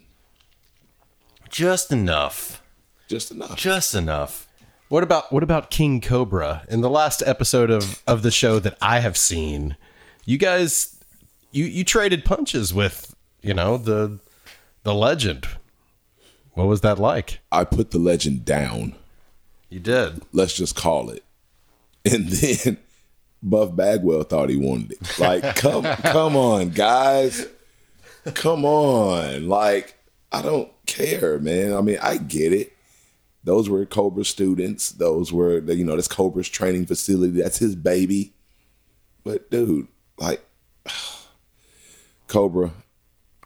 Just 1.49 1.91
enough. 1.91 2.61
just 3.07 3.31
enough. 3.31 3.55
Just 3.57 3.93
enough. 3.95 4.47
What 4.89 5.03
about 5.03 5.31
what 5.33 5.41
about 5.43 5.71
King 5.71 5.99
Cobra? 5.99 6.63
In 6.69 6.81
the 6.81 6.89
last 6.89 7.23
episode 7.25 7.69
of 7.71 8.01
of 8.07 8.21
the 8.21 8.31
show 8.31 8.59
that 8.59 8.77
I 8.81 8.99
have 8.99 9.17
seen, 9.17 9.77
you 10.25 10.37
guys 10.37 10.95
you 11.51 11.65
you 11.65 11.83
traded 11.83 12.23
punches 12.23 12.73
with, 12.73 13.15
you 13.41 13.53
know, 13.53 13.77
the 13.77 14.19
the 14.83 14.93
legend. 14.93 15.47
What 16.55 16.67
was 16.67 16.81
that 16.81 16.99
like? 16.99 17.39
I 17.51 17.65
put 17.65 17.91
the 17.91 17.99
legend 17.99 18.45
down. 18.45 18.95
You 19.69 19.79
did. 19.79 20.21
let's 20.31 20.55
just 20.55 20.75
call 20.75 21.09
it. 21.09 21.23
And 22.11 22.27
then 22.27 22.77
Buff 23.41 23.75
Bagwell 23.75 24.21
thought 24.23 24.49
he 24.49 24.57
wanted 24.57 24.91
it. 24.91 25.19
Like, 25.19 25.55
come, 25.55 25.83
come 25.83 26.35
on, 26.35 26.69
guys, 26.69 27.47
come 28.35 28.63
on. 28.63 29.47
Like, 29.47 29.95
I 30.31 30.43
don't 30.43 30.71
care, 30.85 31.39
man. 31.39 31.73
I 31.73 31.81
mean, 31.81 31.97
I 31.99 32.17
get 32.17 32.53
it. 32.53 32.73
Those 33.43 33.69
were 33.69 33.85
Cobra 33.87 34.23
students. 34.23 34.91
Those 34.91 35.33
were, 35.33 35.59
you 35.71 35.83
know, 35.83 35.95
that's 35.95 36.07
Cobra's 36.07 36.47
training 36.47 36.85
facility. 36.85 37.41
That's 37.41 37.57
his 37.57 37.75
baby. 37.75 38.33
But 39.23 39.49
dude, 39.49 39.87
like, 40.19 40.45
Cobra, 42.27 42.71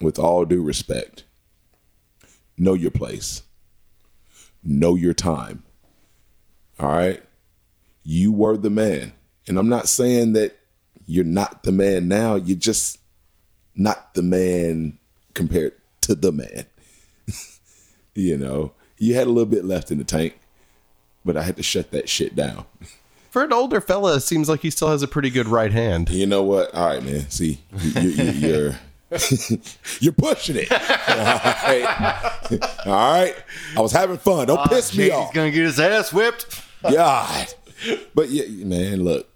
with 0.01 0.19
all 0.19 0.43
due 0.43 0.61
respect, 0.61 1.23
know 2.59 2.73
your 2.73 2.91
place, 2.91 3.43
know 4.63 4.95
your 4.95 5.13
time. 5.13 5.63
All 6.79 6.91
right. 6.91 7.21
You 8.03 8.31
were 8.31 8.57
the 8.57 8.69
man. 8.69 9.13
And 9.47 9.57
I'm 9.57 9.69
not 9.69 9.89
saying 9.89 10.33
that 10.33 10.57
you're 11.05 11.25
not 11.25 11.63
the 11.63 11.71
man 11.71 12.07
now. 12.07 12.35
You're 12.35 12.57
just 12.57 12.99
not 13.75 14.13
the 14.13 14.21
man 14.21 14.99
compared 15.33 15.73
to 16.01 16.15
the 16.15 16.31
man. 16.31 16.65
you 18.15 18.37
know, 18.37 18.73
you 18.97 19.15
had 19.15 19.27
a 19.27 19.31
little 19.31 19.49
bit 19.49 19.65
left 19.65 19.91
in 19.91 19.97
the 19.97 20.03
tank, 20.03 20.39
but 21.25 21.37
I 21.37 21.43
had 21.43 21.57
to 21.57 21.63
shut 21.63 21.91
that 21.91 22.09
shit 22.09 22.35
down. 22.35 22.65
For 23.29 23.43
an 23.43 23.53
older 23.53 23.79
fella, 23.79 24.15
it 24.15 24.21
seems 24.21 24.49
like 24.49 24.61
he 24.61 24.71
still 24.71 24.87
has 24.87 25.03
a 25.03 25.07
pretty 25.07 25.29
good 25.29 25.47
right 25.47 25.71
hand. 25.71 26.09
You 26.09 26.25
know 26.25 26.41
what? 26.41 26.73
All 26.73 26.87
right, 26.87 27.03
man. 27.03 27.29
See, 27.29 27.59
you, 27.77 28.01
you, 28.01 28.09
you, 28.09 28.31
you're 28.31 28.79
you're 29.99 30.13
pushing 30.13 30.55
it. 30.57 30.71
All 30.71 30.77
right. 30.77 32.61
All 32.85 32.93
right. 32.93 33.35
I 33.75 33.81
was 33.81 33.91
having 33.91 34.17
fun. 34.17 34.47
Don't 34.47 34.59
ah, 34.59 34.67
piss 34.67 34.95
me 34.95 35.09
off. 35.09 35.27
He's 35.27 35.35
gonna 35.35 35.51
get 35.51 35.63
his 35.63 35.79
ass 35.79 36.13
whipped. 36.13 36.63
God. 36.83 37.53
But 38.13 38.29
yeah, 38.29 38.45
man, 38.65 39.03
look, 39.03 39.27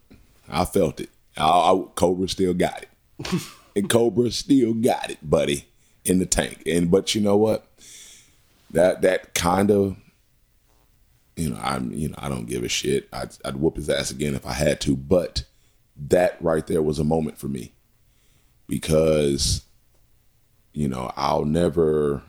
I 0.48 0.66
felt 0.66 1.00
it. 1.00 1.10
I, 1.38 1.48
I, 1.48 1.84
Cobra 1.96 2.28
still 2.28 2.54
got 2.54 2.84
it, 2.84 3.44
and 3.76 3.90
Cobra 3.90 4.30
still 4.32 4.74
got 4.74 5.10
it, 5.10 5.18
buddy, 5.28 5.68
in 6.06 6.20
the 6.20 6.26
tank. 6.26 6.62
And 6.68 6.92
but 6.92 7.16
you 7.16 7.22
know 7.22 7.38
what? 7.38 7.66
That 8.72 9.02
that 9.02 9.34
kind 9.34 9.72
of, 9.72 9.98
you 11.36 11.50
know, 11.50 11.60
I'm 11.62 11.92
you 11.92 12.10
know 12.10 12.16
I 12.20 12.30
don't 12.30 12.46
give 12.46 12.64
a 12.64 12.70
shit. 12.70 13.08
I'd, 13.12 13.36
I'd 13.44 13.56
whoop 13.56 13.78
his 13.78 13.90
ass 13.90 14.12
again 14.12 14.36
if 14.36 14.46
I 14.46 14.54
had 14.54 14.80
to. 14.82 14.96
But 14.96 15.46
that 15.96 16.38
right 16.42 16.66
there 16.68 16.82
was 16.84 17.00
a 17.00 17.04
moment 17.04 17.40
for 17.40 17.48
me 17.48 17.74
because, 18.74 19.66
you 20.74 20.88
know, 20.88 21.12
I'll 21.16 21.46
never. 21.46 22.22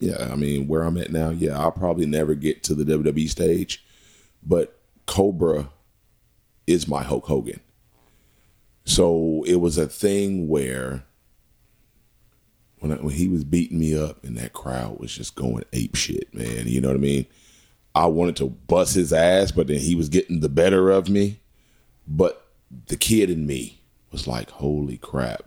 Yeah, 0.00 0.28
I 0.30 0.36
mean, 0.36 0.68
where 0.68 0.82
I'm 0.82 0.96
at 0.96 1.10
now, 1.10 1.30
yeah, 1.30 1.58
I'll 1.58 1.72
probably 1.72 2.06
never 2.06 2.36
get 2.36 2.62
to 2.64 2.74
the 2.74 2.84
WWE 2.84 3.28
stage 3.28 3.84
but 4.42 4.78
Cobra 5.06 5.70
is 6.66 6.88
my 6.88 7.02
Hulk 7.02 7.26
Hogan. 7.26 7.60
So 8.84 9.44
it 9.46 9.56
was 9.56 9.76
a 9.76 9.86
thing 9.86 10.48
where 10.48 11.04
when 12.78 12.92
I, 12.92 12.96
when 12.96 13.14
he 13.14 13.28
was 13.28 13.44
beating 13.44 13.78
me 13.78 13.98
up 13.98 14.24
and 14.24 14.36
that 14.38 14.52
crowd 14.52 14.98
was 14.98 15.14
just 15.14 15.34
going 15.34 15.64
ape 15.72 15.96
shit, 15.96 16.32
man. 16.32 16.66
You 16.66 16.80
know 16.80 16.88
what 16.88 16.96
I 16.96 17.00
mean? 17.00 17.26
I 17.94 18.06
wanted 18.06 18.36
to 18.36 18.46
bust 18.46 18.94
his 18.94 19.12
ass, 19.12 19.50
but 19.50 19.66
then 19.66 19.78
he 19.78 19.94
was 19.94 20.08
getting 20.08 20.40
the 20.40 20.48
better 20.48 20.90
of 20.90 21.08
me. 21.08 21.40
But 22.06 22.46
the 22.86 22.96
kid 22.96 23.28
in 23.28 23.46
me 23.46 23.77
was 24.10 24.26
like, 24.26 24.50
"Holy 24.50 24.96
crap! 24.98 25.42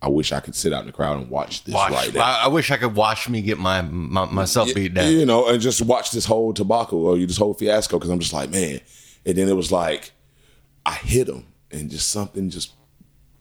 I 0.00 0.08
wish 0.08 0.32
I 0.32 0.40
could 0.40 0.54
sit 0.54 0.72
out 0.72 0.80
in 0.80 0.86
the 0.86 0.92
crowd 0.92 1.18
and 1.20 1.30
watch 1.30 1.64
this 1.64 1.74
Watch, 1.74 1.92
right 1.92 2.14
now." 2.14 2.22
I, 2.22 2.44
I 2.44 2.48
wish 2.48 2.70
I 2.70 2.76
could 2.76 2.94
watch 2.94 3.28
me 3.28 3.42
get 3.42 3.58
my, 3.58 3.82
my 3.82 4.26
myself 4.26 4.74
beat 4.74 4.94
down. 4.94 5.10
You 5.10 5.26
know, 5.26 5.48
and 5.48 5.60
just 5.60 5.82
watch 5.82 6.10
this 6.10 6.24
whole 6.24 6.52
tobacco 6.52 6.96
or 6.96 7.16
you 7.16 7.26
this 7.26 7.36
whole 7.36 7.54
fiasco 7.54 7.98
because 7.98 8.10
I'm 8.10 8.18
just 8.20 8.32
like, 8.32 8.50
man. 8.50 8.80
And 9.24 9.36
then 9.36 9.48
it 9.48 9.54
was 9.54 9.70
like, 9.70 10.12
I 10.84 10.94
hit 10.94 11.28
him 11.28 11.46
and 11.70 11.90
just 11.90 12.08
something, 12.10 12.50
just 12.50 12.72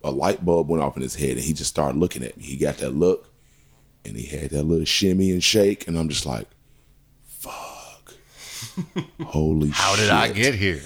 a 0.03 0.11
light 0.11 0.43
bulb 0.45 0.69
went 0.69 0.84
off 0.84 0.95
in 0.95 1.01
his 1.01 1.15
head 1.15 1.32
and 1.32 1.39
he 1.39 1.53
just 1.53 1.69
started 1.69 1.97
looking 1.97 2.24
at 2.24 2.38
me. 2.38 2.43
He 2.43 2.57
got 2.57 2.78
that 2.78 2.91
look 2.91 3.30
and 4.05 4.15
he 4.15 4.26
had 4.26 4.51
that 4.51 4.63
little 4.63 4.86
shimmy 4.86 5.32
and 5.32 5.43
shake. 5.43 5.88
And 5.88 5.97
I'm 5.97 6.09
just 6.09 6.26
like, 6.26 6.47
fuck. 7.24 8.13
Holy 9.26 9.67
shit. 9.67 9.76
How 9.76 9.95
did 9.95 10.09
I 10.09 10.32
get 10.32 10.55
here? 10.55 10.82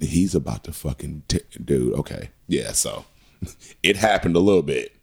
He's 0.00 0.34
about 0.34 0.64
to 0.64 0.72
fucking, 0.72 1.22
t- 1.28 1.40
dude. 1.64 1.94
Okay. 1.94 2.30
Yeah. 2.48 2.72
So 2.72 3.04
it 3.82 3.96
happened 3.96 4.36
a 4.36 4.40
little 4.40 4.62
bit. 4.62 4.96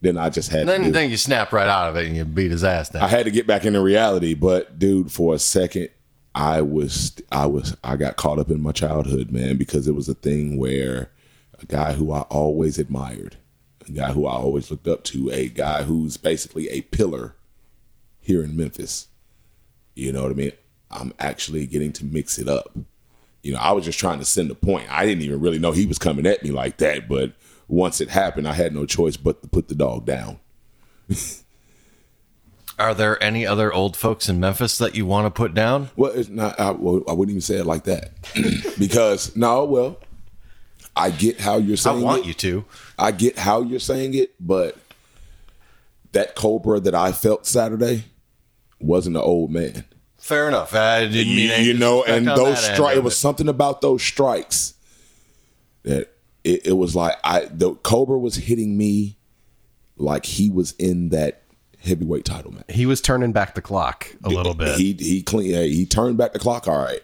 Then 0.00 0.18
I 0.18 0.28
just 0.28 0.50
had 0.50 0.68
Then, 0.68 0.92
then 0.92 1.10
you 1.10 1.16
snap 1.16 1.50
right 1.52 1.68
out 1.68 1.88
of 1.88 1.96
it 1.96 2.06
and 2.06 2.14
you 2.14 2.26
beat 2.26 2.50
his 2.50 2.62
ass 2.62 2.90
down. 2.90 3.02
I 3.02 3.08
had 3.08 3.24
to 3.24 3.30
get 3.30 3.46
back 3.46 3.64
into 3.64 3.80
reality, 3.80 4.34
but 4.34 4.78
dude, 4.78 5.10
for 5.10 5.34
a 5.34 5.38
second, 5.38 5.88
I 6.34 6.60
was, 6.60 7.16
I 7.32 7.46
was, 7.46 7.74
I 7.82 7.96
got 7.96 8.16
caught 8.16 8.38
up 8.38 8.50
in 8.50 8.60
my 8.60 8.72
childhood, 8.72 9.30
man, 9.30 9.56
because 9.56 9.88
it 9.88 9.94
was 9.94 10.08
a 10.08 10.14
thing 10.14 10.58
where 10.58 11.10
a 11.58 11.64
guy 11.64 11.94
who 11.94 12.12
I 12.12 12.22
always 12.22 12.78
admired, 12.78 13.36
a 13.88 13.92
guy 13.92 14.12
who 14.12 14.26
I 14.26 14.32
always 14.32 14.70
looked 14.70 14.88
up 14.88 15.04
to, 15.04 15.30
a 15.30 15.48
guy 15.48 15.84
who's 15.84 16.18
basically 16.18 16.68
a 16.68 16.82
pillar 16.82 17.34
here 18.20 18.42
in 18.42 18.56
Memphis. 18.56 19.08
You 19.94 20.12
know 20.12 20.22
what 20.24 20.32
I 20.32 20.34
mean? 20.34 20.52
I'm 20.90 21.12
actually 21.18 21.66
getting 21.66 21.92
to 21.94 22.04
mix 22.04 22.38
it 22.38 22.48
up. 22.48 22.76
You 23.44 23.52
know, 23.52 23.58
I 23.58 23.72
was 23.72 23.84
just 23.84 24.00
trying 24.00 24.18
to 24.20 24.24
send 24.24 24.50
a 24.50 24.54
point. 24.54 24.90
I 24.90 25.04
didn't 25.04 25.22
even 25.22 25.40
really 25.40 25.58
know 25.58 25.72
he 25.72 25.84
was 25.84 25.98
coming 25.98 26.26
at 26.26 26.42
me 26.42 26.50
like 26.50 26.78
that, 26.78 27.08
but 27.08 27.32
once 27.68 28.00
it 28.00 28.08
happened, 28.08 28.48
I 28.48 28.54
had 28.54 28.74
no 28.74 28.86
choice 28.86 29.18
but 29.18 29.42
to 29.42 29.48
put 29.48 29.68
the 29.68 29.74
dog 29.74 30.06
down. 30.06 30.40
Are 32.78 32.94
there 32.94 33.22
any 33.22 33.46
other 33.46 33.72
old 33.72 33.96
folks 33.96 34.30
in 34.30 34.40
Memphis 34.40 34.78
that 34.78 34.94
you 34.94 35.04
want 35.04 35.26
to 35.26 35.30
put 35.30 35.52
down? 35.52 35.90
Well, 35.94 36.12
it's 36.12 36.30
not. 36.30 36.58
I, 36.58 36.70
well, 36.70 37.02
I 37.06 37.12
wouldn't 37.12 37.30
even 37.30 37.42
say 37.42 37.56
it 37.56 37.66
like 37.66 37.84
that 37.84 38.12
because 38.78 39.36
no. 39.36 39.64
Well, 39.66 40.00
I 40.96 41.10
get 41.10 41.38
how 41.38 41.58
you're 41.58 41.76
saying. 41.76 41.98
I 41.98 42.02
want 42.02 42.22
it. 42.22 42.26
you 42.26 42.34
to. 42.34 42.64
I 42.98 43.12
get 43.12 43.38
how 43.38 43.60
you're 43.60 43.78
saying 43.78 44.14
it, 44.14 44.34
but 44.40 44.76
that 46.12 46.34
Cobra 46.34 46.80
that 46.80 46.94
I 46.94 47.12
felt 47.12 47.46
Saturday 47.46 48.04
wasn't 48.80 49.16
an 49.16 49.22
old 49.22 49.50
man. 49.50 49.84
Fair 50.24 50.48
enough. 50.48 50.74
I 50.74 51.06
didn't 51.06 51.36
mean 51.36 51.50
any 51.50 51.66
you 51.66 51.74
know, 51.74 52.02
and 52.02 52.26
those 52.26 52.58
strikes. 52.58 52.96
It 52.96 53.04
was 53.04 53.14
something 53.14 53.46
about 53.46 53.82
those 53.82 54.02
strikes 54.02 54.72
that 55.82 56.14
it, 56.42 56.68
it 56.68 56.72
was 56.78 56.96
like 56.96 57.18
I 57.22 57.44
the 57.50 57.74
Cobra 57.74 58.18
was 58.18 58.36
hitting 58.36 58.78
me 58.78 59.18
like 59.98 60.24
he 60.24 60.48
was 60.48 60.72
in 60.78 61.10
that 61.10 61.42
heavyweight 61.78 62.24
title 62.24 62.52
match. 62.52 62.64
He 62.70 62.86
was 62.86 63.02
turning 63.02 63.32
back 63.32 63.54
the 63.54 63.60
clock 63.60 64.16
a 64.24 64.30
little 64.30 64.54
bit. 64.54 64.78
He 64.78 64.94
he 64.98 65.22
clean 65.22 65.50
he 65.70 65.84
turned 65.84 66.16
back 66.16 66.32
the 66.32 66.38
clock 66.38 66.66
all 66.68 66.78
right. 66.78 67.02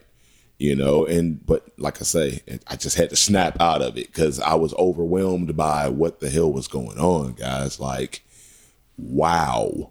You 0.56 0.74
know, 0.74 1.04
and 1.04 1.44
but 1.44 1.66
like 1.78 2.00
I 2.00 2.04
say, 2.04 2.40
I 2.68 2.76
just 2.76 2.96
had 2.96 3.10
to 3.10 3.16
snap 3.16 3.60
out 3.60 3.82
of 3.82 3.98
it 3.98 4.06
because 4.06 4.40
I 4.40 4.54
was 4.54 4.72
overwhelmed 4.76 5.54
by 5.58 5.90
what 5.90 6.20
the 6.20 6.30
hell 6.30 6.50
was 6.50 6.68
going 6.68 6.98
on, 6.98 7.34
guys. 7.34 7.78
Like, 7.78 8.22
wow, 8.96 9.90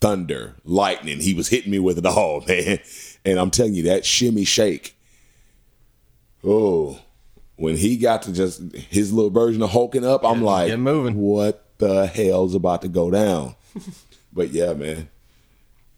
thunder, 0.00 0.56
lightning. 0.64 1.20
He 1.20 1.34
was 1.34 1.48
hitting 1.48 1.70
me 1.70 1.78
with 1.78 1.98
it 1.98 2.06
all, 2.06 2.40
man. 2.48 2.78
And 3.24 3.38
I'm 3.38 3.50
telling 3.50 3.74
you, 3.74 3.84
that 3.84 4.04
shimmy 4.04 4.44
shake. 4.44 4.96
Oh, 6.44 7.00
when 7.56 7.76
he 7.76 7.96
got 7.96 8.22
to 8.22 8.32
just 8.32 8.62
his 8.72 9.12
little 9.12 9.30
version 9.30 9.62
of 9.62 9.70
hulking 9.70 10.04
up, 10.04 10.24
I'm 10.24 10.42
like, 10.42 10.68
get 10.68 10.78
moving. 10.78 11.16
what 11.16 11.64
the 11.78 12.06
hell's 12.06 12.54
about 12.54 12.82
to 12.82 12.88
go 12.88 13.10
down? 13.10 13.56
but 14.32 14.50
yeah, 14.50 14.74
man, 14.74 15.08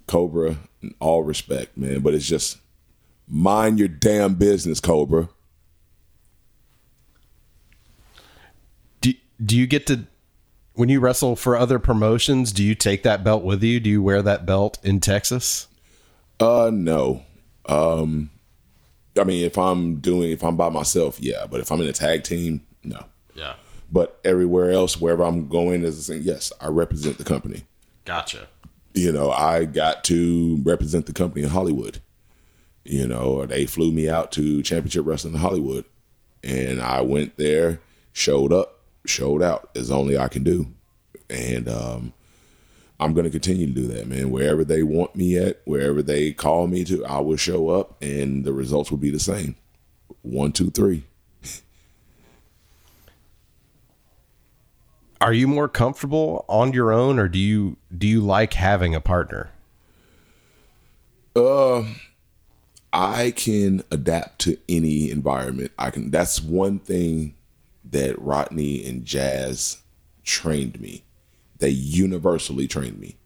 Cobra, 0.07 0.57
in 0.81 0.95
all 1.01 1.23
respect, 1.23 1.77
man. 1.77 2.01
But 2.01 2.15
it's 2.15 2.27
just 2.27 2.59
mind 3.29 3.79
your 3.79 3.89
damn 3.89 4.35
business, 4.35 4.81
Cobra. 4.81 5.29
do, 9.01 9.13
do 9.45 9.57
you 9.57 9.67
get 9.67 9.87
to 9.89 10.07
when 10.79 10.89
you 10.89 11.01
wrestle 11.01 11.35
for 11.37 11.57
other 11.57 11.79
promotions 11.79 12.53
do 12.53 12.63
you 12.63 12.75
take 12.75 13.03
that 13.03 13.25
belt 13.25 13.43
with 13.43 13.63
you 13.63 13.81
do 13.81 13.91
you 13.91 14.03
wear 14.03 14.23
that 14.23 14.47
belt 14.47 14.79
in 14.83 15.01
texas 15.01 15.67
Uh, 16.41 16.71
no. 16.73 17.25
Um, 17.67 18.31
I 19.19 19.25
mean, 19.25 19.45
if 19.45 19.59
I'm 19.59 19.97
doing, 19.97 20.31
if 20.31 20.45
I'm 20.45 20.57
by 20.57 20.69
myself, 20.69 21.19
yeah. 21.21 21.47
But 21.51 21.61
if 21.61 21.73
I'm 21.73 21.81
in 21.81 21.89
a 21.89 21.93
tag 21.93 22.23
team, 22.23 22.65
no. 22.85 23.05
Yeah. 23.35 23.55
But 23.91 24.21
everywhere 24.25 24.71
else, 24.71 25.01
wherever 25.01 25.25
I'm 25.25 25.49
going, 25.49 25.83
is 25.83 26.09
a 26.09 26.13
thing, 26.13 26.23
yes, 26.23 26.53
I 26.61 26.69
represent 26.69 27.19
the 27.19 27.25
company. 27.25 27.65
Gotcha. 28.05 28.47
You 28.95 29.11
know, 29.13 29.31
I 29.31 29.65
got 29.65 30.05
to 30.05 30.61
represent 30.63 31.07
the 31.07 31.13
company 31.13 31.43
in 31.43 31.51
Hollywood. 31.51 32.01
You 32.85 33.07
know, 33.07 33.45
they 33.45 33.67
flew 33.67 33.91
me 33.91 34.09
out 34.09 34.31
to 34.33 34.63
Championship 34.63 35.05
Wrestling 35.07 35.35
in 35.35 35.41
Hollywood, 35.41 35.85
and 36.43 36.81
I 36.81 37.01
went 37.01 37.37
there, 37.37 37.81
showed 38.13 38.53
up, 38.53 38.78
showed 39.05 39.43
out 39.43 39.71
as 39.75 39.91
only 39.91 40.19
I 40.19 40.29
can 40.29 40.45
do, 40.45 40.67
and 41.31 41.69
um, 41.69 42.13
I'm 43.01 43.15
going 43.15 43.25
to 43.25 43.31
continue 43.31 43.67
to 43.67 43.73
do 43.73 43.87
that, 43.89 44.07
man. 44.09 44.31
Wherever 44.31 44.65
they 44.65 44.83
want 44.83 45.15
me 45.15 45.37
at, 45.39 45.61
wherever 45.65 46.03
they 46.03 46.33
call 46.33 46.67
me 46.67 46.85
to, 46.85 47.05
I 47.07 47.21
will 47.21 47.37
show 47.37 47.69
up, 47.71 47.97
and 48.03 48.45
the 48.45 48.53
results 48.53 48.91
will 48.91 48.99
be 48.99 49.11
the 49.11 49.21
same. 49.21 49.55
One, 50.23 50.53
two, 50.53 50.71
three. 50.71 51.05
Are 55.21 55.33
you 55.33 55.47
more 55.47 55.69
comfortable 55.69 56.45
on 56.49 56.73
your 56.73 56.93
own, 56.93 57.19
or 57.21 57.29
do 57.29 57.39
you 57.39 57.77
do 57.97 58.09
you 58.09 58.21
like 58.21 58.55
having 58.55 58.95
a 58.95 59.01
partner? 59.01 59.51
Uh, 61.37 61.85
I 62.93 63.31
can 63.31 63.85
adapt 63.93 64.41
to 64.41 64.59
any 64.69 65.11
environment. 65.11 65.71
I 65.79 65.91
can. 65.91 66.11
That's 66.11 66.43
one 66.43 66.81
thing 66.81 67.35
that 67.91 68.21
Rodney 68.21 68.87
and 68.87 69.05
Jazz 69.05 69.79
trained 70.25 70.81
me. 70.81 71.05
They 71.59 71.71
universally 71.71 72.69
trained 72.69 72.99
me. 72.99 73.17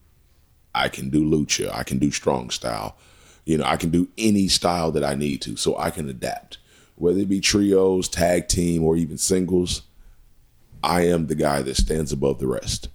I 0.75 0.89
can 0.89 1.11
do 1.11 1.25
lucha. 1.25 1.71
I 1.75 1.83
can 1.83 1.99
do 1.99 2.11
strong 2.11 2.51
style. 2.51 2.97
You 3.45 3.59
know, 3.59 3.65
I 3.65 3.77
can 3.77 3.91
do 3.91 4.09
any 4.17 4.49
style 4.49 4.93
that 4.93 5.05
I 5.05 5.15
need 5.15 5.43
to, 5.43 5.57
so 5.57 5.77
I 5.77 5.91
can 5.91 6.09
adapt. 6.09 6.59
Whether 6.95 7.21
it 7.21 7.29
be 7.29 7.41
trios, 7.41 8.09
tag 8.09 8.49
team, 8.49 8.85
or 8.85 8.97
even 8.97 9.19
singles, 9.19 9.83
I 10.83 11.03
am 11.07 11.27
the 11.27 11.35
guy 11.35 11.63
that 11.63 11.77
stands 11.77 12.13
above 12.13 12.39
the 12.39 12.47
rest. 12.47 12.89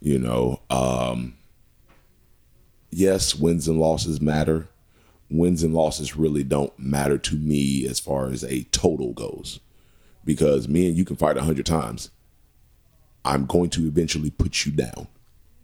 You 0.00 0.18
know, 0.18 0.60
um, 0.70 1.34
yes, 2.90 3.34
wins 3.34 3.66
and 3.66 3.80
losses 3.80 4.20
matter. 4.20 4.68
Wins 5.30 5.62
and 5.62 5.74
losses 5.74 6.16
really 6.16 6.42
don't 6.42 6.76
matter 6.78 7.18
to 7.18 7.36
me 7.36 7.86
as 7.86 8.00
far 8.00 8.30
as 8.30 8.44
a 8.44 8.64
total 8.64 9.12
goes, 9.12 9.60
because 10.28 10.68
me 10.68 10.86
and 10.86 10.94
you 10.94 11.06
can 11.06 11.16
fight 11.16 11.38
a 11.38 11.42
hundred 11.42 11.64
times. 11.64 12.10
I'm 13.24 13.46
going 13.46 13.70
to 13.70 13.86
eventually 13.86 14.28
put 14.28 14.66
you 14.66 14.72
down. 14.72 15.08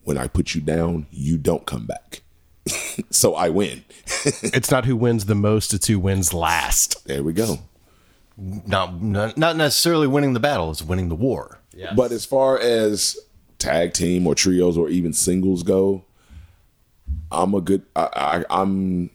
When 0.04 0.16
I 0.16 0.26
put 0.26 0.54
you 0.54 0.62
down, 0.62 1.06
you 1.10 1.36
don't 1.36 1.66
come 1.66 1.84
back. 1.84 2.22
so 3.10 3.34
I 3.34 3.50
win. 3.50 3.84
it's 4.24 4.70
not 4.70 4.86
who 4.86 4.96
wins 4.96 5.26
the 5.26 5.34
most; 5.34 5.74
it's 5.74 5.86
who 5.86 5.98
wins 5.98 6.32
last. 6.32 7.06
There 7.06 7.22
we 7.22 7.34
go. 7.34 7.58
Not 8.38 9.02
not, 9.02 9.36
not 9.36 9.56
necessarily 9.56 10.06
winning 10.06 10.32
the 10.32 10.40
battle; 10.40 10.70
it's 10.70 10.82
winning 10.82 11.10
the 11.10 11.14
war. 11.14 11.60
But 11.94 12.10
as 12.10 12.24
far 12.24 12.58
as 12.58 13.18
tag 13.58 13.92
team 13.92 14.26
or 14.26 14.34
trios 14.34 14.78
or 14.78 14.88
even 14.88 15.12
singles 15.12 15.62
go, 15.62 16.06
I'm 17.30 17.52
a 17.52 17.60
good. 17.60 17.82
I, 17.94 18.08
I, 18.50 18.62
I'm 18.62 19.10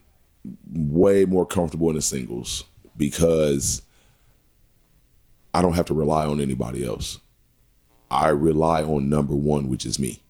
way 0.72 1.26
more 1.26 1.48
comfortable 1.48 1.90
in 1.90 1.96
the 1.96 2.04
singles 2.04 2.66
because 2.96 3.82
I 5.54 5.62
don't 5.62 5.74
have 5.74 5.86
to 5.86 5.94
rely 5.94 6.26
on 6.26 6.40
anybody 6.42 6.86
else. 6.86 7.20
I 8.12 8.30
rely 8.30 8.82
on 8.84 9.10
number 9.10 9.36
one, 9.36 9.70
which 9.70 9.86
is 9.86 10.00
me. 10.00 10.22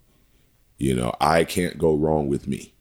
You 0.77 0.95
know, 0.95 1.13
I 1.19 1.43
can't 1.43 1.77
go 1.77 1.95
wrong 1.95 2.27
with 2.27 2.47
me. 2.47 2.73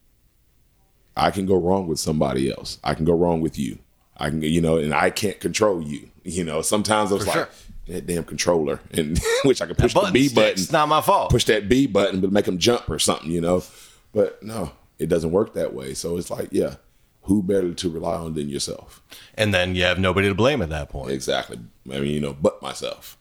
I 1.17 1.31
can 1.31 1.45
go 1.45 1.55
wrong 1.57 1.87
with 1.87 1.99
somebody 1.99 2.49
else. 2.51 2.79
I 2.83 2.93
can 2.93 3.03
go 3.05 3.13
wrong 3.13 3.41
with 3.41 3.59
you. 3.59 3.79
I 4.17 4.29
can, 4.29 4.41
you 4.41 4.61
know, 4.61 4.77
and 4.77 4.93
I 4.93 5.09
can't 5.09 5.39
control 5.39 5.81
you. 5.81 6.09
You 6.23 6.43
know, 6.43 6.61
sometimes 6.61 7.11
I 7.11 7.15
was 7.15 7.23
For 7.23 7.29
like, 7.29 7.35
sure. 7.35 7.49
that 7.87 8.07
damn 8.07 8.23
controller, 8.23 8.79
and 8.91 9.19
which 9.43 9.61
I 9.61 9.65
can 9.65 9.75
push 9.75 9.93
the 9.93 10.09
B 10.13 10.23
sticks, 10.27 10.33
button, 10.33 10.51
It's 10.51 10.71
not 10.71 10.87
my 10.87 11.01
fault. 11.01 11.31
push 11.31 11.45
that 11.45 11.67
B 11.67 11.87
button, 11.87 12.21
but 12.21 12.31
make 12.31 12.45
them 12.45 12.57
jump 12.57 12.89
or 12.89 12.99
something, 12.99 13.31
you 13.31 13.41
know. 13.41 13.63
But 14.13 14.41
no, 14.43 14.71
it 14.97 15.07
doesn't 15.07 15.31
work 15.31 15.53
that 15.53 15.73
way. 15.73 15.93
So 15.93 16.17
it's 16.17 16.29
like, 16.29 16.49
yeah, 16.51 16.75
who 17.23 17.43
better 17.43 17.73
to 17.73 17.89
rely 17.89 18.15
on 18.15 18.33
than 18.33 18.49
yourself? 18.49 19.01
and 19.39 19.53
then 19.53 19.73
you 19.73 19.83
have 19.83 19.97
nobody 19.97 20.27
to 20.27 20.35
blame 20.35 20.61
at 20.61 20.69
that 20.69 20.89
point. 20.89 21.11
Exactly. 21.11 21.57
I 21.89 21.99
mean, 21.99 22.11
you 22.13 22.19
know, 22.19 22.33
but 22.33 22.61
myself. 22.61 23.17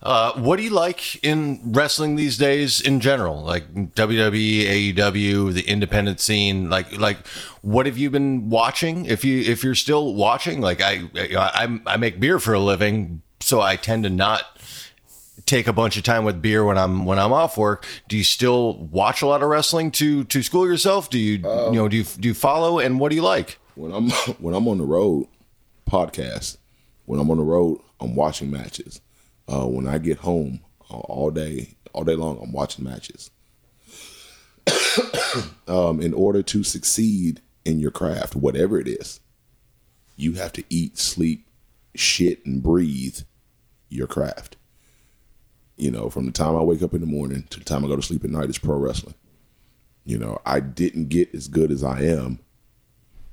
Uh, 0.00 0.32
what 0.34 0.58
do 0.58 0.62
you 0.62 0.70
like 0.70 1.22
in 1.24 1.60
wrestling 1.64 2.14
these 2.14 2.36
days 2.36 2.80
in 2.80 3.00
general? 3.00 3.42
Like 3.42 3.74
WWE, 3.74 4.94
AEW, 4.94 5.52
the 5.52 5.62
independent 5.62 6.20
scene. 6.20 6.70
Like, 6.70 6.96
like 6.98 7.26
what 7.62 7.86
have 7.86 7.98
you 7.98 8.10
been 8.10 8.50
watching? 8.50 9.06
If 9.06 9.24
you 9.24 9.40
if 9.40 9.64
you're 9.64 9.74
still 9.74 10.14
watching, 10.14 10.60
like 10.60 10.80
I 10.80 11.08
I, 11.16 11.80
I 11.86 11.96
make 11.96 12.20
beer 12.20 12.38
for 12.38 12.52
a 12.52 12.60
living, 12.60 13.22
so 13.40 13.60
I 13.60 13.74
tend 13.76 14.04
to 14.04 14.10
not 14.10 14.57
take 15.46 15.66
a 15.66 15.72
bunch 15.72 15.96
of 15.96 16.02
time 16.02 16.24
with 16.24 16.42
beer 16.42 16.64
when 16.64 16.78
I'm 16.78 17.04
when 17.04 17.18
I'm 17.18 17.32
off 17.32 17.56
work. 17.56 17.86
Do 18.08 18.16
you 18.16 18.24
still 18.24 18.74
watch 18.74 19.22
a 19.22 19.26
lot 19.26 19.42
of 19.42 19.48
wrestling 19.48 19.90
to 19.92 20.24
to 20.24 20.42
school 20.42 20.66
yourself? 20.66 21.10
Do 21.10 21.18
you 21.18 21.36
you 21.36 21.72
know 21.72 21.88
do 21.88 21.96
you 21.96 22.04
do 22.04 22.28
you 22.28 22.34
follow 22.34 22.78
and 22.78 23.00
what 23.00 23.10
do 23.10 23.16
you 23.16 23.22
like? 23.22 23.58
When 23.74 23.92
I'm 23.92 24.10
when 24.38 24.54
I'm 24.54 24.68
on 24.68 24.78
the 24.78 24.84
road, 24.84 25.28
podcast. 25.88 26.58
When 27.06 27.18
I'm 27.18 27.30
on 27.30 27.38
the 27.38 27.44
road, 27.44 27.80
I'm 28.00 28.14
watching 28.14 28.50
matches. 28.50 29.00
Uh, 29.50 29.66
when 29.66 29.88
I 29.88 29.98
get 29.98 30.18
home, 30.18 30.60
uh, 30.90 30.98
all 30.98 31.30
day, 31.30 31.74
all 31.94 32.04
day 32.04 32.14
long, 32.14 32.38
I'm 32.42 32.52
watching 32.52 32.84
matches. 32.84 33.30
um, 35.68 36.02
in 36.02 36.12
order 36.12 36.42
to 36.42 36.62
succeed 36.62 37.40
in 37.64 37.80
your 37.80 37.90
craft, 37.90 38.36
whatever 38.36 38.78
it 38.78 38.86
is, 38.86 39.20
you 40.16 40.34
have 40.34 40.52
to 40.52 40.64
eat, 40.68 40.98
sleep, 40.98 41.46
shit, 41.94 42.44
and 42.44 42.62
breathe 42.62 43.20
your 43.88 44.06
craft. 44.06 44.57
You 45.78 45.90
know, 45.90 46.10
from 46.10 46.26
the 46.26 46.32
time 46.32 46.56
I 46.56 46.62
wake 46.62 46.82
up 46.82 46.92
in 46.92 47.00
the 47.00 47.06
morning 47.06 47.44
to 47.50 47.58
the 47.58 47.64
time 47.64 47.84
I 47.84 47.88
go 47.88 47.96
to 47.96 48.02
sleep 48.02 48.24
at 48.24 48.30
night, 48.30 48.48
it's 48.48 48.58
pro 48.58 48.76
wrestling. 48.76 49.14
You 50.04 50.18
know, 50.18 50.40
I 50.44 50.60
didn't 50.60 51.08
get 51.08 51.34
as 51.34 51.48
good 51.48 51.70
as 51.70 51.84
I 51.84 52.02
am 52.02 52.40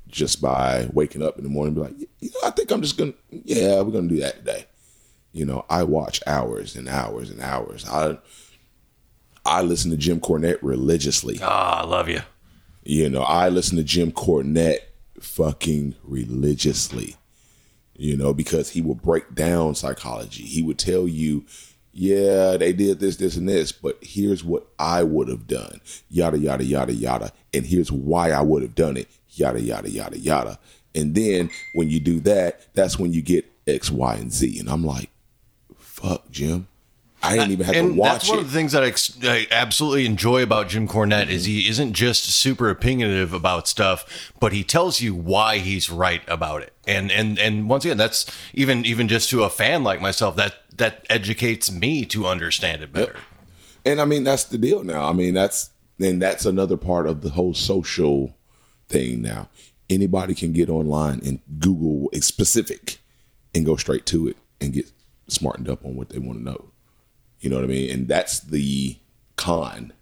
just 0.07 0.41
by 0.41 0.87
waking 0.93 1.23
up 1.23 1.37
in 1.37 1.43
the 1.43 1.49
morning 1.49 1.75
and 1.75 1.75
be 1.75 1.81
like, 1.81 2.09
you 2.19 2.29
know, 2.29 2.47
I 2.47 2.51
think 2.51 2.71
I'm 2.71 2.81
just 2.81 2.97
gonna, 2.97 3.13
yeah, 3.31 3.81
we're 3.81 3.91
gonna 3.91 4.07
do 4.07 4.19
that 4.19 4.37
today. 4.37 4.65
You 5.31 5.45
know, 5.45 5.65
I 5.69 5.83
watch 5.83 6.21
hours 6.27 6.75
and 6.75 6.87
hours 6.87 7.29
and 7.29 7.41
hours. 7.41 7.85
I 7.89 8.17
I 9.45 9.61
listen 9.61 9.91
to 9.91 9.97
Jim 9.97 10.19
Cornette 10.19 10.59
religiously. 10.61 11.39
Ah, 11.41 11.81
I 11.81 11.85
love 11.85 12.09
you. 12.09 12.21
You 12.83 13.09
know, 13.09 13.21
I 13.21 13.49
listen 13.49 13.77
to 13.77 13.83
Jim 13.83 14.11
Cornette 14.11 14.79
fucking 15.19 15.95
religiously. 16.03 17.15
You 17.97 18.17
know, 18.17 18.33
because 18.33 18.71
he 18.71 18.81
will 18.81 18.95
break 18.95 19.35
down 19.35 19.75
psychology. 19.75 20.43
He 20.43 20.61
would 20.61 20.77
tell 20.77 21.07
you, 21.07 21.45
yeah, 21.97 22.57
they 22.57 22.73
did 22.73 22.99
this, 22.99 23.15
this, 23.15 23.37
and 23.37 23.47
this, 23.47 23.71
but 23.71 23.97
here's 24.01 24.43
what 24.43 24.67
I 24.77 25.01
would 25.03 25.29
have 25.29 25.47
done. 25.47 25.79
Yada, 26.09 26.37
yada, 26.37 26.65
yada, 26.65 26.93
yada. 26.93 27.31
And 27.53 27.65
here's 27.65 27.89
why 27.89 28.31
I 28.31 28.41
would 28.41 28.63
have 28.63 28.75
done 28.75 28.97
it. 28.97 29.07
Yada, 29.29 29.61
yada, 29.61 29.89
yada, 29.89 30.19
yada. 30.19 30.59
And 30.93 31.15
then 31.15 31.49
when 31.73 31.89
you 31.89 32.01
do 32.01 32.19
that, 32.19 32.73
that's 32.73 32.99
when 32.99 33.13
you 33.13 33.21
get 33.21 33.49
X, 33.65 33.89
Y, 33.89 34.15
and 34.15 34.29
Z. 34.33 34.59
And 34.59 34.69
I'm 34.69 34.83
like, 34.83 35.09
fuck, 35.77 36.29
Jim. 36.29 36.67
I 37.23 37.37
didn't 37.37 37.51
even 37.51 37.65
have 37.65 37.75
and 37.75 37.93
to 37.93 37.99
watch 37.99 38.09
it. 38.09 38.13
that's 38.13 38.29
one 38.29 38.37
it. 38.39 38.41
of 38.41 38.51
the 38.51 38.57
things 38.57 38.71
that 38.73 38.83
I, 38.83 38.87
ex- 38.87 39.17
I 39.23 39.47
absolutely 39.49 40.05
enjoy 40.05 40.43
about 40.43 40.67
Jim 40.67 40.87
Cornette 40.87 41.29
is 41.29 41.45
he 41.45 41.67
isn't 41.67 41.93
just 41.93 42.25
super 42.25 42.75
opinionative 42.75 43.33
about 43.33 43.67
stuff, 43.67 44.33
but 44.39 44.51
he 44.51 44.63
tells 44.63 44.99
you 45.01 45.15
why 45.15 45.57
he's 45.59 45.89
right 45.89 46.21
about 46.27 46.61
it. 46.61 46.73
And 46.87 47.11
and 47.11 47.39
and 47.39 47.67
once 47.67 47.83
again, 47.85 47.97
that's 47.97 48.25
even 48.53 48.85
even 48.85 49.07
just 49.07 49.29
to 49.31 49.43
a 49.43 49.49
fan 49.49 49.83
like 49.83 50.01
myself 50.01 50.35
that 50.35 50.55
that 50.77 51.05
educates 51.09 51.71
me 51.71 52.05
to 52.05 52.25
understand 52.25 52.81
it 52.81 52.91
better. 52.91 53.15
And 53.85 54.01
I 54.01 54.05
mean, 54.05 54.23
that's 54.23 54.45
the 54.45 54.57
deal 54.57 54.83
now. 54.83 55.07
I 55.07 55.13
mean, 55.13 55.33
that's 55.33 55.69
then 55.97 56.19
that's 56.19 56.45
another 56.45 56.77
part 56.77 57.07
of 57.07 57.21
the 57.21 57.29
whole 57.29 57.53
social 57.53 58.35
thing 58.87 59.21
now. 59.21 59.49
Anybody 59.89 60.33
can 60.33 60.51
get 60.51 60.69
online 60.69 61.21
and 61.23 61.39
Google 61.59 62.09
a 62.11 62.21
specific 62.21 62.99
and 63.53 63.65
go 63.65 63.75
straight 63.75 64.05
to 64.07 64.27
it 64.27 64.37
and 64.59 64.73
get 64.73 64.91
smartened 65.27 65.69
up 65.69 65.85
on 65.85 65.95
what 65.95 66.09
they 66.09 66.19
want 66.19 66.39
to 66.39 66.43
know. 66.43 66.71
You 67.39 67.49
know 67.49 67.57
what 67.57 67.65
I 67.65 67.67
mean? 67.67 67.91
And 67.91 68.07
that's 68.07 68.39
the 68.39 68.97
con 69.35 69.93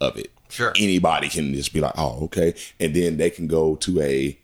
of 0.00 0.16
it. 0.16 0.32
Sure. 0.48 0.72
Anybody 0.78 1.28
can 1.28 1.52
just 1.52 1.74
be 1.74 1.80
like, 1.80 1.92
oh, 1.98 2.24
okay. 2.24 2.54
And 2.80 2.94
then 2.94 3.18
they 3.18 3.30
can 3.30 3.46
go 3.46 3.76
to 3.76 4.00
a 4.00 4.38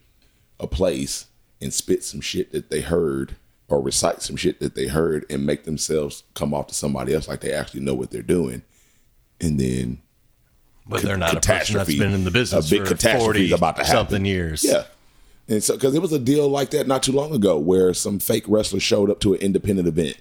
a 0.61 0.67
place 0.67 1.27
and 1.61 1.73
spit 1.73 2.05
some 2.05 2.21
shit 2.21 2.53
that 2.53 2.71
they 2.71 2.81
heard 2.81 3.37
or 3.75 3.81
recite 3.83 4.23
some 4.23 4.37
shit 4.37 4.61
that 4.61 4.75
they 4.75 4.87
heard 4.87 5.27
and 5.29 5.45
make 5.45 5.65
themselves 5.65 6.23
come 6.35 6.55
off 6.55 6.69
to 6.69 6.75
somebody 6.75 7.13
else 7.13 7.27
like 7.27 7.41
they 7.41 7.53
actually 7.53 7.81
know 7.81 7.95
what 7.95 8.11
they're 8.11 8.23
doing. 8.23 8.63
And 9.41 9.59
then 9.59 10.01
But 10.87 11.03
they're 11.03 11.17
not 11.17 11.37
a 11.37 11.41
person 11.41 11.77
that's 11.77 11.95
been 11.95 12.13
in 12.13 12.25
the 12.25 12.31
business 12.31 12.69
a 12.69 12.71
big 12.71 12.83
for 12.83 12.95
catastrophe 12.95 13.25
40 13.25 13.45
is 13.47 13.53
about 13.53 13.77
to 13.77 13.83
happen. 13.83 13.97
something 13.97 14.25
years. 14.25 14.65
Yeah. 14.65 14.85
And 15.49 15.63
so, 15.63 15.75
because 15.75 15.95
it 15.95 16.01
was 16.01 16.13
a 16.13 16.19
deal 16.19 16.49
like 16.49 16.71
that 16.71 16.87
not 16.87 17.03
too 17.03 17.13
long 17.13 17.35
ago 17.35 17.59
where 17.59 17.93
some 17.93 18.19
fake 18.19 18.45
wrestler 18.49 18.81
showed 18.81 19.11
up 19.11 19.21
to 19.21 19.35
an 19.35 19.41
independent 19.41 19.89
event 19.89 20.17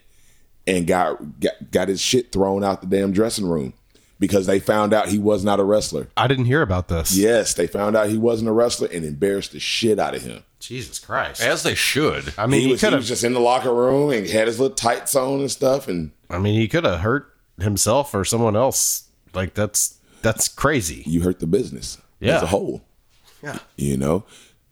and 0.67 0.85
got, 0.87 1.39
got 1.39 1.71
got 1.71 1.87
his 1.87 2.01
shit 2.01 2.31
thrown 2.31 2.63
out 2.63 2.81
the 2.81 2.87
damn 2.87 3.11
dressing 3.13 3.45
room 3.45 3.73
because 4.19 4.47
they 4.47 4.59
found 4.59 4.93
out 4.93 5.09
he 5.09 5.19
was 5.19 5.45
not 5.45 5.59
a 5.59 5.63
wrestler. 5.63 6.07
I 6.17 6.27
didn't 6.27 6.45
hear 6.45 6.61
about 6.61 6.87
this. 6.87 7.15
Yes, 7.15 7.53
they 7.53 7.67
found 7.67 7.95
out 7.95 8.09
he 8.09 8.17
wasn't 8.17 8.49
a 8.49 8.53
wrestler 8.53 8.89
and 8.91 9.05
embarrassed 9.05 9.51
the 9.53 9.59
shit 9.59 9.99
out 9.99 10.15
of 10.15 10.23
him. 10.23 10.43
Jesus 10.68 10.99
Christ. 10.99 11.41
As 11.41 11.64
they 11.64 11.76
should. 11.76 12.34
I 12.38 12.47
mean, 12.47 12.61
he, 12.61 12.66
he 12.68 12.72
was, 12.74 12.82
could 12.82 12.93
have. 12.93 13.03
just 13.03 13.24
in 13.24 13.34
the 13.34 13.39
locker 13.39 13.74
room 13.74 14.11
and 14.11 14.28
had 14.28 14.47
his 14.47 14.59
little 14.59 14.76
tights 14.76 15.16
on 15.16 15.41
and 15.41 15.51
stuff. 15.51 15.88
And 15.88 16.11
I 16.30 16.38
mean, 16.39 16.55
he 16.59 16.68
could 16.68 16.86
have 16.86 17.01
hurt 17.01 17.34
himself 17.59 18.14
or 18.14 18.24
someone 18.26 18.55
else. 18.55 19.09
Like 19.34 19.53
that's 19.53 19.99
That's 20.22 20.47
crazy. 20.47 21.03
you 21.05 21.22
hurt 21.22 21.39
the 21.39 21.47
business 21.47 21.97
Yeah. 22.20 22.38
as 22.38 22.43
a 22.43 22.47
whole. 22.47 22.84
Yeah. 23.41 23.59
You 23.76 23.97
know, 23.97 24.24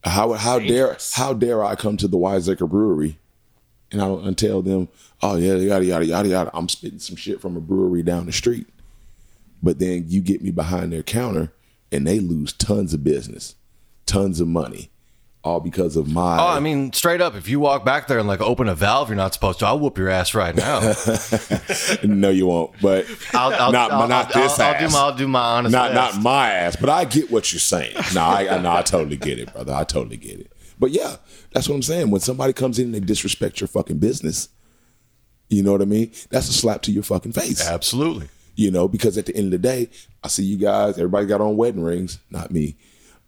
how 0.04 0.34
how 0.34 0.60
dare 0.60 0.98
how 1.14 1.34
dare 1.34 1.64
I 1.64 1.76
come 1.76 1.98
to 1.98 2.08
the 2.08 2.18
Wiseacre 2.18 2.68
Brewery 2.68 3.18
and 3.92 4.02
I 4.02 4.06
don't 4.06 4.26
and 4.26 4.38
tell 4.38 4.62
them, 4.62 4.88
oh 5.22 5.36
yeah, 5.36 5.56
yada 5.56 5.84
yada 5.84 6.06
yada 6.06 6.30
yada. 6.30 6.52
I'm 6.54 6.70
spitting 6.70 7.00
some 7.00 7.16
shit 7.18 7.42
from 7.42 7.58
a 7.58 7.60
brewery 7.60 8.02
down 8.04 8.28
the 8.28 8.32
street, 8.32 8.68
but 9.62 9.80
then 9.80 10.06
you 10.08 10.22
get 10.22 10.42
me 10.42 10.52
behind 10.52 10.94
their 10.94 11.04
counter 11.04 11.52
and 11.92 12.08
they 12.08 12.20
lose 12.20 12.54
tons 12.54 12.94
of 12.94 13.04
business, 13.04 13.56
tons 14.06 14.40
of 14.40 14.48
money, 14.48 14.90
all 15.44 15.60
because 15.60 15.96
of 15.96 16.08
my. 16.08 16.38
Oh, 16.40 16.48
I 16.48 16.60
mean, 16.60 16.94
straight 16.94 17.22
up, 17.22 17.36
if 17.36 17.48
you 17.50 17.60
walk 17.60 17.84
back 17.84 18.08
there 18.08 18.20
and 18.20 18.28
like 18.28 18.42
open 18.42 18.68
a 18.68 18.76
valve 18.76 19.10
you're 19.10 19.16
not 19.16 19.34
supposed 19.34 19.60
to, 19.60 19.66
I'll 19.66 19.80
whoop 19.80 19.98
your 19.98 20.10
ass 20.10 20.36
right 20.36 20.56
now. 20.56 20.80
no, 22.04 22.30
you 22.30 22.46
won't. 22.46 22.74
But 22.82 23.08
I'll, 23.34 23.54
I'll, 23.54 23.72
not 23.72 23.92
I'll, 23.92 24.08
not 24.08 24.36
I'll, 24.36 24.44
this 24.44 24.60
I'll, 24.60 24.74
ass. 24.74 24.82
do 24.82 24.90
my, 24.90 25.00
I'll 25.00 25.16
do 25.16 25.28
my 25.28 25.42
honest 25.42 25.72
not 25.72 25.94
best. 25.94 26.16
not 26.16 26.24
my 26.24 26.52
ass, 26.52 26.76
but 26.76 26.90
I 26.90 27.06
get 27.06 27.32
what 27.32 27.52
you're 27.52 27.60
saying. 27.60 27.96
No, 28.14 28.22
I, 28.22 28.56
I 28.56 28.62
no, 28.62 28.72
I 28.72 28.82
totally 28.84 29.18
get 29.18 29.40
it, 29.40 29.52
brother. 29.52 29.74
I 29.74 29.84
totally 29.84 30.18
get 30.18 30.40
it. 30.40 30.52
But 30.78 30.92
yeah, 30.92 31.18
that's 31.52 31.68
what 31.68 31.76
I'm 31.76 31.84
saying. 31.84 32.12
When 32.12 32.22
somebody 32.22 32.54
comes 32.54 32.80
in 32.80 32.86
and 32.86 32.96
they 32.96 33.00
disrespect 33.00 33.62
your 33.62 33.68
fucking 33.68 34.00
business, 34.00 34.50
you 35.50 35.64
know 35.64 35.72
what 35.72 35.82
I 35.82 35.86
mean? 35.86 36.12
That's 36.30 36.50
a 36.50 36.54
slap 36.54 36.82
to 36.84 36.92
your 36.92 37.04
fucking 37.04 37.34
face. 37.34 37.68
Absolutely. 37.68 38.30
You 38.56 38.72
know, 38.72 38.88
because 38.88 39.18
at 39.18 39.26
the 39.26 39.36
end 39.36 39.46
of 39.46 39.52
the 39.52 39.58
day, 39.68 39.90
I 40.24 40.28
see 40.28 40.44
you 40.44 40.58
guys. 40.58 40.98
Everybody 40.98 41.26
got 41.26 41.42
on 41.42 41.58
wedding 41.58 41.84
rings, 41.84 42.20
not 42.30 42.52
me, 42.52 42.78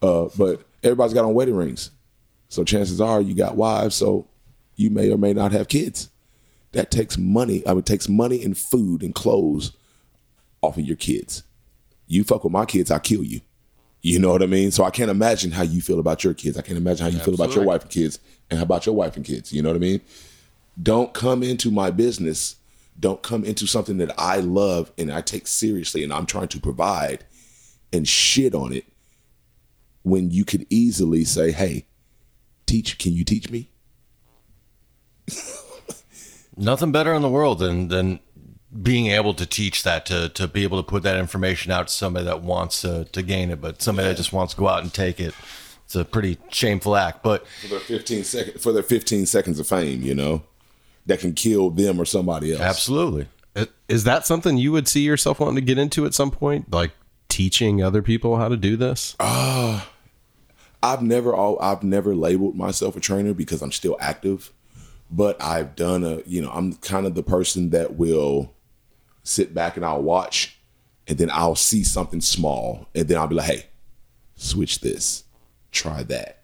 uh, 0.01 0.30
but 0.38 0.64
everybody's 0.84 1.14
got 1.14 1.26
on 1.26 1.34
wedding 1.34 1.55
rings. 1.55 1.91
So 2.53 2.63
chances 2.63 3.01
are 3.01 3.19
you 3.19 3.33
got 3.33 3.55
wives. 3.57 3.95
So 3.95 4.27
you 4.75 4.91
may 4.91 5.11
or 5.11 5.17
may 5.17 5.33
not 5.33 5.51
have 5.53 5.67
kids. 5.67 6.09
That 6.73 6.91
takes 6.91 7.17
money. 7.17 7.63
I 7.65 7.71
mean, 7.71 7.79
it 7.79 7.87
takes 7.87 8.07
money 8.07 8.43
and 8.43 8.55
food 8.55 9.01
and 9.01 9.15
clothes 9.15 9.71
off 10.61 10.77
of 10.77 10.85
your 10.85 10.95
kids. 10.95 11.41
You 12.05 12.23
fuck 12.23 12.43
with 12.43 12.53
my 12.53 12.65
kids, 12.65 12.91
I 12.91 12.99
kill 12.99 13.23
you. 13.23 13.41
You 14.03 14.19
know 14.19 14.31
what 14.31 14.43
I 14.43 14.45
mean? 14.45 14.69
So 14.69 14.83
I 14.83 14.91
can't 14.91 15.09
imagine 15.09 15.49
how 15.49 15.63
you 15.63 15.81
feel 15.81 15.99
about 15.99 16.23
your 16.23 16.35
kids. 16.35 16.55
I 16.55 16.61
can't 16.61 16.77
imagine 16.77 17.03
how 17.03 17.11
you 17.11 17.17
feel 17.17 17.33
about 17.33 17.55
your 17.55 17.65
wife 17.65 17.81
and 17.81 17.89
kids 17.89 18.19
and 18.51 18.59
how 18.59 18.65
about 18.65 18.85
your 18.85 18.93
wife 18.93 19.15
and 19.15 19.25
kids. 19.25 19.51
You 19.51 19.63
know 19.63 19.69
what 19.69 19.77
I 19.77 19.79
mean? 19.79 20.01
Don't 20.81 21.11
come 21.11 21.41
into 21.41 21.71
my 21.71 21.89
business. 21.89 22.57
Don't 22.99 23.23
come 23.23 23.43
into 23.43 23.65
something 23.65 23.97
that 23.97 24.13
I 24.19 24.37
love 24.37 24.91
and 24.99 25.11
I 25.11 25.21
take 25.21 25.47
seriously 25.47 26.03
and 26.03 26.13
I'm 26.13 26.27
trying 26.27 26.49
to 26.49 26.59
provide 26.59 27.25
and 27.91 28.07
shit 28.07 28.53
on 28.53 28.73
it 28.73 28.85
when 30.03 30.29
you 30.29 30.45
could 30.45 30.67
easily 30.69 31.23
say, 31.23 31.51
hey, 31.51 31.85
teach, 32.74 32.97
can 32.97 33.13
you 33.13 33.24
teach 33.24 33.49
me? 33.51 33.69
Nothing 36.55 36.91
better 36.91 37.13
in 37.13 37.21
the 37.21 37.30
world 37.30 37.59
than 37.59 37.88
than 37.88 38.19
being 38.82 39.07
able 39.07 39.34
to 39.36 39.45
teach 39.45 39.84
that 39.84 40.05
to 40.07 40.30
to 40.30 40.47
be 40.47 40.63
able 40.63 40.82
to 40.82 40.88
put 40.88 41.03
that 41.03 41.17
information 41.17 41.71
out 41.71 41.88
to 41.88 41.93
somebody 41.93 42.26
that 42.26 42.41
wants 42.41 42.82
to 42.82 43.05
to 43.05 43.21
gain 43.21 43.49
it, 43.49 43.59
but 43.61 43.82
somebody 43.82 44.07
that 44.07 44.17
just 44.17 44.34
wants 44.34 44.53
to 44.53 44.59
go 44.59 44.67
out 44.67 44.84
and 44.84 44.93
take 44.93 45.19
it. 45.19 45.34
It's 45.86 45.95
a 45.95 46.05
pretty 46.05 46.38
shameful 46.49 46.95
act, 46.95 47.24
but 47.24 47.45
For 47.47 47.67
their 47.67 47.80
15 47.80 48.24
second, 48.24 48.61
for 48.61 48.71
their 48.71 48.84
15 48.84 49.26
seconds 49.26 49.59
of 49.59 49.67
fame, 49.67 50.01
you 50.01 50.15
know, 50.15 50.43
that 51.05 51.19
can 51.19 51.34
kill 51.34 51.69
them 51.69 51.99
or 51.99 52.05
somebody 52.05 52.53
else. 52.53 52.61
absolutely. 52.61 53.28
Is 53.88 54.03
that 54.05 54.26
something 54.26 54.57
you 54.57 54.71
would 54.71 54.88
see 54.88 55.01
yourself 55.01 55.39
wanting 55.39 55.55
to 55.55 55.61
get 55.61 55.78
into 55.78 56.05
at 56.05 56.13
some 56.13 56.32
point? 56.32 56.71
Like 56.71 56.91
teaching 57.30 57.84
other 57.84 58.01
people 58.01 58.38
how 58.38 58.47
to 58.47 58.57
do 58.57 58.78
this? 58.78 59.15
Ah, 59.19 59.88
I've 60.84 61.01
never 61.01 61.34
all 61.34 61.57
I've 61.61 61.81
never 61.81 62.13
labeled 62.13 62.55
myself 62.55 62.97
a 62.97 62.99
trainer 62.99 63.34
because 63.34 63.61
I'm 63.61 63.71
still 63.71 63.95
active, 64.01 64.51
but 65.09 65.41
I've 65.41 65.77
done 65.77 66.03
a 66.03 66.21
you 66.25 66.41
know 66.41 66.51
I'm 66.51 66.73
kind 66.73 67.05
of 67.05 67.15
the 67.15 67.23
person 67.23 67.69
that 67.69 67.95
will 67.95 68.53
sit 69.23 69.53
back 69.53 69.77
and 69.77 69.86
I'll 69.86 70.03
watch, 70.03 70.59
and 71.07 71.17
then 71.17 71.29
I'll 71.31 71.55
see 71.55 71.86
something 71.86 72.19
small, 72.19 72.89
and 72.93 73.07
then 73.07 73.17
I'll 73.17 73.27
be 73.27 73.36
like, 73.36 73.49
hey, 73.49 73.65
switch 74.36 74.81
this, 74.81 75.23
try 75.71 76.03
that, 76.03 76.43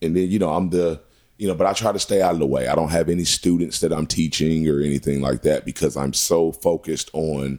and 0.00 0.16
then 0.16 0.30
you 0.30 0.38
know 0.38 0.52
I'm 0.52 0.70
the 0.70 1.00
you 1.36 1.48
know, 1.48 1.54
but 1.54 1.66
I 1.66 1.72
try 1.72 1.90
to 1.90 1.98
stay 1.98 2.22
out 2.22 2.34
of 2.34 2.38
the 2.38 2.46
way. 2.46 2.68
I 2.68 2.74
don't 2.74 2.90
have 2.90 3.08
any 3.08 3.24
students 3.24 3.80
that 3.80 3.94
I'm 3.94 4.06
teaching 4.06 4.68
or 4.68 4.80
anything 4.80 5.20
like 5.20 5.42
that 5.42 5.64
because 5.64 5.96
I'm 5.96 6.12
so 6.12 6.52
focused 6.52 7.10
on. 7.12 7.58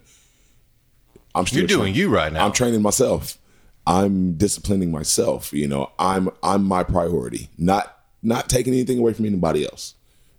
I'm 1.34 1.48
still 1.48 1.60
You're 1.60 1.68
doing 1.68 1.82
train- 1.94 1.96
you 1.96 2.10
right 2.10 2.32
now. 2.32 2.46
I'm 2.46 2.52
training 2.54 2.82
myself. 2.84 3.38
I'm 3.92 4.36
disciplining 4.36 4.90
myself. 4.90 5.52
You 5.52 5.68
know, 5.68 5.92
I'm 6.00 6.30
I'm 6.42 6.64
my 6.64 6.84
priority. 6.84 7.50
Not 7.58 8.00
not 8.24 8.48
taking 8.48 8.74
anything 8.74 9.00
away 9.00 9.14
from 9.14 9.26
anybody 9.26 9.66
else. 9.66 9.96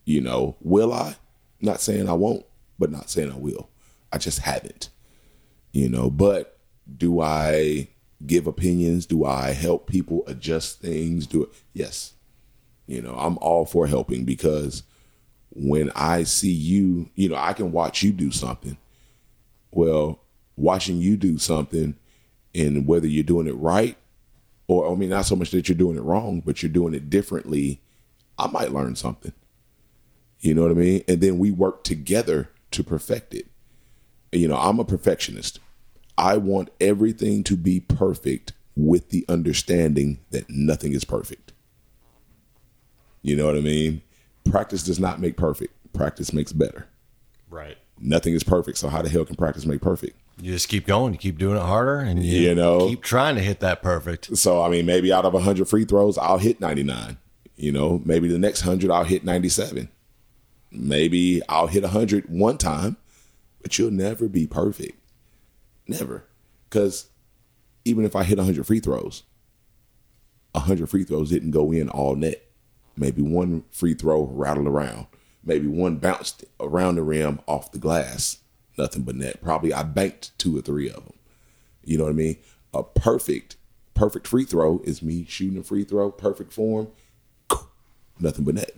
You 0.07 0.23
know, 0.23 0.57
will 0.63 0.93
I? 0.93 1.17
Not 1.61 1.81
saying 1.81 2.09
I 2.09 2.15
won't, 2.15 2.47
but 2.79 2.91
not 2.91 3.11
saying 3.11 3.31
I 3.31 3.37
will. 3.37 3.69
I 4.11 4.17
just 4.17 4.39
haven't. 4.41 4.89
You 5.73 5.91
know, 5.91 6.09
but 6.09 6.59
do 6.97 7.21
I 7.21 7.89
give 8.27 8.47
opinions? 8.47 9.05
Do 9.05 9.27
I 9.27 9.53
help 9.53 9.87
people 9.87 10.25
adjust 10.27 10.81
things? 10.81 11.27
Do 11.27 11.45
it? 11.45 11.51
Yes. 11.75 12.15
You 12.87 13.03
know, 13.03 13.15
I'm 13.17 13.37
all 13.39 13.67
for 13.67 13.87
helping 13.87 14.25
because 14.25 14.83
when 15.51 15.91
I 15.95 16.23
see 16.23 16.51
you, 16.51 17.11
you 17.15 17.29
know, 17.29 17.37
I 17.37 17.53
can 17.53 17.71
watch 17.71 18.03
you 18.03 18.13
do 18.13 18.31
something. 18.31 18.79
Well, 19.71 20.21
watching 20.57 20.97
you 20.97 21.19
do 21.19 21.37
something 21.37 21.97
and 22.55 22.87
whether 22.87 23.07
you're 23.07 23.25
doing 23.25 23.47
it 23.47 23.57
right 23.57 23.97
or 24.69 24.91
I 24.91 24.95
mean 24.95 25.11
not 25.11 25.27
so 25.27 25.37
much 25.37 25.51
that 25.51 25.69
you're 25.69 25.77
doing 25.77 25.97
it 25.97 26.03
wrong, 26.03 26.41
but 26.41 26.63
you're 26.63 26.73
doing 26.73 26.95
it 26.95 27.11
differently, 27.11 27.81
I 28.39 28.47
might 28.49 28.73
learn 28.73 28.97
something. 28.97 29.33
You 30.41 30.55
know 30.55 30.63
what 30.63 30.71
I 30.73 30.75
mean? 30.75 31.05
And 31.07 31.21
then 31.21 31.39
we 31.39 31.51
work 31.51 31.85
together 31.85 32.51
to 32.73 32.83
perfect 32.83 33.35
it. 33.35 33.47
You 34.33 34.49
know, 34.49 34.57
I'm 34.57 34.81
a 34.81 34.85
perfectionist. 34.85 35.61
I 36.19 36.37
want 36.37 36.71
everything 36.81 37.45
to 37.45 37.57
be 37.57 37.81
perfect 37.81 38.53
with 38.75 39.11
the 39.11 39.25
understanding 39.29 40.21
that 40.31 40.49
nothing 40.49 40.93
is 40.93 41.05
perfect. 41.05 41.53
You 43.23 43.37
know 43.37 43.47
what 43.47 43.57
I 43.57 43.61
mean? 43.61 44.03
Practice 44.51 44.83
does 44.83 44.99
not 44.99 45.21
make 45.21 45.37
perfect. 45.37 45.75
Practice 45.93 46.33
makes 46.33 46.53
better. 46.53 46.87
Right. 47.49 47.77
Nothing 48.01 48.35
is 48.35 48.43
perfect. 48.43 48.79
So 48.79 48.89
how 48.89 49.03
the 49.03 49.09
hell 49.09 49.25
can 49.25 49.37
practice 49.37 49.65
make 49.67 49.81
perfect? 49.81 50.19
You 50.41 50.53
just 50.53 50.69
keep 50.69 50.87
going, 50.87 51.13
you 51.13 51.19
keep 51.19 51.39
doing 51.39 51.57
it 51.57 51.63
harder, 51.63 51.99
and 51.99 52.23
you, 52.25 52.41
You 52.41 52.55
know. 52.55 52.89
keep 52.89 53.03
trying 53.03 53.35
to 53.37 53.41
hit 53.41 53.61
that 53.61 53.83
perfect. 53.83 54.37
So 54.37 54.63
I 54.63 54.69
mean, 54.69 54.87
maybe 54.87 55.13
out 55.13 55.25
of 55.25 55.41
hundred 55.41 55.69
free 55.69 55.85
throws, 55.85 56.19
I'll 56.19 56.39
hit 56.39 56.61
ninety 56.61 56.83
nine. 56.83 57.19
You 57.57 57.71
know, 57.71 58.01
maybe 58.05 58.29
the 58.29 58.39
next 58.39 58.63
hundred 58.63 58.91
I'll 58.91 59.05
hit 59.05 59.25
ninety 59.25 59.49
seven. 59.49 59.89
Maybe 60.71 61.43
I'll 61.49 61.67
hit 61.67 61.85
hundred 61.85 62.29
one 62.29 62.59
time, 62.59 62.97
but 63.61 63.79
you'll 63.79 63.91
never 63.91 64.29
be 64.29 64.47
perfect. 64.47 64.99
Never, 65.87 66.25
because 66.69 67.09
even 67.85 68.05
if 68.05 68.17
I 68.17 68.25
hit 68.25 68.39
hundred 68.39 68.67
free 68.67 68.81
throws, 68.81 69.23
hundred 70.55 70.89
free 70.89 71.05
throws 71.05 71.31
didn't 71.31 71.51
go 71.51 71.71
in 71.73 71.89
all 71.89 72.17
net. 72.17 72.43
Maybe 72.97 73.23
one 73.23 73.65
free 73.71 73.95
throw 73.95 74.25
rattled 74.25 74.67
around. 74.67 75.07
Maybe 75.45 75.67
one 75.67 75.97
bounced 75.97 76.45
around 76.61 76.97
the 76.97 77.03
rim 77.03 77.41
off 77.47 77.73
the 77.73 77.79
glass. 77.79 78.39
Nothing 78.79 79.03
but 79.03 79.15
net. 79.17 79.43
Probably 79.43 79.73
I 79.73 79.83
banked 79.83 80.37
two 80.39 80.57
or 80.57 80.63
three 80.63 80.89
of 80.89 81.05
them. 81.05 81.13
You 81.85 81.99
know 81.99 82.05
what 82.05 82.11
I 82.11 82.15
mean? 82.15 82.37
A 82.73 82.83
perfect, 82.83 83.57
perfect 83.95 84.27
free 84.27 84.45
throw 84.45 84.81
is 84.85 85.03
me 85.03 85.25
shooting 85.29 85.59
a 85.59 85.63
free 85.63 85.85
throw, 85.85 86.11
perfect 86.11 86.53
form, 86.53 86.89
nothing 88.19 88.45
but 88.45 88.55
net. 88.55 88.77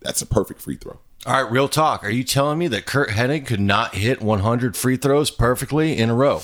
That's 0.00 0.22
a 0.22 0.26
perfect 0.26 0.62
free 0.62 0.76
throw. 0.76 0.98
All 1.26 1.42
right, 1.42 1.52
real 1.52 1.68
talk. 1.68 2.02
Are 2.02 2.10
you 2.10 2.24
telling 2.24 2.58
me 2.58 2.66
that 2.68 2.86
Curt 2.86 3.10
Hennig 3.10 3.46
could 3.46 3.60
not 3.60 3.94
hit 3.94 4.22
100 4.22 4.74
free 4.74 4.96
throws 4.96 5.30
perfectly 5.30 5.98
in 5.98 6.08
a 6.08 6.14
row? 6.14 6.40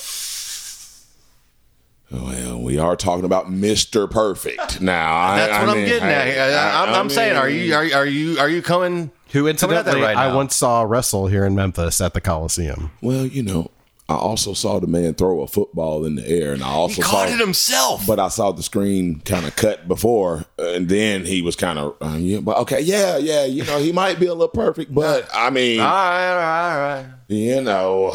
Well, 2.10 2.60
we 2.62 2.78
are 2.78 2.94
talking 2.94 3.24
about 3.24 3.46
Mr. 3.46 4.08
Perfect 4.08 4.80
now. 4.80 5.34
That's 5.36 5.52
I 5.52 5.66
what 5.66 5.76
I 5.76 5.80
am 5.80 5.86
getting 5.86 6.08
at. 6.08 6.88
I, 6.88 7.00
am 7.00 7.10
saying, 7.10 7.36
are 7.36 7.48
you 7.48 7.74
are, 7.74 7.84
you- 7.84 7.94
are 7.94 8.06
you 8.06 8.38
are 8.38 8.48
you 8.48 8.62
coming? 8.62 9.10
Who 9.36 9.52
coming 9.54 9.76
at 9.76 9.84
that 9.84 9.94
incidentally 9.94 10.02
right 10.02 10.16
I 10.16 10.34
once 10.34 10.54
saw 10.56 10.82
wrestle 10.82 11.26
here 11.26 11.44
in 11.44 11.54
Memphis 11.54 12.00
at 12.00 12.14
the 12.14 12.20
Coliseum. 12.20 12.90
Well, 13.02 13.26
you 13.26 13.42
know, 13.42 13.70
I 14.08 14.14
also 14.14 14.54
saw 14.54 14.78
the 14.78 14.86
man 14.86 15.14
throw 15.14 15.42
a 15.42 15.46
football 15.46 16.04
in 16.04 16.14
the 16.14 16.26
air, 16.26 16.52
and 16.52 16.62
I 16.62 16.68
He 16.68 16.74
also 16.74 17.02
saw 17.02 17.24
it 17.24 17.38
himself. 17.38 18.06
but 18.06 18.18
I 18.20 18.28
saw 18.28 18.52
the 18.52 18.62
screen 18.62 19.20
kind 19.20 19.46
of 19.46 19.56
cut 19.56 19.88
before, 19.88 20.44
and 20.58 20.88
then 20.88 21.24
he 21.24 21.42
was 21.42 21.56
kind 21.56 21.78
of, 21.78 21.96
uh, 22.00 22.16
yeah, 22.18 22.40
but 22.40 22.56
okay, 22.58 22.80
yeah, 22.80 23.16
yeah, 23.16 23.44
you 23.44 23.64
know, 23.64 23.78
he 23.78 23.92
might 23.92 24.20
be 24.20 24.26
a 24.26 24.32
little 24.32 24.48
perfect, 24.48 24.94
but 24.94 25.28
I 25.34 25.50
mean, 25.50 25.80
all 25.80 25.86
right, 25.86 26.30
all 26.30 26.36
right, 26.36 26.72
all 26.72 27.02
right. 27.02 27.06
you 27.28 27.60
know, 27.60 28.14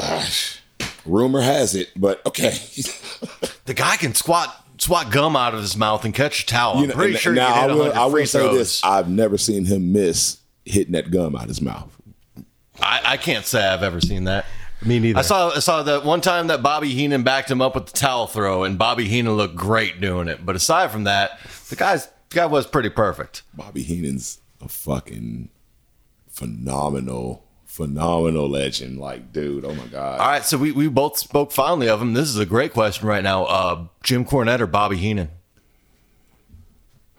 rumor 1.06 1.42
has 1.42 1.76
it, 1.76 1.90
but 1.96 2.26
okay, 2.26 2.58
The 3.66 3.74
guy 3.76 3.96
can 3.98 4.14
squat 4.16 4.54
squat 4.80 5.12
gum 5.12 5.36
out 5.36 5.54
of 5.54 5.62
his 5.62 5.78
mouth 5.78 6.04
and 6.04 6.14
catch 6.14 6.44
a 6.44 6.46
towel. 6.46 6.74
I'm 6.76 6.82
you 6.82 6.88
know, 6.88 6.94
pretty 6.96 7.16
sure 7.16 7.34
now 7.34 7.50
you 7.50 7.54
I 7.54 7.60
can 7.60 7.70
hit 7.70 7.76
will, 7.76 7.86
100 7.86 8.02
I 8.02 8.10
free 8.10 8.22
will 8.22 8.28
say 8.28 8.58
this: 8.58 8.84
I've 8.84 9.10
never 9.10 9.38
seen 9.38 9.66
him 9.66 9.94
miss 9.94 10.41
hitting 10.66 10.94
that 10.94 11.12
gum 11.12 11.36
out 11.36 11.44
of 11.44 11.48
his 11.50 11.62
mouth. 11.62 11.96
I, 12.82 13.02
I 13.04 13.18
can't 13.18 13.46
say 13.46 13.64
I've 13.66 13.84
ever 13.84 14.02
seen 14.02 14.24
that. 14.26 14.46
Me 14.84 14.98
neither. 15.00 15.20
I 15.20 15.22
saw 15.22 15.50
I 15.52 15.60
saw 15.60 15.84
that 15.84 16.04
one 16.04 16.22
time 16.22 16.48
that 16.48 16.64
Bobby 16.64 16.90
Heenan 16.90 17.22
backed 17.24 17.52
him 17.52 17.62
up 17.62 17.76
with 17.76 17.86
the 17.88 17.92
towel 17.92 18.26
throw, 18.26 18.64
and 18.64 18.78
Bobby 18.80 19.08
Heenan 19.08 19.34
looked 19.34 19.56
great 19.56 20.02
doing 20.02 20.28
it. 20.28 20.44
But 20.46 20.56
aside 20.56 20.90
from 20.90 21.04
that, 21.04 21.40
the 21.70 21.76
guy's 21.76 22.08
the 22.08 22.36
guy 22.36 22.46
was 22.48 22.66
pretty 22.66 22.90
perfect. 22.90 23.44
Bobby 23.54 23.84
Heenan's 23.84 24.40
a 24.60 24.68
fucking 24.68 25.50
phenomenal, 26.30 27.46
phenomenal 27.66 28.50
legend. 28.50 29.00
Like, 29.00 29.32
dude, 29.32 29.66
oh 29.66 29.76
my 29.76 29.86
god. 29.86 30.20
All 30.20 30.28
right, 30.28 30.44
so 30.44 30.58
we, 30.58 30.72
we 30.72 30.88
both 30.88 31.18
spoke 31.20 31.52
fondly 31.52 31.88
of 31.88 32.02
him. 32.02 32.14
This 32.14 32.30
is 32.30 32.38
a 32.40 32.46
great 32.48 32.74
question 32.74 33.08
right 33.08 33.24
now. 33.24 33.44
Uh, 33.46 33.86
Jim 34.02 34.26
Cornette 34.26 34.62
or 34.62 34.68
Bobby 34.68 34.98
Heenan? 34.98 35.30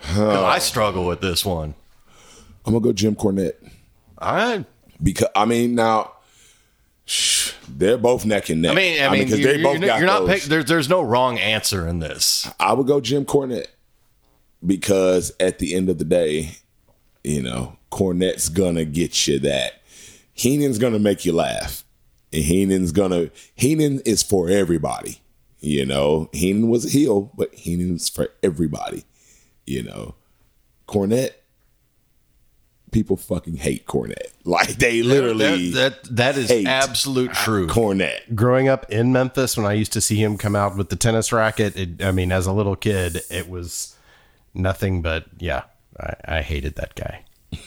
'Cause 0.01 0.19
I 0.19 0.59
struggle 0.59 1.07
with 1.07 1.21
this 1.21 1.45
one. 1.45 1.75
I'm 2.65 2.73
gonna 2.73 2.81
go 2.81 2.93
Jim 2.93 3.15
Cornette 3.17 3.55
All 4.19 4.35
right. 4.35 4.65
because 5.03 5.29
I 5.35 5.45
mean 5.45 5.75
now. 5.75 6.13
shh, 7.05 7.53
They're 7.69 7.99
both 7.99 8.25
neck 8.25 8.49
and 8.51 8.63
neck. 8.63 8.73
I 8.73 8.75
mean, 8.75 9.03
I 9.03 9.11
mean, 9.11 9.25
because 9.25 9.43
they 9.43 9.63
both 9.63 9.79
you're, 9.79 9.87
got 9.87 9.99
you're 9.99 10.07
not 10.07 10.27
pick, 10.27 10.43
there's 10.45 10.67
there's 10.67 10.89
no 10.89 11.03
wrong 11.03 11.39
answer 11.39 11.87
in 11.89 11.99
this. 11.99 12.49
I 12.61 12.73
would 12.73 12.87
go 12.87 13.01
Jim 13.01 13.25
Cornette 13.25 13.67
because 14.65 15.33
at 15.41 15.59
the 15.59 15.75
end 15.75 15.89
of 15.89 15.99
the 15.99 16.05
day, 16.05 16.53
you 17.25 17.43
know, 17.43 17.77
Cornette's 17.91 18.49
gonna 18.49 18.85
get 18.85 19.27
you 19.27 19.39
that. 19.41 19.83
Heenan's 20.35 20.79
gonna 20.79 20.99
make 20.99 21.25
you 21.25 21.33
laugh. 21.33 21.85
And 22.33 22.45
Heenan's 22.45 22.93
gonna 22.93 23.31
Heenan 23.55 24.01
is 24.07 24.23
for 24.23 24.49
everybody. 24.49 25.19
You 25.61 25.85
know, 25.87 26.29
Heenan 26.33 26.69
was 26.69 26.87
a 26.87 26.89
heel, 26.89 27.31
but 27.37 27.55
Heenan's 27.55 28.09
for 28.09 28.29
everybody. 28.43 29.05
You 29.67 29.83
know, 29.83 30.15
Cornette. 30.89 31.33
People 32.93 33.17
fucking 33.17 33.57
hate 33.57 33.87
Cornette. 33.87 34.29
Like 34.45 34.71
they 34.71 35.05
literally 35.05 35.71
that, 35.71 36.03
that, 36.03 36.17
that 36.17 36.37
is 36.37 36.49
hate 36.49 36.67
absolute 36.67 37.31
ah, 37.31 37.45
truth. 37.45 37.71
Cornette. 37.71 38.35
growing 38.35 38.69
up 38.69 38.91
in 38.91 39.13
Memphis, 39.13 39.57
when 39.57 39.67
I 39.67 39.75
used 39.75 39.93
to 39.93 40.01
see 40.01 40.17
him 40.17 40.37
come 40.37 40.57
out 40.57 40.77
with 40.77 40.89
the 40.89 40.97
tennis 40.97 41.33
racket, 41.33 41.77
it, 41.77 42.03
I 42.03 42.11
mean, 42.11 42.33
as 42.33 42.47
a 42.49 42.53
little 42.53 42.75
kid, 42.75 43.21
it 43.31 43.49
was 43.49 43.97
nothing 44.53 45.01
but 45.01 45.27
yeah, 45.39 45.63
I, 45.99 46.15
I 46.25 46.43
hated 46.43 46.75
that 46.75 46.97
guy. 46.97 47.25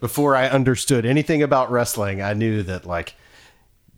Before 0.00 0.34
I 0.34 0.48
understood 0.48 1.04
anything 1.04 1.42
about 1.42 1.70
wrestling, 1.70 2.22
I 2.22 2.32
knew 2.32 2.62
that 2.62 2.86
like 2.86 3.14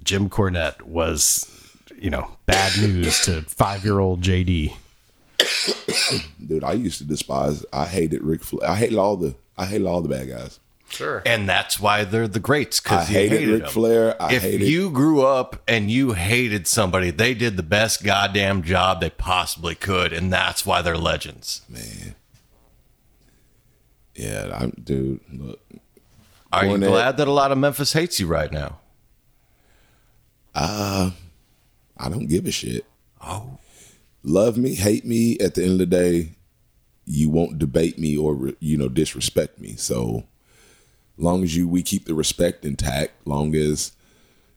Jim 0.03 0.29
Cornette 0.29 0.83
was, 0.83 1.49
you 1.97 2.11
know, 2.11 2.37
bad 2.47 2.77
news 2.77 3.25
to 3.27 3.43
five 3.43 3.85
year 3.85 4.01
old 4.01 4.21
JD. 4.21 4.75
Dude, 6.47 6.65
I 6.65 6.73
used 6.73 6.99
to 6.99 7.05
despise 7.05 7.65
I 7.73 7.87
hated 7.87 8.23
Ric 8.23 8.43
Flair. 8.43 8.69
I 8.71 8.77
hated 8.77 8.99
all 8.99 9.17
the 9.17 9.35
I 9.57 9.67
hated 9.67 9.87
all 9.87 10.01
the 10.03 10.09
bad 10.09 10.29
guys. 10.29 10.61
Sure. 10.91 11.23
and 11.27 11.49
that's 11.49 11.81
why 11.81 12.05
they're 12.05 12.29
the 12.29 12.39
greats 12.39 12.81
I 12.81 12.83
because 12.85 13.11
you 13.11 13.17
hated, 13.17 13.39
hated 13.41 13.53
Ric 13.55 13.63
them. 13.65 13.71
Flair. 13.73 14.23
I 14.23 14.35
if 14.35 14.43
hated 14.43 14.69
you 14.69 14.91
grew 14.91 15.23
up 15.23 15.61
and 15.67 15.91
you 15.91 16.13
hated 16.13 16.69
somebody, 16.69 17.11
they 17.11 17.35
did 17.35 17.57
the 17.57 17.65
best 17.65 18.05
goddamn 18.05 18.63
job 18.63 19.01
they 19.01 19.11
possibly 19.11 19.75
could, 19.75 20.13
and 20.13 20.33
that's 20.33 20.65
why 20.65 20.83
they're 20.83 20.97
legends. 20.99 21.63
man. 21.69 22.15
Yeah, 24.15 24.57
I'm 24.57 24.71
dude. 24.71 25.21
Look, 25.33 25.61
Are 26.53 26.65
you 26.65 26.73
Cornette. 26.77 26.87
glad 26.87 27.17
that 27.17 27.27
a 27.27 27.33
lot 27.33 27.51
of 27.51 27.59
Memphis 27.59 27.93
hates 27.93 28.21
you 28.21 28.29
right 28.29 28.53
now? 28.53 28.79
Uh, 30.55 31.11
I 31.97 32.09
don't 32.09 32.27
give 32.29 32.47
a 32.47 32.53
shit. 32.53 32.85
Oh, 33.21 33.59
Love 34.25 34.57
me, 34.57 34.75
hate 34.75 35.05
me. 35.05 35.39
At 35.39 35.55
the 35.55 35.63
end 35.63 35.73
of 35.73 35.79
the 35.79 35.87
day, 35.87 36.31
you 37.05 37.29
won't 37.29 37.59
debate 37.59 37.99
me 37.99 38.17
or 38.17 38.53
you 38.59 38.79
know 38.79 38.89
disrespect 38.89 39.61
me. 39.61 39.77
So, 39.77 40.25
long 41.19 41.43
as 41.43 41.55
you 41.55 41.69
we 41.69 41.83
keep 41.83 42.07
the 42.07 42.15
respect 42.15 42.65
intact, 42.65 43.27
long 43.27 43.55
as 43.55 43.93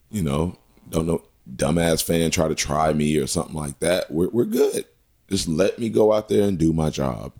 you 0.09 0.23
know 0.23 0.57
don't 0.89 1.05
know 1.05 1.23
dumbass 1.53 2.01
fan 2.01 2.31
try 2.31 2.47
to 2.47 2.55
try 2.55 2.93
me 2.93 3.17
or 3.17 3.27
something 3.27 3.55
like 3.55 3.79
that, 3.79 4.09
we're 4.09 4.29
we're 4.29 4.45
good. 4.45 4.85
Just 5.29 5.49
let 5.49 5.77
me 5.77 5.89
go 5.89 6.13
out 6.13 6.29
there 6.29 6.47
and 6.47 6.57
do 6.57 6.71
my 6.71 6.89
job. 6.89 7.33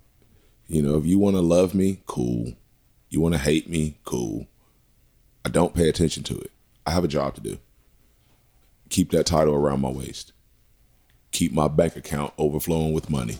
You 0.66 0.82
know, 0.82 0.98
if 0.98 1.06
you 1.06 1.18
want 1.18 1.36
to 1.36 1.42
love 1.42 1.74
me, 1.74 2.02
cool. 2.06 2.52
You 3.08 3.22
want 3.22 3.34
to 3.34 3.40
hate 3.40 3.70
me, 3.70 3.96
cool. 4.04 4.46
I 5.46 5.48
don't 5.48 5.74
pay 5.74 5.88
attention 5.88 6.24
to 6.24 6.38
it. 6.38 6.50
I 6.86 6.90
have 6.90 7.04
a 7.04 7.08
job 7.08 7.34
to 7.36 7.40
do. 7.40 7.58
Keep 8.90 9.12
that 9.12 9.24
title 9.24 9.54
around 9.54 9.80
my 9.80 9.88
waist. 9.88 10.34
Keep 11.32 11.52
my 11.52 11.68
bank 11.68 11.96
account 11.96 12.32
overflowing 12.38 12.92
with 12.92 13.10
money. 13.10 13.38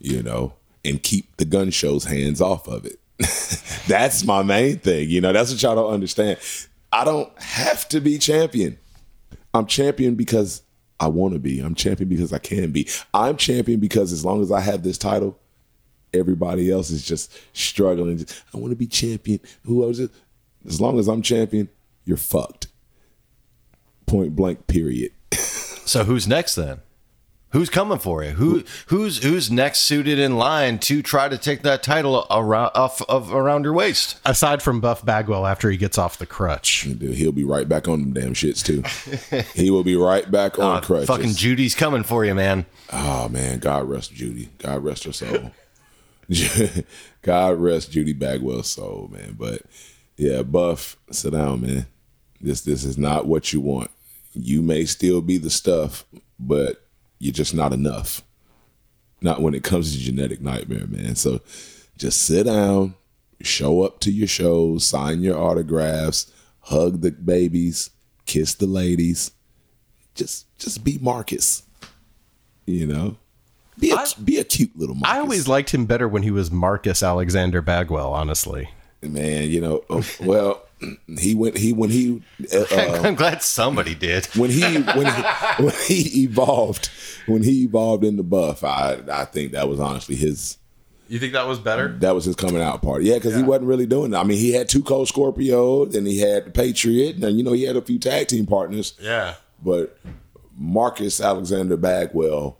You 0.00 0.22
know, 0.22 0.54
and 0.84 1.02
keep 1.02 1.36
the 1.38 1.44
gun 1.44 1.70
show's 1.70 2.04
hands 2.04 2.40
off 2.40 2.68
of 2.68 2.84
it. 2.86 2.98
that's 3.88 4.24
my 4.24 4.42
main 4.42 4.78
thing. 4.78 5.08
You 5.10 5.20
know, 5.20 5.32
that's 5.32 5.50
what 5.50 5.60
y'all 5.62 5.74
don't 5.74 5.92
understand. 5.92 6.38
I 6.92 7.04
don't 7.04 7.30
have 7.40 7.88
to 7.90 8.00
be 8.00 8.18
champion. 8.18 8.78
I'm 9.52 9.66
champion 9.66 10.14
because 10.14 10.62
I 11.00 11.08
want 11.08 11.34
to 11.34 11.40
be. 11.40 11.58
I'm 11.60 11.74
champion 11.74 12.08
because 12.08 12.32
I 12.32 12.38
can 12.38 12.70
be. 12.70 12.88
I'm 13.12 13.36
champion 13.36 13.80
because 13.80 14.12
as 14.12 14.24
long 14.24 14.40
as 14.40 14.52
I 14.52 14.60
have 14.60 14.82
this 14.84 14.98
title, 14.98 15.38
everybody 16.14 16.70
else 16.70 16.90
is 16.90 17.04
just 17.04 17.32
struggling. 17.52 18.24
I 18.54 18.58
want 18.58 18.70
to 18.70 18.76
be 18.76 18.86
champion. 18.86 19.40
Who 19.64 19.82
else? 19.84 19.98
is- 19.98 20.10
As 20.66 20.80
long 20.80 20.98
as 20.98 21.08
I'm 21.08 21.22
champion, 21.22 21.68
you're 22.04 22.16
fucked. 22.16 22.68
Point 24.06 24.36
blank. 24.36 24.66
Period. 24.68 25.12
So 25.88 26.04
who's 26.04 26.26
next 26.28 26.54
then? 26.54 26.80
Who's 27.52 27.70
coming 27.70 27.98
for 27.98 28.22
you? 28.22 28.32
Who 28.32 28.62
who's 28.88 29.22
who's 29.22 29.50
next 29.50 29.80
suited 29.80 30.18
in 30.18 30.36
line 30.36 30.78
to 30.80 31.00
try 31.02 31.30
to 31.30 31.38
take 31.38 31.62
that 31.62 31.82
title 31.82 32.26
around 32.30 32.72
off 32.74 33.00
of 33.08 33.32
around 33.32 33.64
your 33.64 33.72
waist? 33.72 34.18
Aside 34.26 34.60
from 34.62 34.82
Buff 34.82 35.02
Bagwell 35.02 35.46
after 35.46 35.70
he 35.70 35.78
gets 35.78 35.96
off 35.96 36.18
the 36.18 36.26
crutch. 36.26 36.86
He'll 37.00 37.32
be 37.32 37.44
right 37.44 37.66
back 37.66 37.88
on 37.88 38.00
them 38.02 38.12
damn 38.12 38.34
shits 38.34 38.62
too. 38.62 38.82
he 39.54 39.70
will 39.70 39.82
be 39.82 39.96
right 39.96 40.30
back 40.30 40.58
on 40.58 40.76
Uh, 40.76 40.80
crutches. 40.82 41.06
fucking 41.08 41.32
Judy's 41.32 41.74
coming 41.74 42.02
for 42.02 42.22
you, 42.22 42.34
man. 42.34 42.66
Oh 42.92 43.30
man, 43.30 43.60
God 43.60 43.88
rest 43.88 44.12
Judy. 44.12 44.50
God 44.58 44.84
rest 44.84 45.04
her 45.04 45.12
soul. 45.12 45.52
God 47.22 47.56
rest 47.58 47.90
Judy 47.90 48.12
Bagwell's 48.12 48.70
soul, 48.70 49.08
man. 49.10 49.36
But 49.38 49.62
yeah, 50.18 50.42
Buff, 50.42 50.98
sit 51.10 51.32
down, 51.32 51.62
man. 51.62 51.86
This 52.42 52.60
this 52.60 52.84
is 52.84 52.98
not 52.98 53.26
what 53.26 53.54
you 53.54 53.62
want. 53.62 53.90
You 54.40 54.62
may 54.62 54.84
still 54.84 55.20
be 55.20 55.38
the 55.38 55.50
stuff, 55.50 56.04
but 56.38 56.86
you're 57.18 57.32
just 57.32 57.54
not 57.54 57.72
enough. 57.72 58.22
Not 59.20 59.42
when 59.42 59.54
it 59.54 59.64
comes 59.64 59.92
to 59.92 59.98
genetic 59.98 60.40
nightmare, 60.40 60.86
man. 60.86 61.16
So 61.16 61.40
just 61.96 62.22
sit 62.22 62.44
down, 62.46 62.94
show 63.40 63.82
up 63.82 63.98
to 64.00 64.12
your 64.12 64.28
shows, 64.28 64.84
sign 64.84 65.20
your 65.22 65.36
autographs, 65.38 66.30
hug 66.60 67.00
the 67.00 67.10
babies, 67.10 67.90
kiss 68.26 68.54
the 68.54 68.66
ladies. 68.66 69.32
Just 70.14 70.46
just 70.58 70.84
be 70.84 70.98
Marcus. 71.00 71.62
You 72.66 72.86
know? 72.86 73.16
Be 73.78 73.90
a, 73.92 73.96
I- 73.96 74.06
be 74.22 74.38
a 74.38 74.44
cute 74.44 74.76
little 74.76 74.94
Marcus. 74.94 75.16
I 75.16 75.20
always 75.20 75.48
liked 75.48 75.72
him 75.72 75.86
better 75.86 76.08
when 76.08 76.22
he 76.22 76.30
was 76.30 76.50
Marcus 76.50 77.02
Alexander 77.02 77.62
Bagwell, 77.62 78.12
honestly. 78.12 78.68
man, 79.02 79.48
you 79.50 79.60
know, 79.60 79.82
oh, 79.90 80.04
well, 80.20 80.62
he 81.18 81.34
went 81.34 81.56
he 81.58 81.72
when 81.72 81.90
he 81.90 82.22
uh, 82.54 82.64
I'm 83.04 83.14
glad 83.14 83.42
somebody 83.42 83.94
did. 83.94 84.26
when 84.36 84.50
he 84.50 84.62
when 84.80 85.06
he 85.06 85.22
when 85.64 85.74
he 85.86 86.22
evolved 86.22 86.90
when 87.26 87.42
he 87.42 87.64
evolved 87.64 88.04
into 88.04 88.22
buff, 88.22 88.62
I 88.64 89.00
I 89.10 89.24
think 89.24 89.52
that 89.52 89.68
was 89.68 89.80
honestly 89.80 90.14
his 90.14 90.56
You 91.08 91.18
think 91.18 91.32
that 91.32 91.46
was 91.46 91.58
better? 91.58 91.88
that 92.00 92.14
was 92.14 92.24
his 92.26 92.36
coming 92.36 92.62
out 92.62 92.82
party. 92.82 93.06
Yeah, 93.06 93.14
because 93.14 93.34
he 93.34 93.42
wasn't 93.42 93.66
really 93.66 93.86
doing 93.86 94.12
that. 94.12 94.20
I 94.20 94.24
mean, 94.24 94.38
he 94.38 94.52
had 94.52 94.68
two 94.68 94.82
Cold 94.82 95.08
Scorpio, 95.08 95.84
and 95.84 96.06
he 96.06 96.18
had 96.20 96.46
the 96.46 96.50
Patriot, 96.50 97.16
and 97.16 97.36
you 97.36 97.42
know 97.42 97.52
he 97.52 97.64
had 97.64 97.76
a 97.76 97.82
few 97.82 97.98
tag 97.98 98.28
team 98.28 98.46
partners. 98.46 98.94
Yeah. 99.00 99.34
But 99.62 99.98
Marcus 100.56 101.20
Alexander 101.20 101.76
Bagwell, 101.76 102.58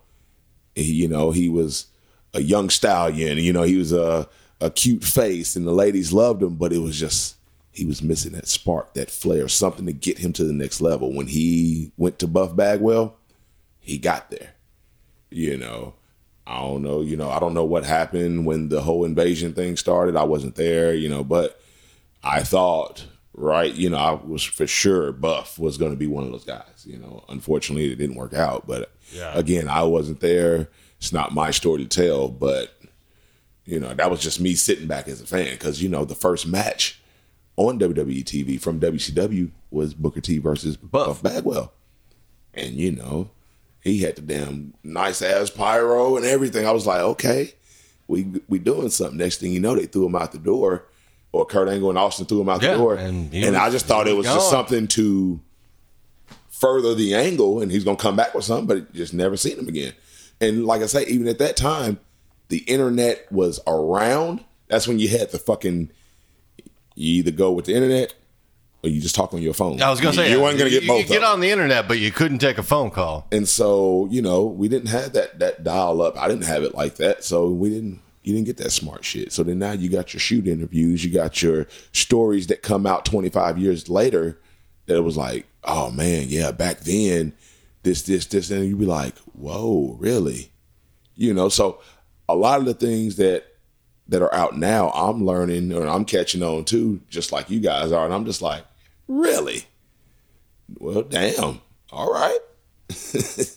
he, 0.75 0.93
you 0.93 1.09
know, 1.09 1.31
he 1.31 1.49
was 1.49 1.87
a 2.35 2.41
young 2.43 2.71
stallion. 2.71 3.39
You 3.39 3.53
know, 3.53 3.63
he 3.63 3.77
was 3.77 3.93
a 3.93 4.29
a 4.61 4.71
cute 4.71 5.05
face, 5.05 5.55
and 5.55 5.67
the 5.67 5.73
ladies 5.73 6.13
loved 6.13 6.43
him. 6.43 6.57
But 6.57 6.73
it 6.73 6.79
was 6.79 6.99
just 6.99 7.37
he 7.79 7.87
was 7.87 8.03
missing 8.03 8.33
that 8.33 8.49
spark, 8.49 8.95
that 8.95 9.11
flair, 9.11 9.49
something 9.49 9.87
to 9.87 9.93
get 9.93 10.19
him 10.19 10.33
to 10.35 10.45
the 10.45 10.53
next 10.53 10.81
level. 10.81 11.13
When 11.15 11.29
he 11.29 11.93
went 11.97 12.19
to 12.19 12.27
Buff 12.27 12.55
Bagwell, 12.57 13.17
he 13.81 13.99
got 13.99 14.31
there. 14.31 14.55
You 15.31 15.57
know, 15.57 15.95
I 16.47 16.61
don't 16.61 16.83
know. 16.83 17.01
You 17.03 17.17
know, 17.17 17.31
I 17.31 17.39
don't 17.39 17.55
know 17.55 17.65
what 17.65 17.85
happened 17.85 18.47
when 18.47 18.69
the 18.69 18.81
whole 18.83 19.05
invasion 19.05 19.53
thing 19.55 19.77
started. 19.77 20.17
I 20.17 20.25
wasn't 20.25 20.57
there. 20.57 20.95
You 20.95 21.09
know, 21.09 21.23
but 21.23 21.61
I 22.23 22.43
thought, 22.43 23.07
right, 23.35 23.73
you 23.73 23.91
know, 23.91 23.97
I 23.99 24.13
was 24.13 24.43
for 24.43 24.67
sure 24.67 25.13
Buff 25.13 25.59
was 25.59 25.79
going 25.79 25.93
to 25.93 25.97
be 25.97 26.07
one 26.07 26.25
of 26.25 26.33
those 26.33 26.45
guys. 26.45 26.85
You 26.85 26.99
know, 26.99 27.25
unfortunately, 27.29 27.93
it 27.93 27.97
didn't 27.97 28.17
work 28.17 28.35
out. 28.35 28.67
But 28.67 28.91
Yeah. 29.15 29.33
again, 29.35 29.69
I 29.69 29.83
wasn't 29.85 30.21
there. 30.21 30.69
It's 30.99 31.13
not 31.13 31.33
my 31.33 31.51
story 31.53 31.85
to 31.87 31.89
tell. 31.89 32.29
But 32.29 32.75
you 33.65 33.79
know, 33.79 33.93
that 33.95 34.11
was 34.11 34.21
just 34.21 34.41
me 34.41 34.55
sitting 34.55 34.87
back 34.89 35.09
as 35.09 35.21
a 35.21 35.27
fan 35.27 35.51
because 35.53 35.83
you 35.83 35.89
know 35.91 36.05
the 36.05 36.15
first 36.15 36.47
match 36.47 37.01
on 37.59 37.79
WWE 37.79 38.23
TV 38.23 38.61
from 38.61 38.79
WCW 38.79 39.51
was 39.71 39.93
Booker 39.93 40.21
T 40.21 40.39
versus 40.39 40.77
Buff, 40.77 41.23
Bagwell, 41.23 41.73
and 42.55 42.75
you 42.75 42.93
know 42.93 43.31
he 43.81 43.99
had 43.99 44.15
the 44.17 44.23
damn 44.23 44.75
nice 44.85 45.21
ass 45.23 45.51
pyro 45.51 46.17
and 46.17 46.25
everything. 46.25 46.67
I 46.67 46.71
was 46.71 46.87
like, 46.87 47.01
okay, 47.01 47.55
we 48.07 48.27
we 48.49 48.61
doing 48.61 48.91
something. 48.91 49.19
Next 49.19 49.39
thing 49.39 49.53
you 49.53 49.59
know, 49.61 49.75
they 49.75 49.87
threw 49.87 50.07
him 50.07 50.15
out 50.15 50.31
the 50.31 50.39
door, 50.39 50.87
or 51.33 51.45
Kurt 51.45 51.69
Angle 51.69 51.91
and 51.91 51.99
Austin 51.99 52.27
threw 52.27 52.41
him 52.41 52.49
out 52.49 52.63
Yeah, 52.63 52.73
the 52.73 52.79
door, 52.79 52.95
and 52.95 53.35
and, 53.35 53.35
he 53.35 53.45
I 53.57 53.71
just 53.71 53.87
thought 53.87 54.07
it 54.07 54.17
was 54.17 54.27
was 54.27 54.37
just 54.37 54.51
something 54.51 54.87
to 54.89 55.41
further 56.49 56.95
the 56.95 57.15
angle, 57.15 57.61
and 57.61 57.73
he's 57.73 57.83
gonna 57.85 57.97
come 57.97 58.15
back 58.15 58.35
with 58.35 58.45
something, 58.45 58.67
but 58.67 58.93
just 58.95 59.13
never 59.13 59.37
seen 59.37 59.59
him 59.59 59.69
again. 59.69 59.95
And 60.41 60.65
like 60.65 60.83
I 60.83 60.87
say, 60.87 61.05
even 61.07 61.27
at 61.27 61.39
that 61.39 61.57
time, 61.57 61.99
the 62.51 62.59
internet 62.59 63.31
was 63.33 63.59
around. 63.67 64.45
That's 64.69 64.87
when 64.87 65.01
you 65.01 65.09
had 65.09 65.33
the 65.33 65.39
fucking 65.39 65.91
You 66.99 67.15
either 67.15 67.31
go 67.31 67.53
with 67.53 67.67
the 67.67 67.75
internet 67.75 68.15
or 68.83 68.91
you 68.91 69.01
just 69.01 69.15
talk 69.15 69.33
on 69.33 69.41
your 69.41 69.55
phone. 69.55 69.81
I 69.81 69.91
was 69.91 70.01
gonna 70.01 70.15
say 70.15 70.31
you 70.31 70.41
weren't 70.41 70.59
gonna 70.59 70.71
get 70.71 70.83
you, 70.83 70.89
both. 70.89 71.03
You 71.03 71.07
get 71.07 71.25
on 71.25 71.41
the 71.41 71.51
internet, 71.51 71.87
but 71.87 71.99
you 71.99 72.11
couldn't 72.11 72.39
take 72.39 72.59
a 72.59 72.63
phone 72.63 72.91
call. 72.91 73.27
And 73.31 73.49
so, 73.49 74.09
you 74.11 74.21
know, 74.21 74.45
we 74.45 74.69
didn't 74.69 74.89
have 74.89 75.13
that 75.13 75.39
that 75.39 75.63
dial 75.63 76.03
up. 76.03 76.17
I 76.17 76.29
didn't 76.29 76.45
have 76.45 76.63
it 76.65 76.75
like 76.75 76.97
that. 76.97 77.25
So 77.25 77.51
we 77.51 77.71
didn't 77.71 78.01
you 78.23 78.35
didn't 78.35 78.47
get 78.47 78.57
that 78.59 78.73
smart 78.73 79.05
shit. 79.05 79.33
So 79.33 79.43
then 79.43 79.59
now 79.59 79.73
you 79.73 79.89
got 79.89 80.13
your 80.13 80.21
shoot 80.21 80.47
interviews, 80.47 81.05
you 81.05 81.13
got 81.13 81.43
your 81.43 81.67
stories 81.93 82.49
that 82.49 82.63
come 82.63 82.85
out 82.85 83.05
25 83.05 83.59
years 83.59 83.89
later 83.89 84.39
that 84.87 84.97
it 84.97 85.05
was 85.05 85.17
like, 85.17 85.47
oh 85.65 85.91
man, 85.91 86.27
yeah, 86.29 86.51
back 86.51 86.81
then, 86.81 87.33
this, 87.85 88.03
this, 88.03 88.27
this, 88.27 88.51
and 88.51 88.67
you'd 88.67 88.79
be 88.79 88.87
like, 88.87 89.17
whoa, 89.33 89.97
really? 89.99 90.51
You 91.15 91.33
know, 91.33 91.49
so 91.49 91.81
a 92.29 92.35
lot 92.35 92.59
of 92.59 92.67
the 92.67 92.75
things 92.75 93.17
that 93.17 93.45
that 94.09 94.23
are 94.23 94.33
out 94.35 94.57
now, 94.57 94.91
I'm 94.91 95.25
learning 95.25 95.73
or 95.73 95.87
I'm 95.87 96.05
catching 96.05 96.43
on 96.43 96.65
too, 96.65 97.01
just 97.09 97.31
like 97.33 97.51
you 97.51 97.61
guys 97.61 97.93
are. 97.93 98.05
And 98.05 98.15
I'm 98.15 98.25
just 98.25 98.41
like, 98.43 98.65
really? 99.07 99.65
Well, 100.79 101.03
damn. 101.03 101.61
All 101.93 102.13
right. 102.13 102.39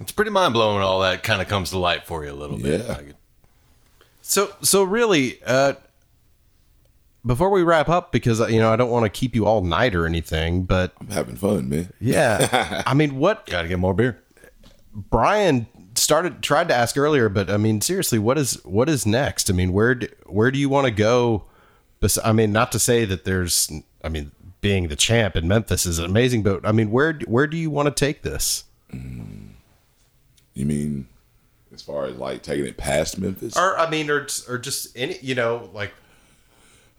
It's 0.00 0.12
pretty 0.12 0.30
mind 0.30 0.54
blowing 0.54 0.76
when 0.76 0.84
all 0.84 1.00
that 1.00 1.24
kind 1.24 1.42
of 1.42 1.48
comes 1.48 1.70
to 1.70 1.78
light 1.78 2.06
for 2.06 2.24
you 2.24 2.30
a 2.30 2.32
little 2.32 2.56
bit. 2.56 2.82
Yeah. 2.82 2.86
Like, 2.92 3.14
So 4.22 4.52
so 4.62 4.84
really, 4.84 5.40
uh, 5.44 5.72
before 7.26 7.50
we 7.50 7.64
wrap 7.64 7.88
up, 7.88 8.12
because 8.12 8.38
you 8.48 8.60
know 8.60 8.72
I 8.72 8.76
don't 8.76 8.90
want 8.90 9.06
to 9.06 9.08
keep 9.08 9.34
you 9.34 9.44
all 9.44 9.60
night 9.62 9.96
or 9.96 10.06
anything, 10.06 10.62
but 10.62 10.92
I'm 11.00 11.08
having 11.08 11.34
fun, 11.34 11.68
man. 11.68 11.92
yeah, 12.00 12.82
I 12.86 12.94
mean, 12.94 13.16
what 13.16 13.44
Got 13.46 13.62
to 13.62 13.68
get 13.68 13.80
more 13.80 13.92
beer. 13.92 14.22
Brian 14.94 15.66
started 15.98 16.42
tried 16.42 16.68
to 16.68 16.74
ask 16.74 16.96
earlier, 16.96 17.28
but 17.28 17.50
I 17.50 17.56
mean, 17.56 17.80
seriously, 17.80 18.18
what 18.18 18.38
is 18.38 18.54
what 18.64 18.88
is 18.88 19.06
next? 19.06 19.50
I 19.50 19.52
mean, 19.52 19.72
where 19.72 19.94
do, 19.94 20.08
where 20.26 20.50
do 20.50 20.58
you 20.58 20.68
want 20.68 20.86
to 20.86 20.90
go? 20.90 21.44
I 22.24 22.32
mean, 22.32 22.52
not 22.52 22.70
to 22.72 22.78
say 22.78 23.04
that 23.04 23.24
there's, 23.24 23.70
I 24.04 24.08
mean, 24.08 24.30
being 24.60 24.88
the 24.88 24.96
champ 24.96 25.36
in 25.36 25.48
Memphis 25.48 25.84
is 25.84 25.98
amazing, 25.98 26.42
but 26.42 26.66
I 26.66 26.72
mean, 26.72 26.90
where 26.90 27.14
where 27.26 27.46
do 27.46 27.56
you 27.56 27.70
want 27.70 27.86
to 27.86 27.94
take 27.94 28.22
this? 28.22 28.64
You 28.92 30.66
mean 30.66 31.06
as 31.72 31.82
far 31.82 32.06
as 32.06 32.16
like 32.16 32.42
taking 32.42 32.66
it 32.66 32.76
past 32.76 33.18
Memphis? 33.18 33.56
Or 33.56 33.78
I 33.78 33.88
mean, 33.90 34.10
or 34.10 34.26
or 34.48 34.58
just 34.58 34.96
any, 34.96 35.18
you 35.20 35.34
know, 35.34 35.70
like 35.72 35.92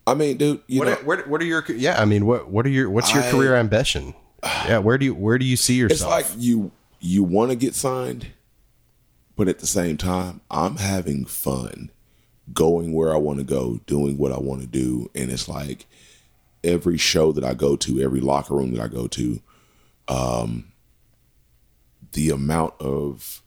I 0.08 0.14
mean, 0.14 0.38
dude, 0.38 0.62
you 0.68 0.80
what 0.80 0.88
know, 0.88 0.94
are, 0.94 1.04
what, 1.04 1.28
what 1.28 1.42
are 1.42 1.46
your 1.46 1.64
yeah? 1.70 2.02
I 2.02 2.06
mean, 2.06 2.26
what 2.26 2.50
what 2.50 2.66
are 2.66 2.70
your 2.70 2.90
what's 2.90 3.14
your 3.14 3.24
I- 3.24 3.32
career 3.32 3.56
ambition? 3.56 4.14
Yeah, 4.44 4.78
where 4.78 4.98
do 4.98 5.06
you 5.06 5.14
where 5.14 5.38
do 5.38 5.46
you 5.46 5.58
see 5.58 5.76
yourself? 5.76 6.18
it's 6.22 6.32
like 6.32 6.42
you 6.42 6.72
you 7.02 7.24
want 7.24 7.52
to 7.52 7.58
get 7.58 7.76
signed, 7.76 8.28
but 9.40 9.48
at 9.48 9.60
the 9.60 9.68
same 9.68 9.96
time, 9.96 10.42
I'm 10.52 10.76
having 10.76 11.24
fun 11.24 11.92
going 12.52 12.92
where 12.92 13.14
I 13.14 13.18
want 13.18 13.38
to 13.38 13.46
go, 13.46 13.80
doing 13.88 14.18
what 14.18 14.34
I 14.34 14.38
want 14.38 14.60
to 14.60 14.68
do, 14.68 15.10
and 15.16 15.32
it's 15.32 15.48
like 15.48 15.86
every 16.62 16.98
show 16.98 17.32
that 17.32 17.46
I 17.46 17.54
go 17.54 17.78
to, 17.78 18.02
every 18.02 18.20
locker 18.20 18.54
room 18.54 18.74
that 18.74 18.84
I 18.84 18.90
go 18.90 19.08
to, 19.08 19.40
um, 20.10 20.74
the 22.12 22.32
amount 22.32 22.74
of 22.82 23.42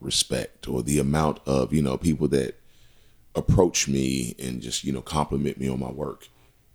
respect 0.00 0.66
or 0.66 0.82
the 0.82 0.98
amount 0.98 1.38
of 1.46 1.72
you 1.72 1.82
know 1.82 1.96
people 1.96 2.26
that 2.28 2.56
approach 3.36 3.86
me 3.86 4.34
and 4.40 4.60
just 4.60 4.82
you 4.82 4.92
know 4.92 5.02
compliment 5.02 5.56
me 5.60 5.68
on 5.68 5.78
my 5.78 5.90
work 5.90 6.26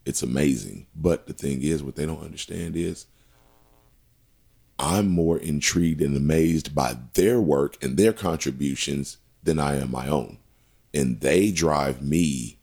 it's 0.06 0.22
amazing. 0.22 0.88
But 0.96 1.28
the 1.28 1.34
thing 1.34 1.62
is 1.62 1.84
what 1.84 1.96
they 1.96 2.06
don't 2.06 2.24
understand 2.24 2.76
is 2.76 3.06
i'm 4.84 5.08
more 5.08 5.38
intrigued 5.38 6.02
and 6.02 6.16
amazed 6.16 6.76
by 6.76 6.96
their 7.14 7.40
work 7.40 7.82
and 7.84 7.98
their 7.98 8.14
contributions 8.14 9.18
than 9.44 9.60
i 9.60 9.76
am 9.76 9.92
my 9.92 10.08
own 10.08 10.38
and 10.94 11.22
they 11.22 11.52
drive 11.52 12.02
me 12.02 12.58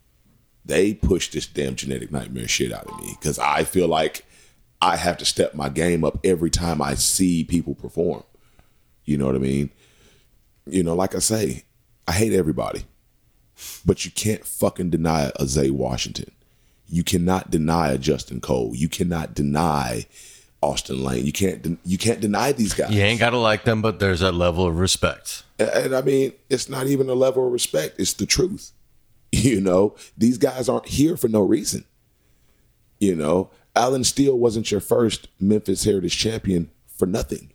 they 0.65 0.95
push 0.95 1.31
this 1.31 1.47
damn 1.47 1.75
genetic 1.75 2.13
nightmare 2.13 2.49
shit 2.49 2.73
out 2.73 2.87
of 2.87 2.99
me 3.01 3.17
because 3.19 3.39
i 3.39 3.65
feel 3.65 3.89
like 3.89 4.25
i 4.81 4.97
have 4.97 5.17
to 5.17 5.25
step 5.25 5.55
my 5.55 5.69
game 5.69 6.05
up 6.05 6.19
every 6.25 6.51
time 6.51 6.83
i 6.83 6.95
see 6.95 7.43
people 7.45 7.75
perform 7.75 8.23
you 9.05 9.17
know 9.17 9.27
what 9.27 9.35
i 9.35 9.39
mean 9.39 9.71
you 10.67 10.83
know 10.83 10.95
like 10.95 11.15
i 11.15 11.19
say 11.19 11.65
i 12.07 12.13
hate 12.13 12.33
everybody 12.33 12.85
but 13.85 14.05
you 14.05 14.11
can't 14.11 14.47
fucking 14.47 14.91
deny 14.91 15.31
a 15.37 15.47
Zay 15.47 15.71
Washington. 15.71 16.31
You 16.87 17.05
cannot 17.05 17.51
deny 17.51 17.93
a 17.93 17.99
Justin 17.99 18.41
Cole. 18.41 18.73
You 18.75 18.89
cannot 18.89 19.35
deny 19.35 20.07
Austin 20.63 21.03
Lane. 21.03 21.25
You 21.25 21.33
can't. 21.33 21.79
You 21.85 21.99
can't 21.99 22.21
deny 22.21 22.53
these 22.53 22.75
guys. 22.75 22.91
You 22.91 23.03
ain't 23.03 23.21
got 23.21 23.31
to 23.31 23.39
like 23.39 23.65
them, 23.65 23.83
but 23.83 23.99
there's 23.99 24.21
that 24.21 24.33
level 24.33 24.67
of 24.67 24.79
respect. 24.79 25.45
And, 25.59 25.69
and 25.71 25.97
I 25.97 26.03
mean, 26.03 26.33
it's 26.49 26.69
not 26.69 26.87
even 26.87 27.09
a 27.09 27.15
level 27.15 27.47
of 27.47 27.53
respect. 27.53 27.99
It's 27.99 28.15
the 28.15 28.27
truth. 28.27 28.73
You 29.33 29.61
know, 29.61 29.95
these 30.19 30.39
guys 30.39 30.69
aren't 30.69 30.89
here 30.89 31.17
for 31.17 31.29
no 31.29 31.41
reason. 31.41 31.85
You 32.99 33.15
know, 33.15 33.49
Alan 33.77 34.03
Steele 34.03 34.37
wasn't 34.37 34.73
your 34.73 34.81
first 34.81 35.29
Memphis 35.39 35.85
Heritage 35.85 36.19
champion 36.19 36.69
for 36.99 37.07
nothing. 37.07 37.53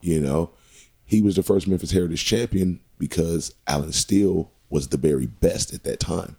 You 0.00 0.18
know, 0.18 0.50
he 1.04 1.20
was 1.20 1.36
the 1.36 1.42
first 1.42 1.68
Memphis 1.68 1.90
Heritage 1.90 2.24
champion 2.24 2.80
because 2.98 3.54
Alan 3.66 3.92
Steele 3.92 4.50
was 4.70 4.88
the 4.88 4.96
very 4.96 5.26
best 5.26 5.74
at 5.74 5.84
that 5.84 6.00
time. 6.00 6.36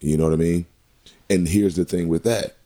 You 0.00 0.16
know 0.16 0.24
what 0.24 0.32
I 0.32 0.36
mean? 0.36 0.66
And 1.28 1.48
here's 1.48 1.76
the 1.76 1.84
thing 1.84 2.08
with 2.08 2.22
that. 2.24 2.56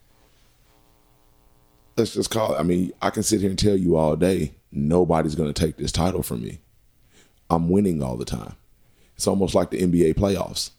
Let's 1.96 2.14
just 2.14 2.30
call 2.30 2.54
it. 2.54 2.58
I 2.58 2.62
mean, 2.62 2.92
I 3.00 3.10
can 3.10 3.22
sit 3.22 3.40
here 3.40 3.50
and 3.50 3.58
tell 3.58 3.76
you 3.76 3.96
all 3.96 4.16
day, 4.16 4.54
nobody's 4.72 5.34
going 5.34 5.52
to 5.52 5.60
take 5.60 5.76
this 5.76 5.92
title 5.92 6.22
from 6.22 6.42
me. 6.42 6.60
I'm 7.48 7.68
winning 7.68 8.02
all 8.02 8.16
the 8.16 8.24
time. 8.24 8.56
It's 9.14 9.26
almost 9.26 9.54
like 9.54 9.70
the 9.70 9.80
NBA 9.80 10.14
playoffs. 10.14 10.70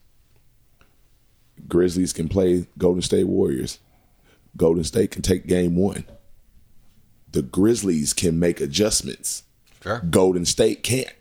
Grizzlies 1.68 2.12
can 2.12 2.28
play 2.28 2.68
Golden 2.78 3.02
State 3.02 3.28
Warriors. 3.28 3.80
Golden 4.58 4.84
State 4.84 5.12
can 5.12 5.22
take 5.22 5.48
game 5.48 5.76
one. 5.76 6.06
The 7.32 7.42
Grizzlies 7.42 8.14
can 8.14 8.40
make 8.40 8.62
adjustments. 8.62 9.44
Sure. 9.82 10.00
Golden 10.00 10.46
State 10.46 10.84
can't. 10.84 11.12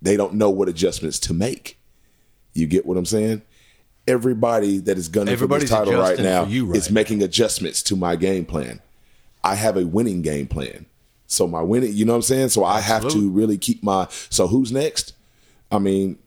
They 0.00 0.16
don't 0.16 0.34
know 0.34 0.50
what 0.50 0.68
adjustments 0.68 1.18
to 1.20 1.34
make. 1.34 1.78
You 2.52 2.66
get 2.66 2.86
what 2.86 2.96
I'm 2.96 3.06
saying? 3.06 3.42
Everybody 4.06 4.78
that 4.78 4.98
is 4.98 5.08
gunning 5.08 5.28
for 5.28 5.32
Everybody's 5.32 5.70
this 5.70 5.78
title 5.78 5.94
right 5.94 6.18
now 6.18 6.42
right 6.44 6.76
is 6.76 6.90
making 6.90 7.22
adjustments 7.22 7.82
to 7.84 7.96
my 7.96 8.16
game 8.16 8.44
plan. 8.44 8.80
I 9.44 9.54
have 9.54 9.76
a 9.76 9.86
winning 9.86 10.22
game 10.22 10.46
plan. 10.46 10.86
So 11.26 11.46
my 11.46 11.62
winning, 11.62 11.92
you 11.92 12.04
know 12.04 12.12
what 12.12 12.18
I'm 12.18 12.22
saying? 12.22 12.48
So 12.48 12.64
I 12.64 12.80
have 12.80 13.08
to 13.10 13.30
really 13.30 13.58
keep 13.58 13.82
my 13.82 14.08
so 14.30 14.46
who's 14.46 14.72
next? 14.72 15.12
I 15.70 15.78
mean, 15.78 16.18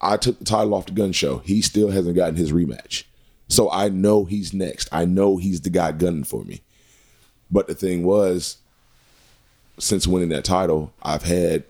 I 0.00 0.16
took 0.16 0.38
the 0.38 0.44
title 0.44 0.74
off 0.74 0.86
the 0.86 0.92
gun 0.92 1.12
show. 1.12 1.38
He 1.38 1.62
still 1.62 1.90
hasn't 1.90 2.16
gotten 2.16 2.36
his 2.36 2.52
rematch. 2.52 3.04
So 3.48 3.70
I 3.70 3.90
know 3.90 4.24
he's 4.24 4.54
next. 4.54 4.88
I 4.90 5.04
know 5.04 5.36
he's 5.36 5.60
the 5.60 5.70
guy 5.70 5.92
gunning 5.92 6.24
for 6.24 6.44
me. 6.44 6.62
But 7.50 7.66
the 7.66 7.74
thing 7.74 8.02
was, 8.02 8.58
since 9.78 10.06
winning 10.06 10.30
that 10.30 10.44
title, 10.44 10.92
I've 11.02 11.24
had 11.24 11.64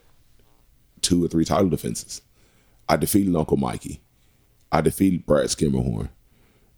two 1.03 1.25
or 1.25 1.29
three 1.29 1.45
title 1.45 1.69
defenses. 1.69 2.23
I 2.89 2.97
defeated 2.97 3.35
Uncle 3.35 3.57
Mikey. 3.57 4.01
I 4.71 4.81
defeated 4.81 5.27
Brad 5.27 5.47
Skimmerhorn. 5.47 6.09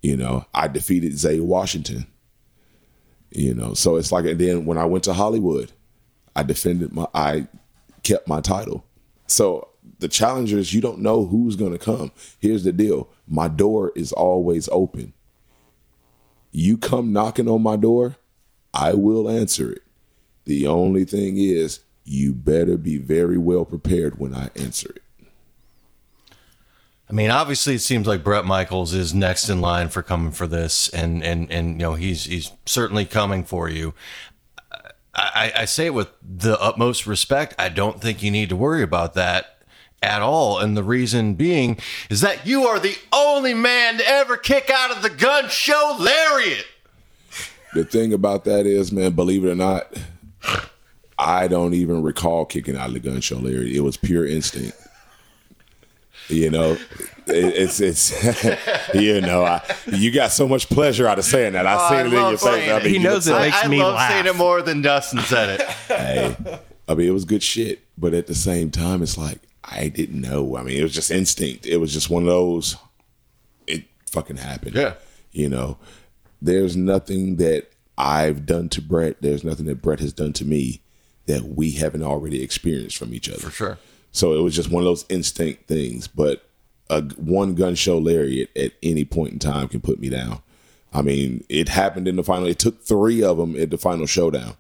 You 0.03 0.17
know, 0.17 0.47
I 0.55 0.69
defeated 0.69 1.19
Zay 1.19 1.41
Washington. 1.41 2.07
You 3.31 3.55
know, 3.55 3.74
so 3.74 3.97
it's 3.97 4.12
like, 4.12 4.24
and 4.24 4.41
then 4.41 4.64
when 4.64 4.79
I 4.79 4.85
went 4.85 5.05
to 5.05 5.12
Hollywood, 5.12 5.72
I 6.35 6.43
defended 6.43 6.93
my, 6.93 7.07
I 7.14 7.49
kept 8.03 8.29
my 8.29 8.41
title. 8.41 8.85
So 9.27 9.68
the 9.99 10.09
challengers, 10.09 10.72
you 10.72 10.81
don't 10.81 11.01
know 11.01 11.27
who's 11.27 11.57
going 11.57 11.72
to 11.72 11.79
come. 11.79 12.12
Here's 12.39 12.64
the 12.64 12.72
deal 12.72 13.09
my 13.27 13.49
door 13.49 13.93
is 13.97 14.12
always 14.12 14.68
open. 14.70 15.12
You 16.53 16.79
come 16.79 17.12
knocking 17.12 17.49
on 17.49 17.62
my 17.62 17.77
door, 17.77 18.16
I 18.72 18.95
will 18.95 19.29
answer 19.29 19.72
it. 19.72 19.83
The 20.45 20.66
only 20.66 21.05
thing 21.05 21.37
is, 21.37 21.81
you 22.05 22.33
better 22.33 22.77
be 22.79 22.99
very 22.99 23.37
well 23.37 23.64
prepared 23.64 24.18
when 24.18 24.35
I 24.35 24.51
answer 24.55 24.91
it. 24.95 25.03
I 27.09 27.12
mean, 27.12 27.30
obviously, 27.30 27.74
it 27.76 27.80
seems 27.80 28.07
like 28.07 28.24
Brett 28.24 28.44
Michaels 28.44 28.92
is 28.92 29.14
next 29.14 29.48
in 29.48 29.61
line 29.61 29.88
for 29.88 30.02
coming 30.02 30.32
for 30.32 30.46
this, 30.46 30.88
and 30.88 31.22
and 31.22 31.50
and 31.52 31.72
you 31.72 31.78
know 31.78 31.94
he's 31.94 32.24
he's 32.24 32.50
certainly 32.66 33.04
coming 33.04 33.44
for 33.44 33.68
you. 33.68 33.94
I, 35.14 35.52
I 35.57 35.64
say 35.64 35.86
it 35.86 35.94
with 35.94 36.09
the 36.20 36.61
utmost 36.61 37.07
respect. 37.07 37.54
I 37.59 37.70
don't 37.70 38.02
think 38.02 38.22
you 38.22 38.30
need 38.30 38.50
to 38.50 38.57
worry 38.57 38.82
about 38.82 39.14
that 39.14 39.59
at 40.02 40.20
all, 40.20 40.59
and 40.59 40.76
the 40.76 40.82
reason 40.82 41.34
being 41.34 41.78
is 42.11 42.20
that 42.20 42.46
you 42.46 42.64
are 42.64 42.78
the 42.78 42.96
only 43.12 43.54
man 43.54 43.98
to 43.98 44.07
ever 44.07 44.36
kick 44.36 44.68
out 44.68 44.94
of 44.94 45.02
the 45.02 45.11
gun 45.11 45.48
show 45.48 45.96
lariat. 45.98 46.66
The 47.72 47.84
thing 47.84 48.12
about 48.12 48.44
that 48.44 48.66
is, 48.66 48.90
man, 48.92 49.12
believe 49.12 49.44
it 49.44 49.50
or 49.50 49.54
not, 49.54 49.94
I 51.18 51.48
don't 51.48 51.74
even 51.74 52.02
recall 52.02 52.44
kicking 52.44 52.76
out 52.76 52.88
of 52.88 52.94
the 52.94 53.00
gun 53.00 53.20
show, 53.20 53.38
lariat. 53.38 53.74
It 53.74 53.80
was 53.80 53.96
pure 53.96 54.26
instinct. 54.26 54.76
You 56.29 56.51
know, 56.51 56.77
it's 57.27 57.81
it's 57.81 58.12
you 58.95 59.20
know, 59.20 59.45
I, 59.45 59.62
you 59.93 60.11
got 60.11 60.33
so 60.33 60.49
much 60.49 60.68
pleasure 60.68 61.07
out 61.07 61.18
of 61.18 61.24
saying 61.24 61.53
that. 61.53 61.66
I 61.66 61.74
Oh, 61.77 61.89
seen 61.89 61.99
I 61.99 62.01
it 62.01 62.07
in 62.07 62.12
your 62.12 62.39
face. 62.39 62.70
I 62.70 62.79
mean, 62.83 62.93
He 62.95 62.99
knows 62.99 63.29
it 63.29 63.33
like- 63.33 63.53
makes 63.53 63.64
I 63.64 63.68
me 63.68 63.79
love 63.83 63.95
laugh. 63.95 64.11
saying 64.11 64.27
it 64.27 64.37
more 64.37 64.62
than 64.62 64.83
Dustin 64.83 65.20
said 65.20 65.61
it. 65.61 65.66
hey, 65.89 66.37
I 66.89 66.95
mean, 66.95 67.09
it 67.09 67.12
was 67.12 67.24
good 67.24 67.43
shit. 67.43 67.81
But 67.99 68.12
at 68.14 68.27
the 68.27 68.35
same 68.35 68.70
time, 68.70 69.03
it's 69.03 69.16
like 69.16 69.39
I 69.64 69.89
didn't 69.89 70.20
know. 70.20 70.57
I 70.57 70.62
mean, 70.62 70.79
it 70.79 70.83
was 70.83 70.93
just 70.95 71.11
instinct. 71.11 71.66
It 71.66 71.77
was 71.79 71.93
just 71.93 72.11
one 72.11 72.22
of 72.24 72.29
those. 72.29 72.77
It 73.66 73.85
fucking 74.11 74.37
happened. 74.37 74.74
Yeah. 74.77 74.95
You 75.33 75.49
know, 75.49 75.79
there's 76.43 76.77
nothing 76.77 77.37
that 77.37 77.68
I've 77.99 78.47
done 78.47 78.68
to 78.70 78.83
Brett. 78.83 79.16
There's 79.22 79.45
nothing 79.45 79.66
that 79.66 79.81
Brett 79.83 80.01
has 80.01 80.12
done 80.12 80.33
to 80.35 80.45
me 80.45 80.81
that 81.27 81.45
we 81.45 81.72
haven't 81.72 82.03
already 82.03 82.43
experienced 82.43 82.97
from 82.97 83.12
each 83.14 83.29
other. 83.29 83.39
For 83.39 83.51
sure. 83.51 83.79
So 84.17 84.33
it 84.33 84.43
was 84.43 84.55
just 84.55 84.71
one 84.71 84.83
of 84.83 84.87
those 84.87 85.05
instinct 85.09 85.69
things. 85.69 86.09
But 86.09 86.49
a 86.89 87.03
one 87.03 87.55
gun 87.55 87.75
show 87.75 87.99
lariat 87.99 88.51
at 88.57 88.73
any 88.83 89.05
point 89.05 89.35
in 89.35 89.39
time 89.39 89.69
can 89.69 89.81
put 89.81 90.01
me 90.01 90.09
down. 90.09 90.41
I 90.93 91.03
mean, 91.03 91.45
it 91.49 91.69
happened 91.69 92.09
in 92.09 92.17
the 92.17 92.23
final. 92.25 92.47
It 92.47 92.59
took 92.59 92.83
three 92.83 93.23
of 93.23 93.37
them 93.37 93.55
at 93.61 93.71
the 93.71 93.79
final 93.79 94.07
showdown. 94.07 94.57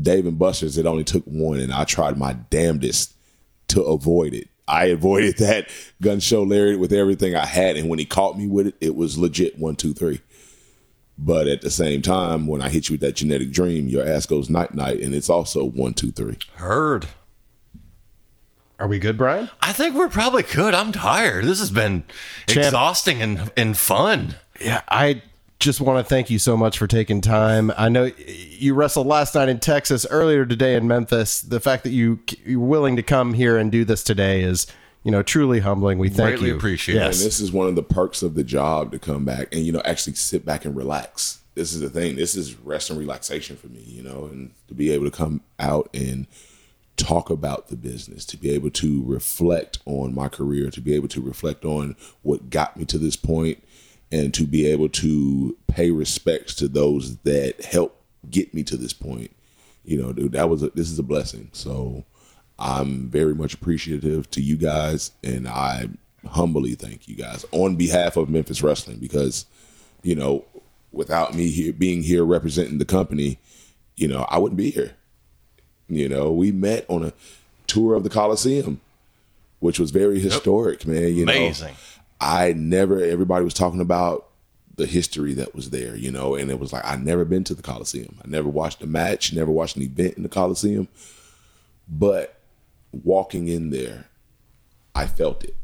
Dave 0.00 0.26
and 0.26 0.38
Buster's, 0.38 0.78
it 0.78 0.86
only 0.86 1.04
took 1.04 1.24
one, 1.24 1.60
and 1.60 1.72
I 1.72 1.84
tried 1.84 2.16
my 2.16 2.32
damnedest 2.32 3.14
to 3.68 3.82
avoid 3.82 4.34
it. 4.34 4.48
I 4.66 4.86
avoided 4.86 5.36
that 5.38 5.68
gun 6.00 6.20
show 6.20 6.42
lariat 6.42 6.80
with 6.80 6.92
everything 6.92 7.36
I 7.36 7.46
had, 7.46 7.76
and 7.76 7.88
when 7.88 7.98
he 7.98 8.04
caught 8.04 8.38
me 8.38 8.46
with 8.46 8.68
it, 8.68 8.74
it 8.80 8.96
was 8.96 9.18
legit 9.18 9.58
one, 9.58 9.76
two, 9.76 9.92
three. 9.92 10.20
But 11.16 11.46
at 11.46 11.60
the 11.60 11.70
same 11.70 12.02
time, 12.02 12.46
when 12.46 12.60
I 12.60 12.70
hit 12.70 12.88
you 12.88 12.94
with 12.94 13.00
that 13.02 13.14
genetic 13.14 13.52
dream, 13.52 13.88
your 13.88 14.06
ass 14.06 14.26
goes 14.26 14.50
night 14.50 14.74
night, 14.74 15.00
and 15.00 15.14
it's 15.14 15.30
also 15.30 15.64
one, 15.64 15.94
two, 15.94 16.10
three. 16.10 16.38
Heard. 16.54 17.06
Are 18.84 18.86
we 18.86 18.98
good, 18.98 19.16
Brian? 19.16 19.48
I 19.62 19.72
think 19.72 19.94
we're 19.94 20.10
probably 20.10 20.42
good. 20.42 20.74
I'm 20.74 20.92
tired. 20.92 21.46
This 21.46 21.58
has 21.58 21.70
been 21.70 22.04
Champ. 22.46 22.66
exhausting 22.66 23.22
and, 23.22 23.50
and 23.56 23.78
fun. 23.78 24.34
Yeah, 24.60 24.82
I 24.90 25.22
just 25.58 25.80
want 25.80 26.04
to 26.04 26.06
thank 26.06 26.28
you 26.28 26.38
so 26.38 26.54
much 26.54 26.76
for 26.76 26.86
taking 26.86 27.22
time. 27.22 27.72
I 27.78 27.88
know 27.88 28.10
you 28.26 28.74
wrestled 28.74 29.06
last 29.06 29.36
night 29.36 29.48
in 29.48 29.58
Texas, 29.58 30.04
earlier 30.10 30.44
today 30.44 30.74
in 30.74 30.86
Memphis. 30.86 31.40
The 31.40 31.60
fact 31.60 31.84
that 31.84 31.92
you 31.92 32.20
you're 32.44 32.60
willing 32.60 32.96
to 32.96 33.02
come 33.02 33.32
here 33.32 33.56
and 33.56 33.72
do 33.72 33.86
this 33.86 34.04
today 34.04 34.42
is, 34.42 34.66
you 35.02 35.10
know, 35.10 35.22
truly 35.22 35.60
humbling. 35.60 35.98
We 35.98 36.10
thank 36.10 36.18
you. 36.18 36.24
Greatly 36.32 36.48
you. 36.48 36.56
appreciate 36.56 36.96
it. 36.96 37.02
And 37.04 37.14
this 37.14 37.40
is 37.40 37.50
one 37.50 37.68
of 37.68 37.76
the 37.76 37.82
perks 37.82 38.22
of 38.22 38.34
the 38.34 38.44
job 38.44 38.92
to 38.92 38.98
come 38.98 39.24
back 39.24 39.48
and 39.50 39.64
you 39.64 39.72
know 39.72 39.80
actually 39.86 40.16
sit 40.16 40.44
back 40.44 40.66
and 40.66 40.76
relax. 40.76 41.40
This 41.54 41.72
is 41.72 41.80
the 41.80 41.88
thing. 41.88 42.16
This 42.16 42.34
is 42.34 42.54
rest 42.58 42.90
and 42.90 42.98
relaxation 42.98 43.56
for 43.56 43.68
me, 43.68 43.80
you 43.86 44.02
know, 44.02 44.26
and 44.26 44.50
to 44.68 44.74
be 44.74 44.90
able 44.90 45.06
to 45.06 45.10
come 45.10 45.40
out 45.58 45.88
and 45.94 46.26
talk 46.96 47.30
about 47.30 47.68
the 47.68 47.76
business, 47.76 48.24
to 48.26 48.36
be 48.36 48.50
able 48.50 48.70
to 48.70 49.02
reflect 49.04 49.78
on 49.84 50.14
my 50.14 50.28
career, 50.28 50.70
to 50.70 50.80
be 50.80 50.94
able 50.94 51.08
to 51.08 51.20
reflect 51.20 51.64
on 51.64 51.96
what 52.22 52.50
got 52.50 52.76
me 52.76 52.84
to 52.86 52.98
this 52.98 53.16
point, 53.16 53.62
and 54.12 54.32
to 54.34 54.44
be 54.44 54.66
able 54.66 54.88
to 54.88 55.56
pay 55.66 55.90
respects 55.90 56.54
to 56.54 56.68
those 56.68 57.16
that 57.18 57.64
helped 57.64 58.00
get 58.30 58.54
me 58.54 58.62
to 58.62 58.76
this 58.76 58.92
point. 58.92 59.34
You 59.84 60.00
know, 60.00 60.12
dude, 60.12 60.32
that 60.32 60.48
was 60.48 60.62
a, 60.62 60.70
this 60.70 60.90
is 60.90 60.98
a 60.98 61.02
blessing. 61.02 61.50
So 61.52 62.04
I'm 62.58 63.08
very 63.08 63.34
much 63.34 63.54
appreciative 63.54 64.30
to 64.30 64.40
you 64.40 64.56
guys, 64.56 65.10
and 65.22 65.48
I 65.48 65.88
humbly 66.26 66.74
thank 66.74 67.08
you 67.08 67.16
guys 67.16 67.44
on 67.50 67.76
behalf 67.76 68.16
of 68.16 68.30
Memphis 68.30 68.62
Wrestling 68.62 68.98
because, 68.98 69.46
you 70.02 70.14
know, 70.14 70.44
without 70.92 71.34
me 71.34 71.48
here 71.50 71.72
being 71.72 72.02
here 72.02 72.24
representing 72.24 72.78
the 72.78 72.84
company, 72.84 73.38
you 73.96 74.08
know, 74.08 74.24
I 74.28 74.38
wouldn't 74.38 74.56
be 74.56 74.70
here. 74.70 74.96
You 75.88 76.08
know, 76.08 76.32
we 76.32 76.52
met 76.52 76.86
on 76.88 77.04
a 77.04 77.12
tour 77.66 77.94
of 77.94 78.04
the 78.04 78.10
Coliseum, 78.10 78.80
which 79.60 79.78
was 79.78 79.90
very 79.90 80.18
historic, 80.20 80.86
man. 80.86 81.14
You 81.14 81.24
Amazing. 81.24 81.68
know, 81.68 81.74
I 82.20 82.52
never. 82.54 83.02
Everybody 83.02 83.44
was 83.44 83.54
talking 83.54 83.80
about 83.80 84.28
the 84.76 84.86
history 84.86 85.34
that 85.34 85.54
was 85.54 85.70
there, 85.70 85.94
you 85.94 86.10
know, 86.10 86.34
and 86.34 86.50
it 86.50 86.58
was 86.58 86.72
like 86.72 86.84
I 86.84 86.96
never 86.96 87.24
been 87.24 87.44
to 87.44 87.54
the 87.54 87.62
Coliseum. 87.62 88.18
I 88.24 88.28
never 88.28 88.48
watched 88.48 88.82
a 88.82 88.86
match, 88.86 89.32
never 89.32 89.50
watched 89.50 89.76
an 89.76 89.82
event 89.82 90.16
in 90.16 90.22
the 90.22 90.28
Coliseum, 90.28 90.88
but 91.88 92.40
walking 92.92 93.48
in 93.48 93.70
there, 93.70 94.06
I 94.94 95.06
felt 95.06 95.44
it. 95.44 95.54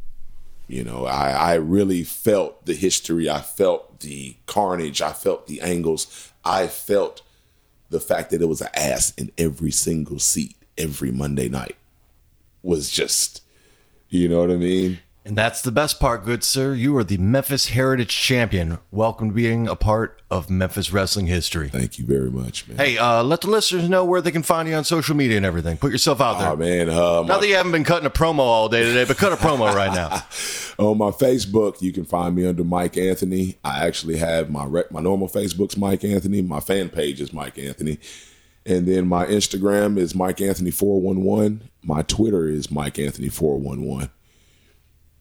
You 0.68 0.84
know, 0.84 1.04
I, 1.06 1.30
I 1.30 1.54
really 1.54 2.04
felt 2.04 2.64
the 2.66 2.74
history. 2.74 3.28
I 3.28 3.40
felt 3.40 4.00
the 4.00 4.36
carnage. 4.46 5.02
I 5.02 5.12
felt 5.12 5.48
the 5.48 5.60
angles. 5.60 6.32
I 6.44 6.68
felt 6.68 7.22
the 7.90 8.00
fact 8.00 8.30
that 8.30 8.38
there 8.38 8.48
was 8.48 8.60
an 8.60 8.68
ass 8.74 9.12
in 9.16 9.30
every 9.36 9.70
single 9.70 10.18
seat 10.18 10.56
every 10.78 11.10
Monday 11.10 11.48
night 11.48 11.76
was 12.62 12.90
just, 12.90 13.42
you 14.08 14.28
know 14.28 14.40
what 14.40 14.50
I 14.50 14.56
mean? 14.56 14.98
And 15.30 15.38
that's 15.38 15.62
the 15.62 15.70
best 15.70 16.00
part, 16.00 16.24
good 16.24 16.42
sir. 16.42 16.74
You 16.74 16.96
are 16.96 17.04
the 17.04 17.16
Memphis 17.16 17.68
Heritage 17.68 18.08
Champion. 18.08 18.78
Welcome 18.90 19.28
to 19.28 19.32
being 19.34 19.68
a 19.68 19.76
part 19.76 20.20
of 20.28 20.50
Memphis 20.50 20.92
wrestling 20.92 21.28
history. 21.28 21.68
Thank 21.68 22.00
you 22.00 22.04
very 22.04 22.32
much, 22.32 22.66
man. 22.66 22.76
Hey, 22.76 22.98
uh, 22.98 23.22
let 23.22 23.42
the 23.42 23.46
listeners 23.48 23.88
know 23.88 24.04
where 24.04 24.20
they 24.20 24.32
can 24.32 24.42
find 24.42 24.68
you 24.68 24.74
on 24.74 24.82
social 24.82 25.14
media 25.14 25.36
and 25.36 25.46
everything. 25.46 25.76
Put 25.76 25.92
yourself 25.92 26.20
out 26.20 26.40
there. 26.40 26.48
Oh 26.50 26.56
man, 26.56 26.88
uh, 26.90 27.22
my- 27.22 27.28
Not 27.28 27.40
that 27.42 27.46
you 27.46 27.54
haven't 27.54 27.70
been 27.70 27.84
cutting 27.84 28.06
a 28.06 28.10
promo 28.10 28.40
all 28.40 28.68
day 28.68 28.82
today, 28.82 29.04
but 29.04 29.18
cut 29.18 29.32
a 29.32 29.36
promo 29.36 29.72
right 29.72 29.94
now. 29.94 30.24
on 30.84 30.98
my 30.98 31.12
Facebook, 31.12 31.80
you 31.80 31.92
can 31.92 32.04
find 32.04 32.34
me 32.34 32.44
under 32.44 32.64
Mike 32.64 32.96
Anthony. 32.96 33.56
I 33.62 33.86
actually 33.86 34.16
have 34.16 34.50
my 34.50 34.64
rec- 34.64 34.90
my 34.90 35.00
normal 35.00 35.28
Facebook's 35.28 35.76
Mike 35.76 36.02
Anthony. 36.02 36.42
My 36.42 36.58
fan 36.58 36.88
page 36.88 37.20
is 37.20 37.32
Mike 37.32 37.56
Anthony, 37.56 38.00
and 38.66 38.84
then 38.84 39.06
my 39.06 39.26
Instagram 39.26 39.96
is 39.96 40.12
Mike 40.12 40.40
Anthony 40.40 40.72
four 40.72 41.00
one 41.00 41.22
one. 41.22 41.70
My 41.84 42.02
Twitter 42.02 42.48
is 42.48 42.68
Mike 42.68 42.98
Anthony 42.98 43.28
four 43.28 43.56
one 43.60 43.84
one. 43.84 44.10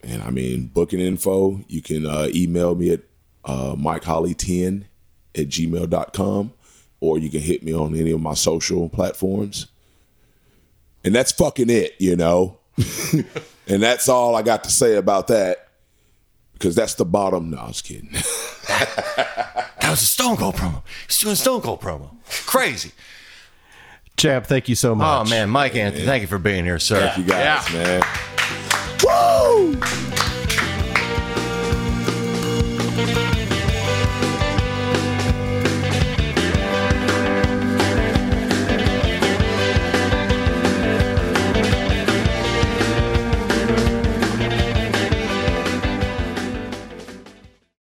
And 0.02 0.22
I 0.22 0.30
mean, 0.30 0.66
booking 0.68 1.00
info, 1.00 1.60
you 1.68 1.82
can 1.82 2.06
uh, 2.06 2.28
email 2.34 2.74
me 2.74 2.92
at 2.92 3.00
uh, 3.44 3.74
MikeHolly10 3.74 4.84
at 5.34 5.48
gmail.com 5.48 6.52
or 7.00 7.18
you 7.18 7.30
can 7.30 7.40
hit 7.40 7.62
me 7.62 7.74
on 7.74 7.94
any 7.94 8.10
of 8.10 8.20
my 8.20 8.34
social 8.34 8.88
platforms. 8.88 9.66
And 11.04 11.14
that's 11.14 11.32
fucking 11.32 11.70
it, 11.70 11.94
you 11.98 12.16
know? 12.16 12.58
and 13.66 13.82
that's 13.82 14.08
all 14.08 14.36
I 14.36 14.42
got 14.42 14.64
to 14.64 14.70
say 14.70 14.96
about 14.96 15.28
that 15.28 15.68
because 16.52 16.74
that's 16.74 16.94
the 16.94 17.04
bottom. 17.04 17.50
No, 17.50 17.58
I 17.58 17.66
was 17.68 17.82
kidding. 17.82 18.10
That 19.80 19.94
was 19.94 20.02
a 20.02 20.06
Stone 20.06 20.36
Cold 20.36 20.54
promo. 20.54 20.82
He's 21.08 21.18
doing 21.18 21.34
Stone 21.34 21.62
Cold 21.62 21.80
promo. 21.80 22.10
Crazy. 22.46 22.92
Champ, 24.16 24.46
thank 24.46 24.68
you 24.68 24.76
so 24.76 24.94
much. 24.94 25.26
Oh, 25.26 25.28
man. 25.28 25.50
Mike 25.50 25.74
Anthony, 25.74 26.04
thank 26.04 26.20
you 26.20 26.28
for 26.28 26.38
being 26.38 26.64
here, 26.64 26.78
sir. 26.78 27.00
Thank 27.00 27.18
you 27.18 27.24
guys, 27.24 27.72
man. 27.72 28.02
Woo! 29.40 30.19